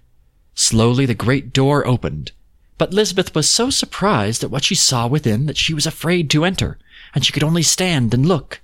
Slowly 0.54 1.06
the 1.06 1.14
great 1.14 1.52
door 1.52 1.86
opened, 1.86 2.32
but 2.76 2.92
Lisbeth 2.92 3.34
was 3.34 3.48
so 3.48 3.70
surprised 3.70 4.44
at 4.44 4.50
what 4.50 4.64
she 4.64 4.74
saw 4.74 5.06
within 5.06 5.46
that 5.46 5.56
she 5.56 5.72
was 5.72 5.86
afraid 5.86 6.28
to 6.30 6.44
enter, 6.44 6.78
and 7.14 7.24
she 7.24 7.32
could 7.32 7.44
only 7.44 7.62
stand 7.62 8.12
and 8.12 8.26
look. 8.26 8.60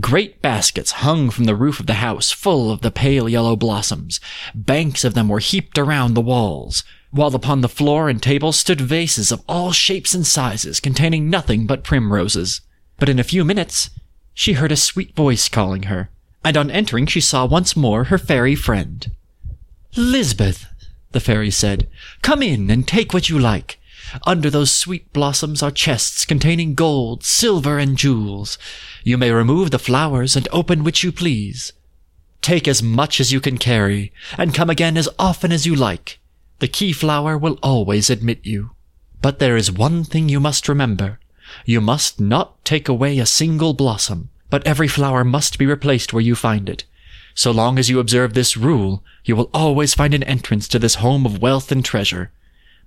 Great 0.00 0.42
baskets 0.42 0.92
hung 0.92 1.30
from 1.30 1.44
the 1.44 1.56
roof 1.56 1.80
of 1.80 1.86
the 1.86 1.94
house 1.94 2.30
full 2.30 2.70
of 2.70 2.82
the 2.82 2.90
pale 2.90 3.28
yellow 3.28 3.56
blossoms. 3.56 4.20
Banks 4.54 5.04
of 5.04 5.14
them 5.14 5.28
were 5.28 5.38
heaped 5.38 5.78
around 5.78 6.12
the 6.12 6.20
walls, 6.20 6.84
while 7.10 7.34
upon 7.34 7.60
the 7.60 7.68
floor 7.68 8.08
and 8.08 8.22
table 8.22 8.52
stood 8.52 8.80
vases 8.80 9.32
of 9.32 9.42
all 9.48 9.72
shapes 9.72 10.14
and 10.14 10.26
sizes 10.26 10.80
containing 10.80 11.30
nothing 11.30 11.66
but 11.66 11.84
primroses. 11.84 12.60
But 12.98 13.08
in 13.08 13.18
a 13.18 13.24
few 13.24 13.44
minutes, 13.44 13.90
she 14.34 14.54
heard 14.54 14.72
a 14.72 14.76
sweet 14.76 15.14
voice 15.16 15.48
calling 15.48 15.84
her, 15.84 16.10
and 16.44 16.56
on 16.56 16.70
entering 16.70 17.06
she 17.06 17.20
saw 17.20 17.46
once 17.46 17.76
more 17.76 18.04
her 18.04 18.18
fairy 18.18 18.54
friend. 18.54 19.10
Lisbeth, 19.96 20.66
the 21.12 21.20
fairy 21.20 21.50
said, 21.50 21.88
come 22.22 22.42
in 22.42 22.70
and 22.70 22.86
take 22.86 23.12
what 23.14 23.28
you 23.28 23.38
like. 23.38 23.78
Under 24.26 24.48
those 24.48 24.70
sweet 24.70 25.12
blossoms 25.12 25.62
are 25.62 25.70
chests 25.70 26.24
containing 26.24 26.74
gold, 26.74 27.24
silver, 27.24 27.78
and 27.78 27.96
jewels. 27.96 28.58
You 29.04 29.18
may 29.18 29.30
remove 29.30 29.70
the 29.70 29.78
flowers 29.78 30.36
and 30.36 30.48
open 30.52 30.84
which 30.84 31.02
you 31.02 31.12
please. 31.12 31.72
Take 32.40 32.68
as 32.68 32.82
much 32.82 33.20
as 33.20 33.32
you 33.32 33.40
can 33.40 33.58
carry, 33.58 34.12
and 34.38 34.54
come 34.54 34.70
again 34.70 34.96
as 34.96 35.08
often 35.18 35.52
as 35.52 35.66
you 35.66 35.74
like. 35.74 36.18
The 36.60 36.68
key 36.68 36.92
flower 36.92 37.38
will 37.38 37.58
always 37.62 38.10
admit 38.10 38.44
you. 38.44 38.70
But 39.22 39.38
there 39.38 39.56
is 39.56 39.70
one 39.70 40.04
thing 40.04 40.28
you 40.28 40.40
must 40.40 40.68
remember. 40.68 41.20
You 41.64 41.80
must 41.80 42.20
not 42.20 42.64
take 42.64 42.88
away 42.88 43.18
a 43.18 43.26
single 43.26 43.74
blossom, 43.74 44.30
but 44.50 44.66
every 44.66 44.88
flower 44.88 45.24
must 45.24 45.58
be 45.58 45.66
replaced 45.66 46.12
where 46.12 46.22
you 46.22 46.34
find 46.34 46.68
it. 46.68 46.84
So 47.34 47.52
long 47.52 47.78
as 47.78 47.88
you 47.88 48.00
observe 48.00 48.34
this 48.34 48.56
rule, 48.56 49.04
you 49.24 49.36
will 49.36 49.50
always 49.54 49.94
find 49.94 50.14
an 50.14 50.24
entrance 50.24 50.66
to 50.68 50.78
this 50.78 50.96
home 50.96 51.24
of 51.24 51.40
wealth 51.40 51.70
and 51.70 51.84
treasure. 51.84 52.32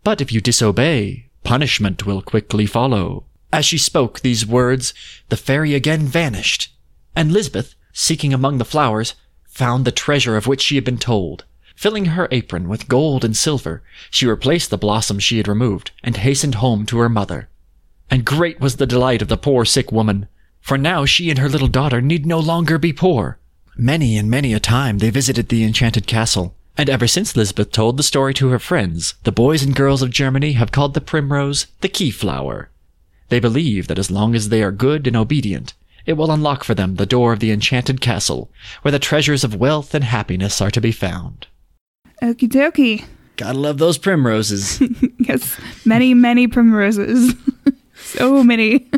But 0.04 0.20
if 0.20 0.32
you 0.32 0.42
disobey, 0.42 1.30
punishment 1.44 2.06
will 2.06 2.22
quickly 2.22 2.66
follow. 2.66 3.26
As 3.54 3.66
she 3.66 3.78
spoke 3.78 4.20
these 4.20 4.46
words, 4.46 4.94
the 5.30 5.38
fairy 5.38 5.74
again 5.74 6.08
vanished, 6.08 6.74
and 7.16 7.32
Lisbeth, 7.32 7.76
seeking 7.94 8.34
among 8.34 8.58
the 8.58 8.66
flowers, 8.66 9.14
found 9.48 9.86
the 9.86 9.92
treasure 9.92 10.36
of 10.36 10.48
which 10.48 10.62
she 10.62 10.76
had 10.76 10.84
been 10.84 10.98
told. 10.98 11.46
Filling 11.82 12.14
her 12.14 12.28
apron 12.30 12.70
with 12.70 12.88
gold 12.88 13.26
and 13.26 13.36
silver, 13.36 13.82
she 14.12 14.28
replaced 14.28 14.70
the 14.70 14.78
blossoms 14.78 15.24
she 15.24 15.38
had 15.38 15.48
removed, 15.48 15.90
and 16.04 16.16
hastened 16.16 16.54
home 16.62 16.86
to 16.86 17.00
her 17.00 17.10
mother. 17.10 17.50
And 18.08 18.24
great 18.24 18.60
was 18.60 18.76
the 18.76 18.86
delight 18.86 19.24
of 19.24 19.30
the 19.30 19.36
poor 19.36 19.66
sick 19.66 19.92
woman, 19.92 20.28
for 20.60 20.78
now 20.78 21.06
she 21.06 21.32
and 21.32 21.40
her 21.40 21.50
little 21.50 21.68
daughter 21.68 22.00
need 22.00 22.24
no 22.24 22.38
longer 22.38 22.78
be 22.78 22.94
poor. 22.94 23.40
Many 23.76 24.16
and 24.16 24.30
many 24.30 24.54
a 24.54 24.60
time 24.60 25.00
they 25.00 25.10
visited 25.10 25.50
the 25.50 25.64
enchanted 25.64 26.06
castle, 26.06 26.54
and 26.78 26.88
ever 26.88 27.08
since 27.08 27.36
Lisbeth 27.36 27.72
told 27.72 27.98
the 27.98 28.04
story 28.04 28.36
to 28.36 28.50
her 28.50 28.60
friends, 28.60 29.16
the 29.24 29.32
boys 29.32 29.64
and 29.64 29.76
girls 29.76 30.04
of 30.04 30.12
Germany 30.12 30.52
have 30.52 30.72
called 30.72 30.94
the 30.94 31.02
primrose 31.02 31.66
the 31.80 31.90
key 31.90 32.12
flower. 32.12 32.70
They 33.30 33.40
believe 33.40 33.88
that 33.88 33.98
as 33.98 34.12
long 34.12 34.36
as 34.36 34.50
they 34.50 34.62
are 34.62 34.72
good 34.72 35.08
and 35.08 35.16
obedient, 35.16 35.74
it 36.06 36.14
will 36.14 36.30
unlock 36.30 36.64
for 36.64 36.76
them 36.76 36.98
the 36.98 37.08
door 37.08 37.34
of 37.34 37.40
the 37.40 37.50
enchanted 37.50 38.02
castle, 38.02 38.52
where 38.84 38.92
the 38.92 39.00
treasures 39.00 39.44
of 39.44 39.56
wealth 39.56 39.96
and 39.96 40.04
happiness 40.04 40.62
are 40.62 40.70
to 40.70 40.80
be 40.80 40.92
found. 40.92 41.48
Okie 42.22 42.48
dokie. 42.48 43.06
Gotta 43.38 43.58
love 43.58 43.78
those 43.78 43.98
primroses. 43.98 44.82
Yes, 45.20 45.60
many, 45.86 46.14
many 46.14 46.48
primroses. 46.48 47.34
so 47.96 48.44
many. 48.44 48.90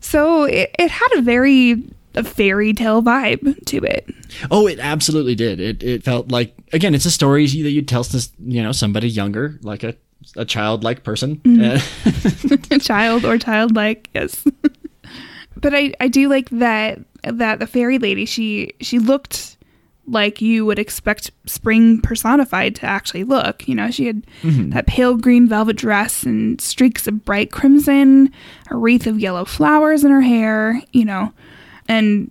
so 0.00 0.44
it, 0.44 0.74
it 0.78 0.90
had 0.90 1.08
a 1.16 1.22
very 1.22 1.82
a 2.14 2.24
fairy 2.24 2.72
tale 2.72 3.02
vibe 3.02 3.64
to 3.66 3.78
it. 3.78 4.08
oh, 4.50 4.66
it 4.66 4.78
absolutely 4.78 5.34
did. 5.34 5.60
It 5.60 5.82
it 5.82 6.04
felt 6.04 6.30
like 6.30 6.54
again, 6.72 6.94
it's 6.94 7.04
a 7.04 7.10
story 7.10 7.46
that 7.46 7.70
you'd 7.70 7.88
tell 7.88 8.04
to 8.04 8.28
you 8.38 8.62
know 8.62 8.72
somebody 8.72 9.08
younger, 9.08 9.58
like 9.62 9.82
a 9.82 9.94
a 10.36 10.44
childlike 10.44 11.02
person. 11.02 11.40
Uh, 11.44 11.80
child 12.80 13.24
or 13.24 13.38
childlike, 13.38 14.08
yes. 14.14 14.44
but 15.56 15.74
I, 15.74 15.92
I 16.00 16.08
do 16.08 16.28
like 16.28 16.48
that 16.50 17.00
that 17.24 17.58
the 17.58 17.66
fairy 17.66 17.98
lady 17.98 18.26
she 18.26 18.72
she 18.80 18.98
looked 18.98 19.56
like 20.10 20.40
you 20.40 20.66
would 20.66 20.78
expect 20.78 21.30
spring 21.46 22.00
personified 22.00 22.74
to 22.76 22.86
actually 22.86 23.24
look. 23.24 23.66
You 23.68 23.74
know, 23.74 23.90
she 23.90 24.06
had 24.06 24.26
that 24.70 24.86
pale 24.86 25.16
green 25.16 25.48
velvet 25.48 25.76
dress 25.76 26.24
and 26.24 26.60
streaks 26.60 27.06
of 27.06 27.24
bright 27.24 27.50
crimson, 27.52 28.32
a 28.70 28.76
wreath 28.76 29.06
of 29.06 29.18
yellow 29.20 29.44
flowers 29.44 30.04
in 30.04 30.10
her 30.10 30.20
hair, 30.22 30.82
you 30.92 31.04
know. 31.04 31.32
And 31.88 32.30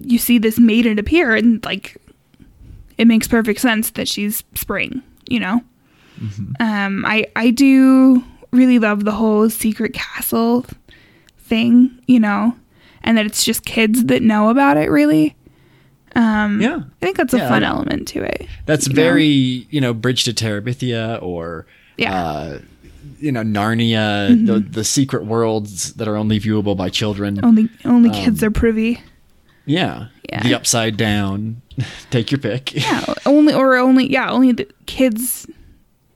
you 0.00 0.18
see 0.18 0.38
this 0.38 0.58
maiden 0.58 0.98
appear 0.98 1.34
and 1.34 1.64
like 1.64 1.96
it 2.96 3.06
makes 3.06 3.28
perfect 3.28 3.60
sense 3.60 3.90
that 3.90 4.08
she's 4.08 4.42
spring, 4.54 5.02
you 5.28 5.40
know. 5.40 5.62
Um, 6.60 7.04
I 7.06 7.26
I 7.36 7.50
do 7.50 8.24
really 8.50 8.78
love 8.78 9.04
the 9.04 9.12
whole 9.12 9.48
secret 9.50 9.92
castle 9.92 10.66
thing, 11.38 11.96
you 12.06 12.18
know, 12.18 12.56
and 13.02 13.16
that 13.16 13.26
it's 13.26 13.44
just 13.44 13.64
kids 13.64 14.04
that 14.06 14.22
know 14.22 14.48
about 14.50 14.76
it. 14.76 14.90
Really, 14.90 15.36
Um, 16.18 16.60
yeah, 16.60 16.80
I 16.80 17.04
think 17.04 17.16
that's 17.16 17.32
a 17.32 17.38
Yeah, 17.38 17.48
fun 17.48 17.62
element 17.62 18.08
to 18.08 18.22
it. 18.24 18.48
that's 18.66 18.88
you 18.88 18.94
know? 18.94 19.02
very 19.02 19.24
you 19.70 19.80
know 19.80 19.94
Bridge 19.94 20.24
to 20.24 20.32
Terabithia 20.32 21.22
or 21.22 21.64
Yeah. 21.96 22.14
uh, 22.14 22.58
you 23.20 23.30
know 23.30 23.42
Narnia, 23.42 24.30
mm-hmm. 24.30 24.46
the 24.46 24.58
the 24.58 24.84
secret 24.84 25.24
worlds 25.24 25.94
that 25.94 26.08
are 26.08 26.16
only 26.16 26.40
viewable 26.40 26.76
by 26.76 26.88
children. 26.88 27.38
only 27.44 27.70
only 27.84 28.10
um, 28.10 28.16
kids 28.16 28.42
are 28.42 28.50
privy. 28.50 29.00
Yeah. 29.64 30.08
Yeah. 30.30 30.42
the 30.42 30.54
upside 30.54 30.96
down. 30.96 31.62
Take 32.10 32.30
your 32.32 32.40
pick. 32.40 32.74
Yeah, 32.74 33.14
only 33.24 33.54
or 33.54 33.76
only 33.76 34.10
yeah, 34.10 34.30
only 34.30 34.52
the 34.52 34.68
kids 34.86 35.46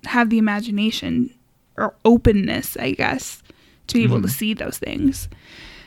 have 0.04 0.30
the 0.30 0.38
imagination 0.38 1.32
or 1.76 1.94
openness, 2.04 2.76
I 2.76 2.90
guess, 2.92 3.42
to 3.86 3.94
be 3.94 4.02
able 4.02 4.20
to 4.20 4.26
mm-hmm. 4.26 4.32
see 4.32 4.54
those 4.54 4.78
things. 4.78 5.28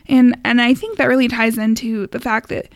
And 0.08 0.38
and 0.46 0.62
I 0.62 0.74
think 0.74 0.98
that 0.98 1.06
really 1.06 1.28
ties 1.28 1.58
into 1.58 2.08
the 2.08 2.20
fact 2.20 2.50
that 2.50 2.70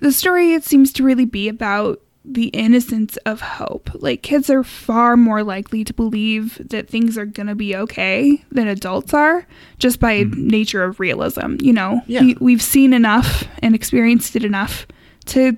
the 0.00 0.12
story 0.12 0.52
it 0.52 0.64
seems 0.64 0.92
to 0.94 1.04
really 1.04 1.24
be 1.24 1.48
about 1.48 2.00
the 2.24 2.48
innocence 2.48 3.16
of 3.18 3.40
hope. 3.40 3.90
Like 3.94 4.22
kids 4.22 4.50
are 4.50 4.62
far 4.62 5.16
more 5.16 5.42
likely 5.42 5.84
to 5.84 5.94
believe 5.94 6.60
that 6.68 6.88
things 6.88 7.16
are 7.16 7.26
going 7.26 7.46
to 7.46 7.54
be 7.54 7.74
okay 7.74 8.44
than 8.50 8.68
adults 8.68 9.14
are 9.14 9.46
just 9.78 10.00
by 10.00 10.24
hmm. 10.24 10.48
nature 10.48 10.84
of 10.84 11.00
realism, 11.00 11.56
you 11.60 11.72
know. 11.72 12.02
Yeah. 12.06 12.20
We, 12.20 12.36
we've 12.40 12.62
seen 12.62 12.92
enough 12.92 13.44
and 13.60 13.74
experienced 13.74 14.36
it 14.36 14.44
enough 14.44 14.86
to 15.26 15.56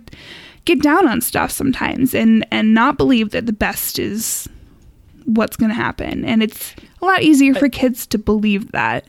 get 0.64 0.80
down 0.82 1.08
on 1.08 1.20
stuff 1.20 1.50
sometimes 1.50 2.14
and 2.14 2.46
and 2.50 2.74
not 2.74 2.96
believe 2.96 3.30
that 3.30 3.46
the 3.46 3.52
best 3.52 3.98
is 3.98 4.48
what's 5.24 5.56
going 5.56 5.68
to 5.68 5.74
happen 5.74 6.24
and 6.24 6.42
it's 6.42 6.74
a 7.00 7.04
lot 7.04 7.22
easier 7.22 7.54
for 7.54 7.68
kids 7.68 8.06
to 8.06 8.18
believe 8.18 8.70
that 8.72 9.04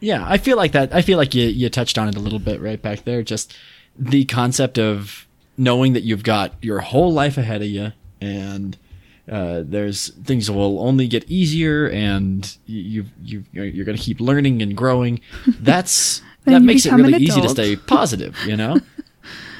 Yeah, 0.00 0.24
I 0.26 0.38
feel 0.38 0.56
like 0.56 0.72
that. 0.72 0.94
I 0.94 1.02
feel 1.02 1.18
like 1.18 1.34
you 1.34 1.46
you 1.46 1.68
touched 1.68 1.98
on 1.98 2.08
it 2.08 2.16
a 2.16 2.20
little 2.20 2.38
bit 2.38 2.60
right 2.60 2.80
back 2.80 3.04
there. 3.04 3.22
Just 3.22 3.56
the 3.98 4.24
concept 4.24 4.78
of 4.78 5.26
knowing 5.56 5.92
that 5.94 6.02
you've 6.04 6.22
got 6.22 6.54
your 6.62 6.80
whole 6.80 7.12
life 7.12 7.36
ahead 7.36 7.62
of 7.62 7.68
you, 7.68 7.92
and 8.20 8.76
uh, 9.30 9.62
there's 9.64 10.08
things 10.24 10.46
that 10.46 10.52
will 10.52 10.80
only 10.80 11.06
get 11.08 11.24
easier, 11.30 11.88
and 11.88 12.56
you 12.66 13.06
you 13.22 13.44
you're, 13.52 13.64
you're 13.64 13.84
going 13.84 13.98
to 13.98 14.02
keep 14.02 14.20
learning 14.20 14.62
and 14.62 14.76
growing. 14.76 15.20
That's 15.60 16.22
that 16.44 16.62
makes 16.62 16.86
it 16.86 16.92
really 16.92 17.18
easy 17.18 17.40
to 17.40 17.48
stay 17.48 17.76
positive, 17.76 18.36
you 18.46 18.56
know. 18.56 18.78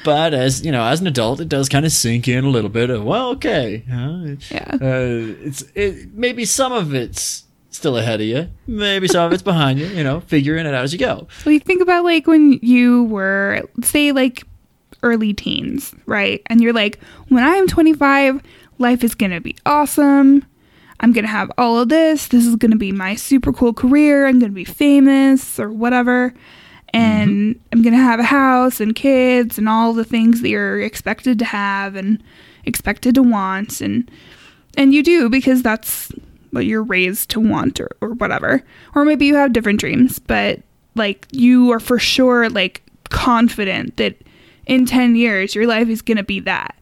But 0.05 0.33
as 0.33 0.65
you 0.65 0.71
know, 0.71 0.83
as 0.85 1.01
an 1.01 1.07
adult, 1.07 1.41
it 1.41 1.49
does 1.49 1.67
kind 1.67 1.85
of 1.85 1.91
sink 1.91 2.27
in 2.29 2.45
a 2.45 2.49
little 2.49 2.69
bit 2.69 2.89
of 2.89 3.03
well, 3.03 3.31
okay, 3.31 3.83
uh, 3.91 4.35
Yeah. 4.49 4.77
uh, 4.81 5.35
it's 5.45 5.61
it, 5.75 6.13
maybe 6.13 6.45
some 6.45 6.71
of 6.71 6.95
it's 6.95 7.43
still 7.69 7.97
ahead 7.97 8.21
of 8.21 8.27
you, 8.27 8.49
maybe 8.67 9.07
some 9.07 9.25
of 9.25 9.33
it's 9.33 9.43
behind 9.43 9.79
you. 9.79 9.87
You 9.87 10.03
know, 10.03 10.19
figuring 10.21 10.65
it 10.65 10.73
out 10.73 10.83
as 10.83 10.93
you 10.93 10.99
go. 10.99 11.27
well 11.45 11.53
you 11.53 11.59
think 11.59 11.81
about 11.81 12.03
like 12.03 12.27
when 12.27 12.53
you 12.61 13.03
were 13.05 13.61
say 13.83 14.11
like 14.11 14.43
early 15.01 15.33
teens 15.33 15.93
right? 16.05 16.41
And 16.47 16.61
you're 16.61 16.73
like 16.73 16.99
when 17.29 17.43
i'm 17.43 17.67
25 17.67 18.41
life 18.79 19.03
is 19.03 19.13
going 19.13 19.31
to 19.31 19.41
be 19.41 19.55
awesome. 19.65 20.45
I'm 21.01 21.13
going 21.13 21.23
to 21.23 21.31
have 21.31 21.51
all 21.57 21.79
of 21.79 21.89
this. 21.89 22.27
This 22.27 22.45
is 22.45 22.55
going 22.55 22.71
to 22.71 22.77
be 22.77 22.91
my 22.91 23.15
super 23.15 23.53
cool 23.53 23.73
career. 23.73 24.25
I'm 24.25 24.39
going 24.39 24.51
to 24.51 24.55
be 24.55 24.65
famous 24.65 25.59
or 25.59 25.69
whatever. 25.69 26.33
And 26.91 27.55
mm-hmm. 27.55 27.61
i'm 27.71 27.81
going 27.83 27.93
to 27.93 28.01
have 28.01 28.19
a 28.19 28.23
house 28.23 28.79
and 28.79 28.95
kids 28.95 29.57
and 29.57 29.69
all 29.69 29.93
the 29.93 30.03
things 30.03 30.41
that 30.41 30.49
you're 30.49 30.81
expected 30.81 31.37
to 31.39 31.45
have 31.45 31.95
and 31.95 32.23
expected 32.65 33.15
to 33.15 33.23
want. 33.23 33.79
And 33.79 34.09
and 34.75 34.93
you 34.93 35.03
do 35.03 35.29
because 35.29 35.61
that's 35.61 36.11
what 36.51 36.65
you're 36.65 36.83
raised 36.83 37.29
to 37.29 37.39
want 37.39 37.79
or, 37.79 37.89
or 38.01 38.09
whatever 38.13 38.63
or 38.95 39.05
maybe 39.05 39.25
you 39.25 39.35
have 39.35 39.53
different 39.53 39.79
dreams 39.79 40.19
but 40.19 40.59
like 40.95 41.25
you 41.31 41.71
are 41.71 41.79
for 41.79 41.99
sure 41.99 42.49
like 42.49 42.81
confident 43.09 43.97
that 43.97 44.15
in 44.67 44.85
10 44.85 45.15
years 45.15 45.55
your 45.55 45.67
life 45.67 45.87
is 45.89 46.01
going 46.01 46.17
to 46.17 46.23
be 46.23 46.39
that 46.39 46.75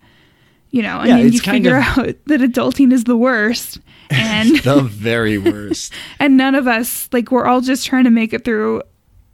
you 0.72 0.82
know 0.82 1.00
and 1.00 1.10
Yeah, 1.10 1.18
then 1.18 1.34
you 1.34 1.40
figure 1.40 1.78
of- 1.78 1.84
out 1.98 2.16
that 2.26 2.42
adulting 2.42 2.92
is 2.92 3.06
the 3.06 3.18
worst 3.18 3.80
and 4.10 4.58
The 4.60 4.82
very 4.82 5.38
worst. 5.38 5.92
and 6.20 6.38
none 6.38 6.56
of 6.56 6.68
us 6.68 7.10
like 7.12 7.32
we're 7.32 7.46
all 7.46 7.62
just 7.62 7.86
trying 7.86 8.06
to 8.06 8.10
make 8.10 8.32
it 8.34 8.46
through 8.46 8.82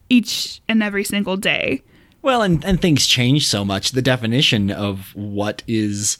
each 0.09 0.61
and 0.67 0.81
every 0.83 1.03
single 1.03 1.37
day 1.37 1.81
well, 2.21 2.41
and 2.41 2.63
and 2.63 2.81
things 2.81 3.05
change 3.05 3.47
so 3.47 3.65
much. 3.65 3.91
The 3.91 4.01
definition 4.01 4.71
of 4.71 5.13
what 5.13 5.61
is 5.67 6.17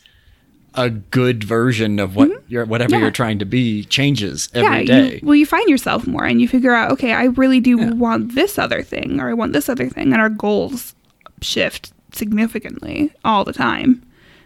a 0.76 0.90
good 0.90 1.44
version 1.44 2.00
of 2.00 2.16
what 2.16 2.30
you're 2.48 2.66
whatever 2.66 2.90
Mm-hmm. 2.92 2.96
Yeah. 2.96 3.02
you're 3.02 3.12
trying 3.12 3.40
to 3.40 3.46
be 3.46 3.84
changes 3.86 4.50
every 4.54 4.80
yeah 4.80 4.84
day. 4.84 5.14
You, 5.16 5.20
well 5.24 5.36
you 5.36 5.46
find 5.46 5.70
yourself 5.70 6.08
more 6.08 6.26
and 6.26 6.42
you 6.42 6.48
figure 6.48 6.74
out 6.74 6.92
okay 6.92 7.14
i 7.14 7.26
really 7.26 7.60
do 7.60 7.78
want 7.96 8.34
this 8.36 8.58
other 8.58 8.82
thing 8.84 9.20
or 9.20 9.30
i 9.30 9.34
want 9.34 9.54
this 9.54 9.70
other 9.70 9.88
thing 9.90 10.12
and 10.12 10.22
our 10.22 10.30
goals 10.30 10.96
shift 11.42 11.92
significantly 12.12 13.12
all 13.24 13.44
the 13.44 13.54
time 13.54 14.02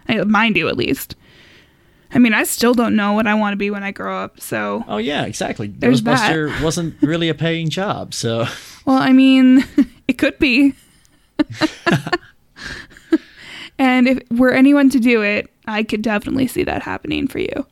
I, 0.09 0.17
mine 0.23 0.53
do 0.53 0.67
at 0.67 0.75
least 0.77 1.15
i 2.11 2.19
mean 2.19 2.33
i 2.33 2.43
still 2.43 2.73
don't 2.73 2.95
know 2.95 3.13
what 3.13 3.27
i 3.27 3.33
want 3.33 3.53
to 3.53 3.57
be 3.57 3.69
when 3.69 3.83
i 3.83 3.91
grow 3.91 4.17
up 4.23 4.39
so 4.39 4.83
oh 4.87 4.97
yeah, 4.97 5.23
exactly. 5.25 5.67
There's 5.67 6.01
that. 6.03 6.31
Ghostbuster 6.31 6.61
wasn't 6.63 6.95
really 7.01 7.29
a 7.29 7.33
paying 7.35 7.69
job, 7.69 8.13
so 8.13 8.45
well 8.85 8.97
i 8.97 9.11
mean 9.11 9.63
it 10.07 10.17
could 10.17 10.37
be 10.39 10.73
and 13.79 14.07
if 14.07 14.19
were 14.31 14.51
anyone 14.51 14.89
to 14.89 14.99
do 14.99 15.21
it 15.21 15.49
i 15.65 15.83
could 15.83 16.01
definitely 16.01 16.47
see 16.47 16.63
that 16.63 16.81
happening 16.81 17.27
for 17.27 17.39
you 17.39 17.65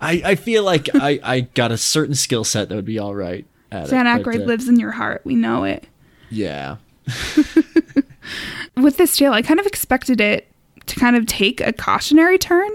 I, 0.00 0.22
I 0.24 0.34
feel 0.34 0.64
like 0.64 0.88
I, 0.94 1.18
I 1.24 1.40
got 1.40 1.72
a 1.72 1.78
certain 1.78 2.14
skill 2.14 2.44
set 2.44 2.68
that 2.68 2.74
would 2.74 2.84
be 2.84 2.98
all 2.98 3.14
right 3.14 3.46
at 3.72 3.84
it. 3.84 3.90
but, 3.90 4.06
Aykroyd 4.06 4.42
uh, 4.42 4.44
lives 4.44 4.68
in 4.68 4.78
your 4.78 4.90
heart 4.90 5.22
we 5.24 5.34
know 5.34 5.64
it 5.64 5.86
Yeah. 6.30 6.76
with 8.76 8.96
this 8.96 9.16
tale, 9.16 9.32
I 9.32 9.42
kind 9.42 9.60
of 9.60 9.66
expected 9.66 10.20
it 10.20 10.48
to 10.86 10.96
kind 10.96 11.16
of 11.16 11.26
take 11.26 11.60
a 11.60 11.72
cautionary 11.72 12.38
turn. 12.38 12.70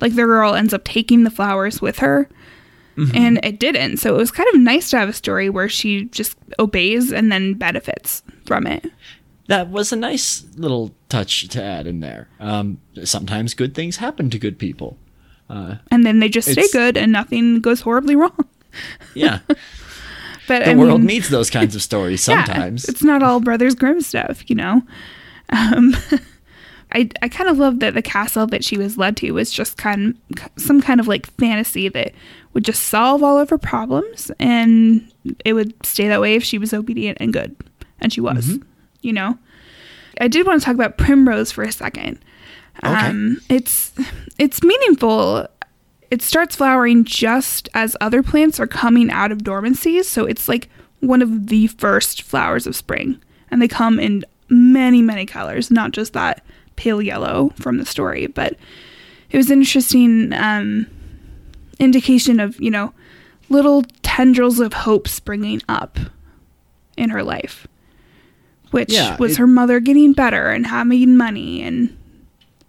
Like 0.00 0.14
the 0.14 0.24
girl 0.24 0.54
ends 0.54 0.74
up 0.74 0.84
taking 0.84 1.24
the 1.24 1.30
flowers 1.30 1.80
with 1.80 1.98
her, 1.98 2.28
and 3.14 3.44
it 3.44 3.58
didn't. 3.58 3.96
So 3.98 4.14
it 4.14 4.18
was 4.18 4.30
kind 4.30 4.48
of 4.54 4.60
nice 4.60 4.90
to 4.90 4.98
have 4.98 5.08
a 5.08 5.12
story 5.14 5.48
where 5.50 5.68
she 5.68 6.04
just 6.06 6.36
obeys 6.58 7.12
and 7.12 7.32
then 7.32 7.54
benefits 7.54 8.22
from 8.46 8.66
it. 8.66 8.84
That 9.48 9.68
was 9.70 9.92
a 9.92 9.96
nice 9.96 10.44
little 10.56 10.94
touch 11.08 11.48
to 11.48 11.62
add 11.62 11.86
in 11.86 12.00
there. 12.00 12.28
Um, 12.40 12.78
sometimes 13.04 13.54
good 13.54 13.74
things 13.74 13.96
happen 13.98 14.30
to 14.30 14.38
good 14.38 14.58
people. 14.58 14.96
And 15.48 16.04
then 16.04 16.18
they 16.18 16.28
just 16.28 16.50
stay 16.50 16.66
good 16.72 16.96
and 16.96 17.12
nothing 17.12 17.60
goes 17.60 17.82
horribly 17.82 18.16
wrong. 18.16 18.36
Yeah. 19.14 19.38
but 20.48 20.64
the 20.64 20.70
I 20.72 20.74
world 20.74 21.00
mean, 21.02 21.06
needs 21.06 21.28
those 21.28 21.48
kinds 21.48 21.76
of 21.76 21.82
stories 21.90 22.26
yeah, 22.26 22.44
sometimes. 22.44 22.88
it's 22.88 23.04
not 23.04 23.22
all 23.22 23.38
Brothers 23.38 23.76
Grimm 23.76 24.00
stuff, 24.00 24.42
you 24.50 24.56
know. 24.56 24.82
Um, 25.50 25.94
I 26.92 27.08
I 27.22 27.28
kind 27.28 27.48
of 27.48 27.58
love 27.58 27.78
that 27.78 27.94
the 27.94 28.02
castle 28.02 28.48
that 28.48 28.64
she 28.64 28.76
was 28.76 28.98
led 28.98 29.16
to 29.18 29.30
was 29.30 29.52
just 29.52 29.76
kind 29.76 30.18
of 30.32 30.48
some 30.56 30.80
kind 30.82 30.98
of 30.98 31.06
like 31.06 31.26
fantasy 31.38 31.88
that 31.88 32.12
would 32.52 32.64
just 32.64 32.84
solve 32.84 33.22
all 33.22 33.38
of 33.38 33.48
her 33.50 33.58
problems, 33.58 34.32
and 34.40 35.08
it 35.44 35.52
would 35.52 35.72
stay 35.86 36.08
that 36.08 36.20
way 36.20 36.34
if 36.34 36.42
she 36.42 36.58
was 36.58 36.74
obedient 36.74 37.18
and 37.20 37.32
good, 37.32 37.54
and 38.00 38.12
she 38.12 38.20
was, 38.20 38.44
Mm-hmm. 38.48 38.68
You 39.04 39.12
know. 39.12 39.38
I 40.20 40.28
did 40.28 40.46
want 40.46 40.60
to 40.60 40.64
talk 40.64 40.74
about 40.74 40.96
Primrose 40.96 41.50
for 41.50 41.64
a 41.64 41.72
second. 41.72 42.18
Um, 42.82 43.40
it's 43.48 43.92
it's 44.38 44.62
meaningful. 44.62 45.46
It 46.10 46.22
starts 46.22 46.56
flowering 46.56 47.04
just 47.04 47.68
as 47.74 47.96
other 48.00 48.22
plants 48.22 48.60
are 48.60 48.66
coming 48.66 49.10
out 49.10 49.32
of 49.32 49.44
dormancy, 49.44 50.02
so 50.02 50.24
it's 50.24 50.48
like 50.48 50.68
one 51.00 51.22
of 51.22 51.48
the 51.48 51.66
first 51.68 52.22
flowers 52.22 52.66
of 52.66 52.76
spring, 52.76 53.20
and 53.50 53.60
they 53.60 53.68
come 53.68 53.98
in 53.98 54.24
many 54.48 55.02
many 55.02 55.26
colors, 55.26 55.70
not 55.70 55.92
just 55.92 56.12
that 56.12 56.44
pale 56.76 57.00
yellow 57.00 57.52
from 57.56 57.78
the 57.78 57.86
story, 57.86 58.26
but 58.26 58.56
it 59.30 59.36
was 59.36 59.50
an 59.50 59.58
interesting 59.58 60.32
um, 60.32 60.86
indication 61.78 62.40
of 62.40 62.60
you 62.60 62.70
know 62.70 62.92
little 63.48 63.82
tendrils 64.02 64.60
of 64.60 64.72
hope 64.72 65.08
springing 65.08 65.62
up 65.68 65.98
in 66.96 67.10
her 67.10 67.22
life, 67.22 67.66
which 68.74 68.92
Yeah, 68.92 69.16
was 69.18 69.32
it- 69.32 69.38
her 69.38 69.46
mother 69.46 69.80
getting 69.80 70.12
better 70.12 70.50
and 70.50 70.66
having 70.66 71.16
money 71.16 71.62
and 71.62 71.96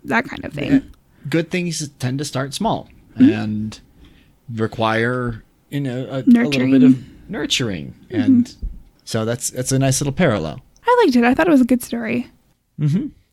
that 0.05 0.25
kind 0.25 0.45
of 0.45 0.53
thing. 0.53 0.83
Good 1.29 1.49
things 1.51 1.87
tend 1.99 2.19
to 2.19 2.25
start 2.25 2.53
small 2.53 2.87
Mm-hmm. 3.17 3.31
and 3.31 3.79
require 4.53 5.43
you 5.69 5.79
know 5.81 6.05
a, 6.09 6.19
a 6.19 6.21
little. 6.21 6.51
Mm-hmm. 6.51 6.71
bit 6.71 6.83
of 6.83 7.03
nurturing, 7.29 7.95
and 8.09 8.53
so 9.05 9.25
that's 9.25 9.49
that's 9.49 9.71
a 9.71 9.79
nice 9.79 10.01
little 10.01 10.13
parallel. 10.13 10.61
I 10.85 11.01
liked 11.03 11.15
it. 11.15 11.23
I 11.23 11.33
thought 11.33 11.47
it 11.47 11.51
was 11.51 11.61
a 11.61 11.65
good 11.65 11.81
story. 11.81 12.29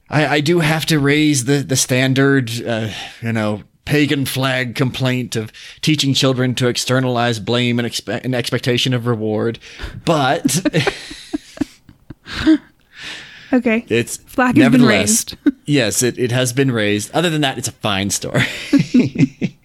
I, 0.08 0.26
I 0.36 0.40
do 0.40 0.60
have 0.60 0.86
to 0.86 0.98
raise 0.98 1.44
the 1.46 1.58
the 1.58 1.76
standard, 1.76 2.50
uh, 2.64 2.88
you 3.22 3.32
know, 3.32 3.62
pagan 3.84 4.24
flag 4.24 4.74
complaint 4.76 5.36
of 5.36 5.52
teaching 5.80 6.14
children 6.14 6.54
to 6.54 6.68
externalize 6.68 7.40
blame 7.40 7.78
and, 7.80 7.88
expe- 7.88 8.20
and 8.24 8.34
expectation 8.34 8.94
of 8.94 9.06
reward, 9.06 9.58
but 10.04 10.60
Okay. 13.52 13.84
it's 13.90 14.16
Flag 14.16 14.56
has 14.56 14.70
been 14.72 14.80
nevertheless- 14.80 15.36
yes, 15.66 16.02
it, 16.02 16.18
it 16.18 16.32
has 16.32 16.54
been 16.54 16.70
raised. 16.72 17.10
Other 17.12 17.28
than 17.28 17.42
that, 17.42 17.58
it's 17.58 17.68
a 17.68 17.72
fine 17.72 18.10
story. 18.10 18.44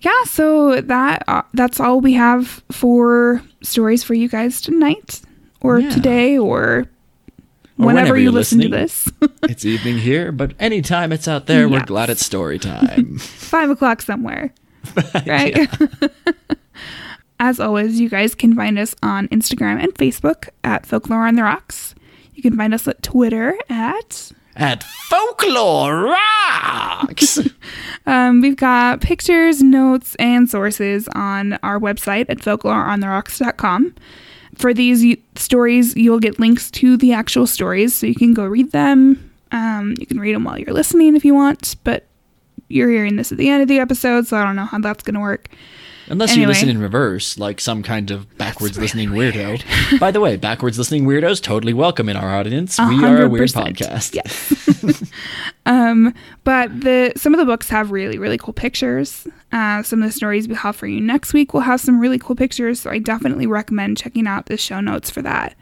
Yeah, 0.00 0.24
so 0.24 0.82
that 0.82 1.24
uh, 1.26 1.40
that's 1.54 1.80
all 1.80 1.98
we 2.02 2.12
have 2.12 2.62
for 2.70 3.42
stories 3.62 4.04
for 4.04 4.12
you 4.12 4.28
guys 4.28 4.60
tonight 4.60 5.22
or 5.62 5.78
Yeah. 5.80 5.88
today 5.88 6.36
or, 6.36 6.62
Or 6.62 6.86
whenever, 7.76 7.86
whenever 8.12 8.18
you 8.18 8.30
listen 8.30 8.60
to 8.60 8.68
this. 8.68 9.10
it's 9.44 9.64
evening 9.64 9.96
here, 9.96 10.30
but 10.30 10.52
anytime 10.60 11.10
it's 11.10 11.26
out 11.26 11.46
there, 11.46 11.70
we're 11.70 11.86
glad 11.86 12.10
it's 12.10 12.22
story 12.26 12.58
time. 12.58 13.16
Five 13.18 13.70
o'clock 13.70 14.02
somewhere. 14.02 14.52
Right? 15.26 15.70
As 17.40 17.58
always, 17.58 17.98
you 17.98 18.10
guys 18.10 18.34
can 18.34 18.54
find 18.54 18.78
us 18.78 18.94
on 19.02 19.26
Instagram 19.28 19.82
and 19.82 19.94
Facebook 19.94 20.50
at 20.62 20.84
Folklore 20.84 21.26
on 21.26 21.36
the 21.36 21.44
Rocks. 21.44 21.93
You 22.34 22.42
can 22.42 22.56
find 22.56 22.74
us 22.74 22.86
at 22.88 23.02
Twitter 23.02 23.56
at 23.68 24.32
At 24.56 24.82
Folklore 24.82 26.04
Rocks! 26.04 27.38
Um, 28.06 28.42
we've 28.42 28.56
got 28.56 29.00
pictures, 29.00 29.62
notes, 29.62 30.14
and 30.18 30.46
sources 30.50 31.08
on 31.14 31.54
our 31.62 31.80
website 31.80 32.26
at 32.28 32.36
folkloreontherocks.com. 32.36 33.94
For 34.56 34.74
these 34.74 35.16
stories, 35.36 35.96
you'll 35.96 36.20
get 36.20 36.38
links 36.38 36.70
to 36.72 36.98
the 36.98 37.14
actual 37.14 37.46
stories 37.46 37.94
so 37.94 38.06
you 38.06 38.14
can 38.14 38.34
go 38.34 38.44
read 38.44 38.72
them. 38.72 39.32
Um, 39.52 39.94
you 39.98 40.04
can 40.04 40.20
read 40.20 40.34
them 40.34 40.44
while 40.44 40.58
you're 40.58 40.74
listening 40.74 41.16
if 41.16 41.24
you 41.24 41.34
want, 41.34 41.76
but 41.82 42.06
you're 42.68 42.90
hearing 42.90 43.16
this 43.16 43.32
at 43.32 43.38
the 43.38 43.48
end 43.48 43.62
of 43.62 43.68
the 43.68 43.78
episode, 43.78 44.26
so 44.26 44.36
I 44.36 44.44
don't 44.44 44.56
know 44.56 44.66
how 44.66 44.78
that's 44.80 45.02
going 45.02 45.14
to 45.14 45.20
work. 45.20 45.48
Unless 46.06 46.32
Anyway. 46.32 46.42
you 46.42 46.48
listen 46.48 46.68
in 46.68 46.78
reverse, 46.78 47.38
like 47.38 47.60
some 47.60 47.82
kind 47.82 48.10
of 48.10 48.36
backwards 48.36 48.78
listening 48.78 49.10
weirdo. 49.10 49.98
By 49.98 50.10
the 50.10 50.20
way, 50.20 50.36
backwards 50.36 50.76
listening 50.78 51.04
weirdos 51.06 51.42
totally 51.42 51.72
welcome 51.72 52.08
in 52.08 52.16
our 52.16 52.34
audience. 52.34 52.78
We 52.78 53.04
are 53.04 53.22
a 53.22 53.28
weird 53.28 53.48
podcast. 53.50 54.14
Yes. 54.14 55.02
um, 55.66 56.14
but 56.44 56.80
the 56.80 57.12
some 57.16 57.32
of 57.32 57.38
the 57.38 57.46
books 57.46 57.68
have 57.70 57.90
really 57.90 58.18
really 58.18 58.38
cool 58.38 58.54
pictures. 58.54 59.26
Uh, 59.52 59.82
some 59.82 60.02
of 60.02 60.08
the 60.08 60.12
stories 60.12 60.46
we 60.48 60.54
have 60.54 60.76
for 60.76 60.86
you 60.86 61.00
next 61.00 61.32
week 61.32 61.54
will 61.54 61.60
have 61.60 61.80
some 61.80 61.98
really 62.00 62.18
cool 62.18 62.36
pictures. 62.36 62.80
So 62.80 62.90
I 62.90 62.98
definitely 62.98 63.46
recommend 63.46 63.96
checking 63.96 64.26
out 64.26 64.46
the 64.46 64.56
show 64.56 64.80
notes 64.80 65.10
for 65.10 65.22
that 65.22 65.56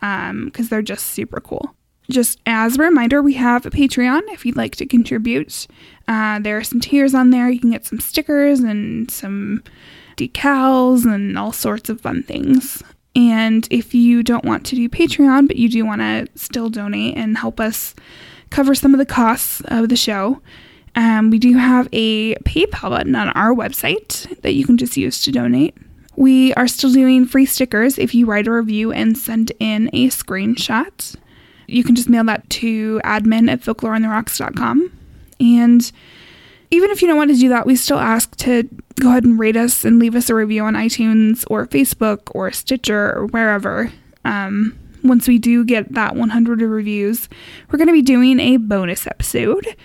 because 0.00 0.68
they're 0.68 0.82
just 0.82 1.06
super 1.08 1.40
cool. 1.40 1.74
Just 2.10 2.38
as 2.44 2.76
a 2.76 2.82
reminder, 2.82 3.22
we 3.22 3.34
have 3.34 3.64
a 3.64 3.70
Patreon 3.70 4.22
if 4.28 4.44
you'd 4.44 4.56
like 4.56 4.76
to 4.76 4.86
contribute. 4.86 5.66
Uh, 6.06 6.38
there 6.38 6.58
are 6.58 6.64
some 6.64 6.80
tiers 6.80 7.14
on 7.14 7.30
there. 7.30 7.48
You 7.48 7.60
can 7.60 7.70
get 7.70 7.86
some 7.86 8.00
stickers 8.00 8.60
and 8.60 9.10
some 9.10 9.62
decals 10.16 11.04
and 11.06 11.38
all 11.38 11.52
sorts 11.52 11.88
of 11.88 12.00
fun 12.00 12.22
things. 12.22 12.82
And 13.16 13.66
if 13.70 13.94
you 13.94 14.22
don't 14.22 14.44
want 14.44 14.66
to 14.66 14.76
do 14.76 14.88
Patreon, 14.88 15.46
but 15.46 15.56
you 15.56 15.68
do 15.68 15.86
want 15.86 16.00
to 16.00 16.26
still 16.34 16.68
donate 16.68 17.16
and 17.16 17.38
help 17.38 17.60
us 17.60 17.94
cover 18.50 18.74
some 18.74 18.92
of 18.92 18.98
the 18.98 19.06
costs 19.06 19.62
of 19.66 19.88
the 19.88 19.96
show, 19.96 20.42
um, 20.96 21.30
we 21.30 21.38
do 21.38 21.54
have 21.54 21.88
a 21.92 22.34
PayPal 22.36 22.90
button 22.90 23.14
on 23.14 23.30
our 23.30 23.54
website 23.54 24.40
that 24.42 24.54
you 24.54 24.66
can 24.66 24.76
just 24.76 24.96
use 24.96 25.22
to 25.22 25.32
donate. 25.32 25.76
We 26.16 26.54
are 26.54 26.68
still 26.68 26.92
doing 26.92 27.26
free 27.26 27.46
stickers 27.46 27.98
if 27.98 28.14
you 28.14 28.26
write 28.26 28.46
a 28.46 28.52
review 28.52 28.92
and 28.92 29.16
send 29.18 29.52
in 29.58 29.90
a 29.92 30.08
screenshot. 30.08 31.16
You 31.66 31.84
can 31.84 31.94
just 31.94 32.08
mail 32.08 32.24
that 32.24 32.48
to 32.50 33.00
admin 33.04 33.50
at 33.50 33.60
folkloreontherocks.com. 33.60 34.92
And 35.40 35.92
even 36.70 36.90
if 36.90 37.02
you 37.02 37.08
don't 37.08 37.16
want 37.16 37.30
to 37.30 37.36
do 37.36 37.48
that, 37.50 37.66
we 37.66 37.76
still 37.76 37.98
ask 37.98 38.34
to 38.36 38.68
go 39.00 39.10
ahead 39.10 39.24
and 39.24 39.38
rate 39.38 39.56
us 39.56 39.84
and 39.84 39.98
leave 39.98 40.14
us 40.14 40.30
a 40.30 40.34
review 40.34 40.64
on 40.64 40.74
iTunes 40.74 41.44
or 41.48 41.66
Facebook 41.66 42.20
or 42.34 42.50
Stitcher 42.52 43.16
or 43.16 43.26
wherever. 43.26 43.92
Um, 44.24 44.78
once 45.02 45.28
we 45.28 45.38
do 45.38 45.64
get 45.64 45.92
that 45.92 46.16
100 46.16 46.60
reviews, 46.62 47.28
we're 47.70 47.76
going 47.78 47.88
to 47.88 47.92
be 47.92 48.02
doing 48.02 48.40
a 48.40 48.56
bonus 48.56 49.06
episode 49.06 49.76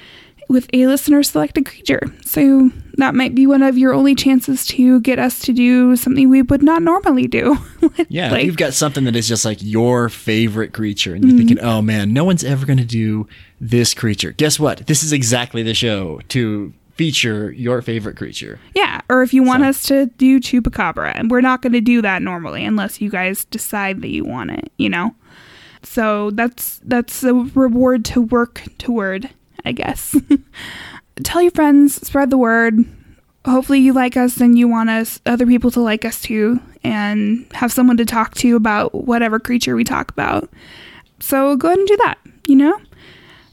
with 0.50 0.68
a 0.74 0.88
listener 0.88 1.24
selected 1.24 1.66
creature. 1.66 2.02
So 2.26 2.70
that 2.98 3.16
might 3.16 3.34
be 3.36 3.48
one 3.48 3.62
of 3.64 3.78
your 3.78 3.94
only 3.94 4.16
chances 4.16 4.66
to 4.68 5.00
get 5.02 5.20
us 5.20 5.40
to 5.42 5.54
do 5.54 5.96
something 5.96 6.28
we 6.30 6.42
would 6.42 6.62
not 6.64 6.82
normally 6.82 7.28
do. 7.28 7.58
Yeah, 8.10 8.32
Like- 8.32 8.46
you've 8.46 8.58
got 8.58 8.74
something 8.74 9.04
that 9.06 9.16
is 9.16 9.28
just 9.28 9.46
like 9.46 9.60
your 9.62 10.10
favorite 10.10 10.74
creature 10.74 11.14
and 11.14 11.24
you're 11.24 11.32
Mm-hmm. 11.32 11.38
thinking, 11.48 11.60
oh 11.60 11.82
man, 11.82 12.12
no 12.12 12.24
one's 12.26 12.44
ever 12.44 12.66
going 12.66 12.80
to 12.80 12.86
do 12.86 13.28
this 13.62 13.94
creature. 13.94 14.32
Guess 14.32 14.60
what? 14.60 14.88
This 14.88 15.04
is 15.04 15.14
exactly 15.14 15.64
the 15.64 15.74
show 15.74 16.20
to 16.30 16.74
feature 16.96 17.52
your 17.52 17.82
favorite 17.82 18.18
creature. 18.18 18.60
Yeah, 18.76 19.02
or 19.10 19.22
if 19.22 19.34
you 19.34 19.44
want 19.44 19.64
So- 19.64 19.70
us 19.70 19.84
to 19.84 20.06
do 20.18 20.40
Chupacabra, 20.40 21.14
and 21.16 21.30
we're 21.32 21.42
not 21.42 21.62
going 21.62 21.74
to 21.74 21.82
do 21.82 22.02
that 22.02 22.22
normally 22.22 22.66
unless 22.66 23.00
you 23.00 23.10
guys 23.10 23.46
decide 23.46 24.02
that 24.02 24.10
you 24.10 24.26
want 24.26 24.52
it, 24.52 24.72
you 24.78 24.90
know. 24.90 25.14
So 25.84 26.32
that's 26.32 26.82
that's 26.84 27.24
a 27.24 27.34
reward 27.34 28.04
to 28.06 28.22
work 28.22 28.62
toward, 28.80 29.30
I 29.66 29.72
guess. 29.72 30.16
Tell 31.24 31.42
your 31.42 31.52
friends, 31.52 31.96
spread 32.08 32.30
the 32.30 32.38
word. 32.38 32.76
Hopefully 33.46 33.80
you 33.80 33.94
like 33.94 34.18
us 34.18 34.40
and 34.40 34.58
you 34.58 34.68
want 34.68 34.90
us 34.90 35.20
other 35.26 35.46
people 35.46 35.72
to 35.72 35.80
like 35.80 36.06
us 36.06 36.22
too 36.22 36.60
and 36.84 37.46
have 37.54 37.72
someone 37.72 37.98
to 37.98 38.06
talk 38.06 38.36
to 38.36 38.56
about 38.56 38.94
whatever 38.94 39.40
creature 39.40 39.76
we 39.76 39.84
talk 39.84 40.12
about. 40.12 40.50
So 41.20 41.56
go 41.56 41.68
ahead 41.68 41.80
and 41.80 41.88
do 41.88 41.98
that, 41.98 42.18
you 42.48 42.56
know? 42.56 42.80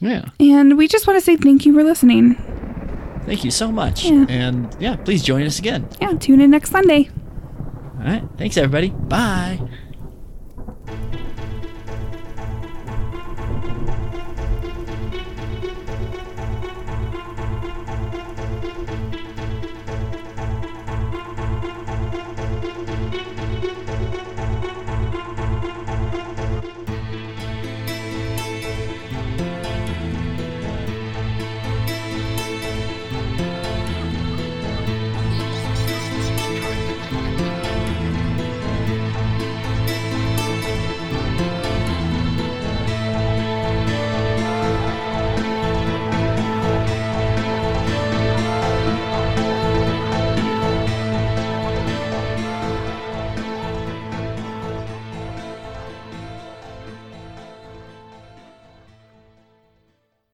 Yeah. 0.01 0.29
And 0.39 0.77
we 0.77 0.89
just 0.89 1.07
want 1.07 1.19
to 1.19 1.25
say 1.25 1.37
thank 1.37 1.67
you 1.67 1.75
for 1.75 1.83
listening. 1.83 2.35
Thank 3.25 3.45
you 3.45 3.51
so 3.51 3.73
much. 3.73 4.05
Yeah. 4.05 4.27
And 4.29 4.77
yeah, 4.79 4.97
please 4.97 5.23
join 5.23 5.43
us 5.43 5.59
again. 5.59 5.89
Yeah, 6.01 6.13
tune 6.13 6.41
in 6.41 6.51
next 6.51 6.71
Sunday. 6.71 7.11
All 7.99 8.05
right. 8.05 8.23
Thanks, 8.37 8.57
everybody. 8.57 8.91
Bye. 8.91 9.61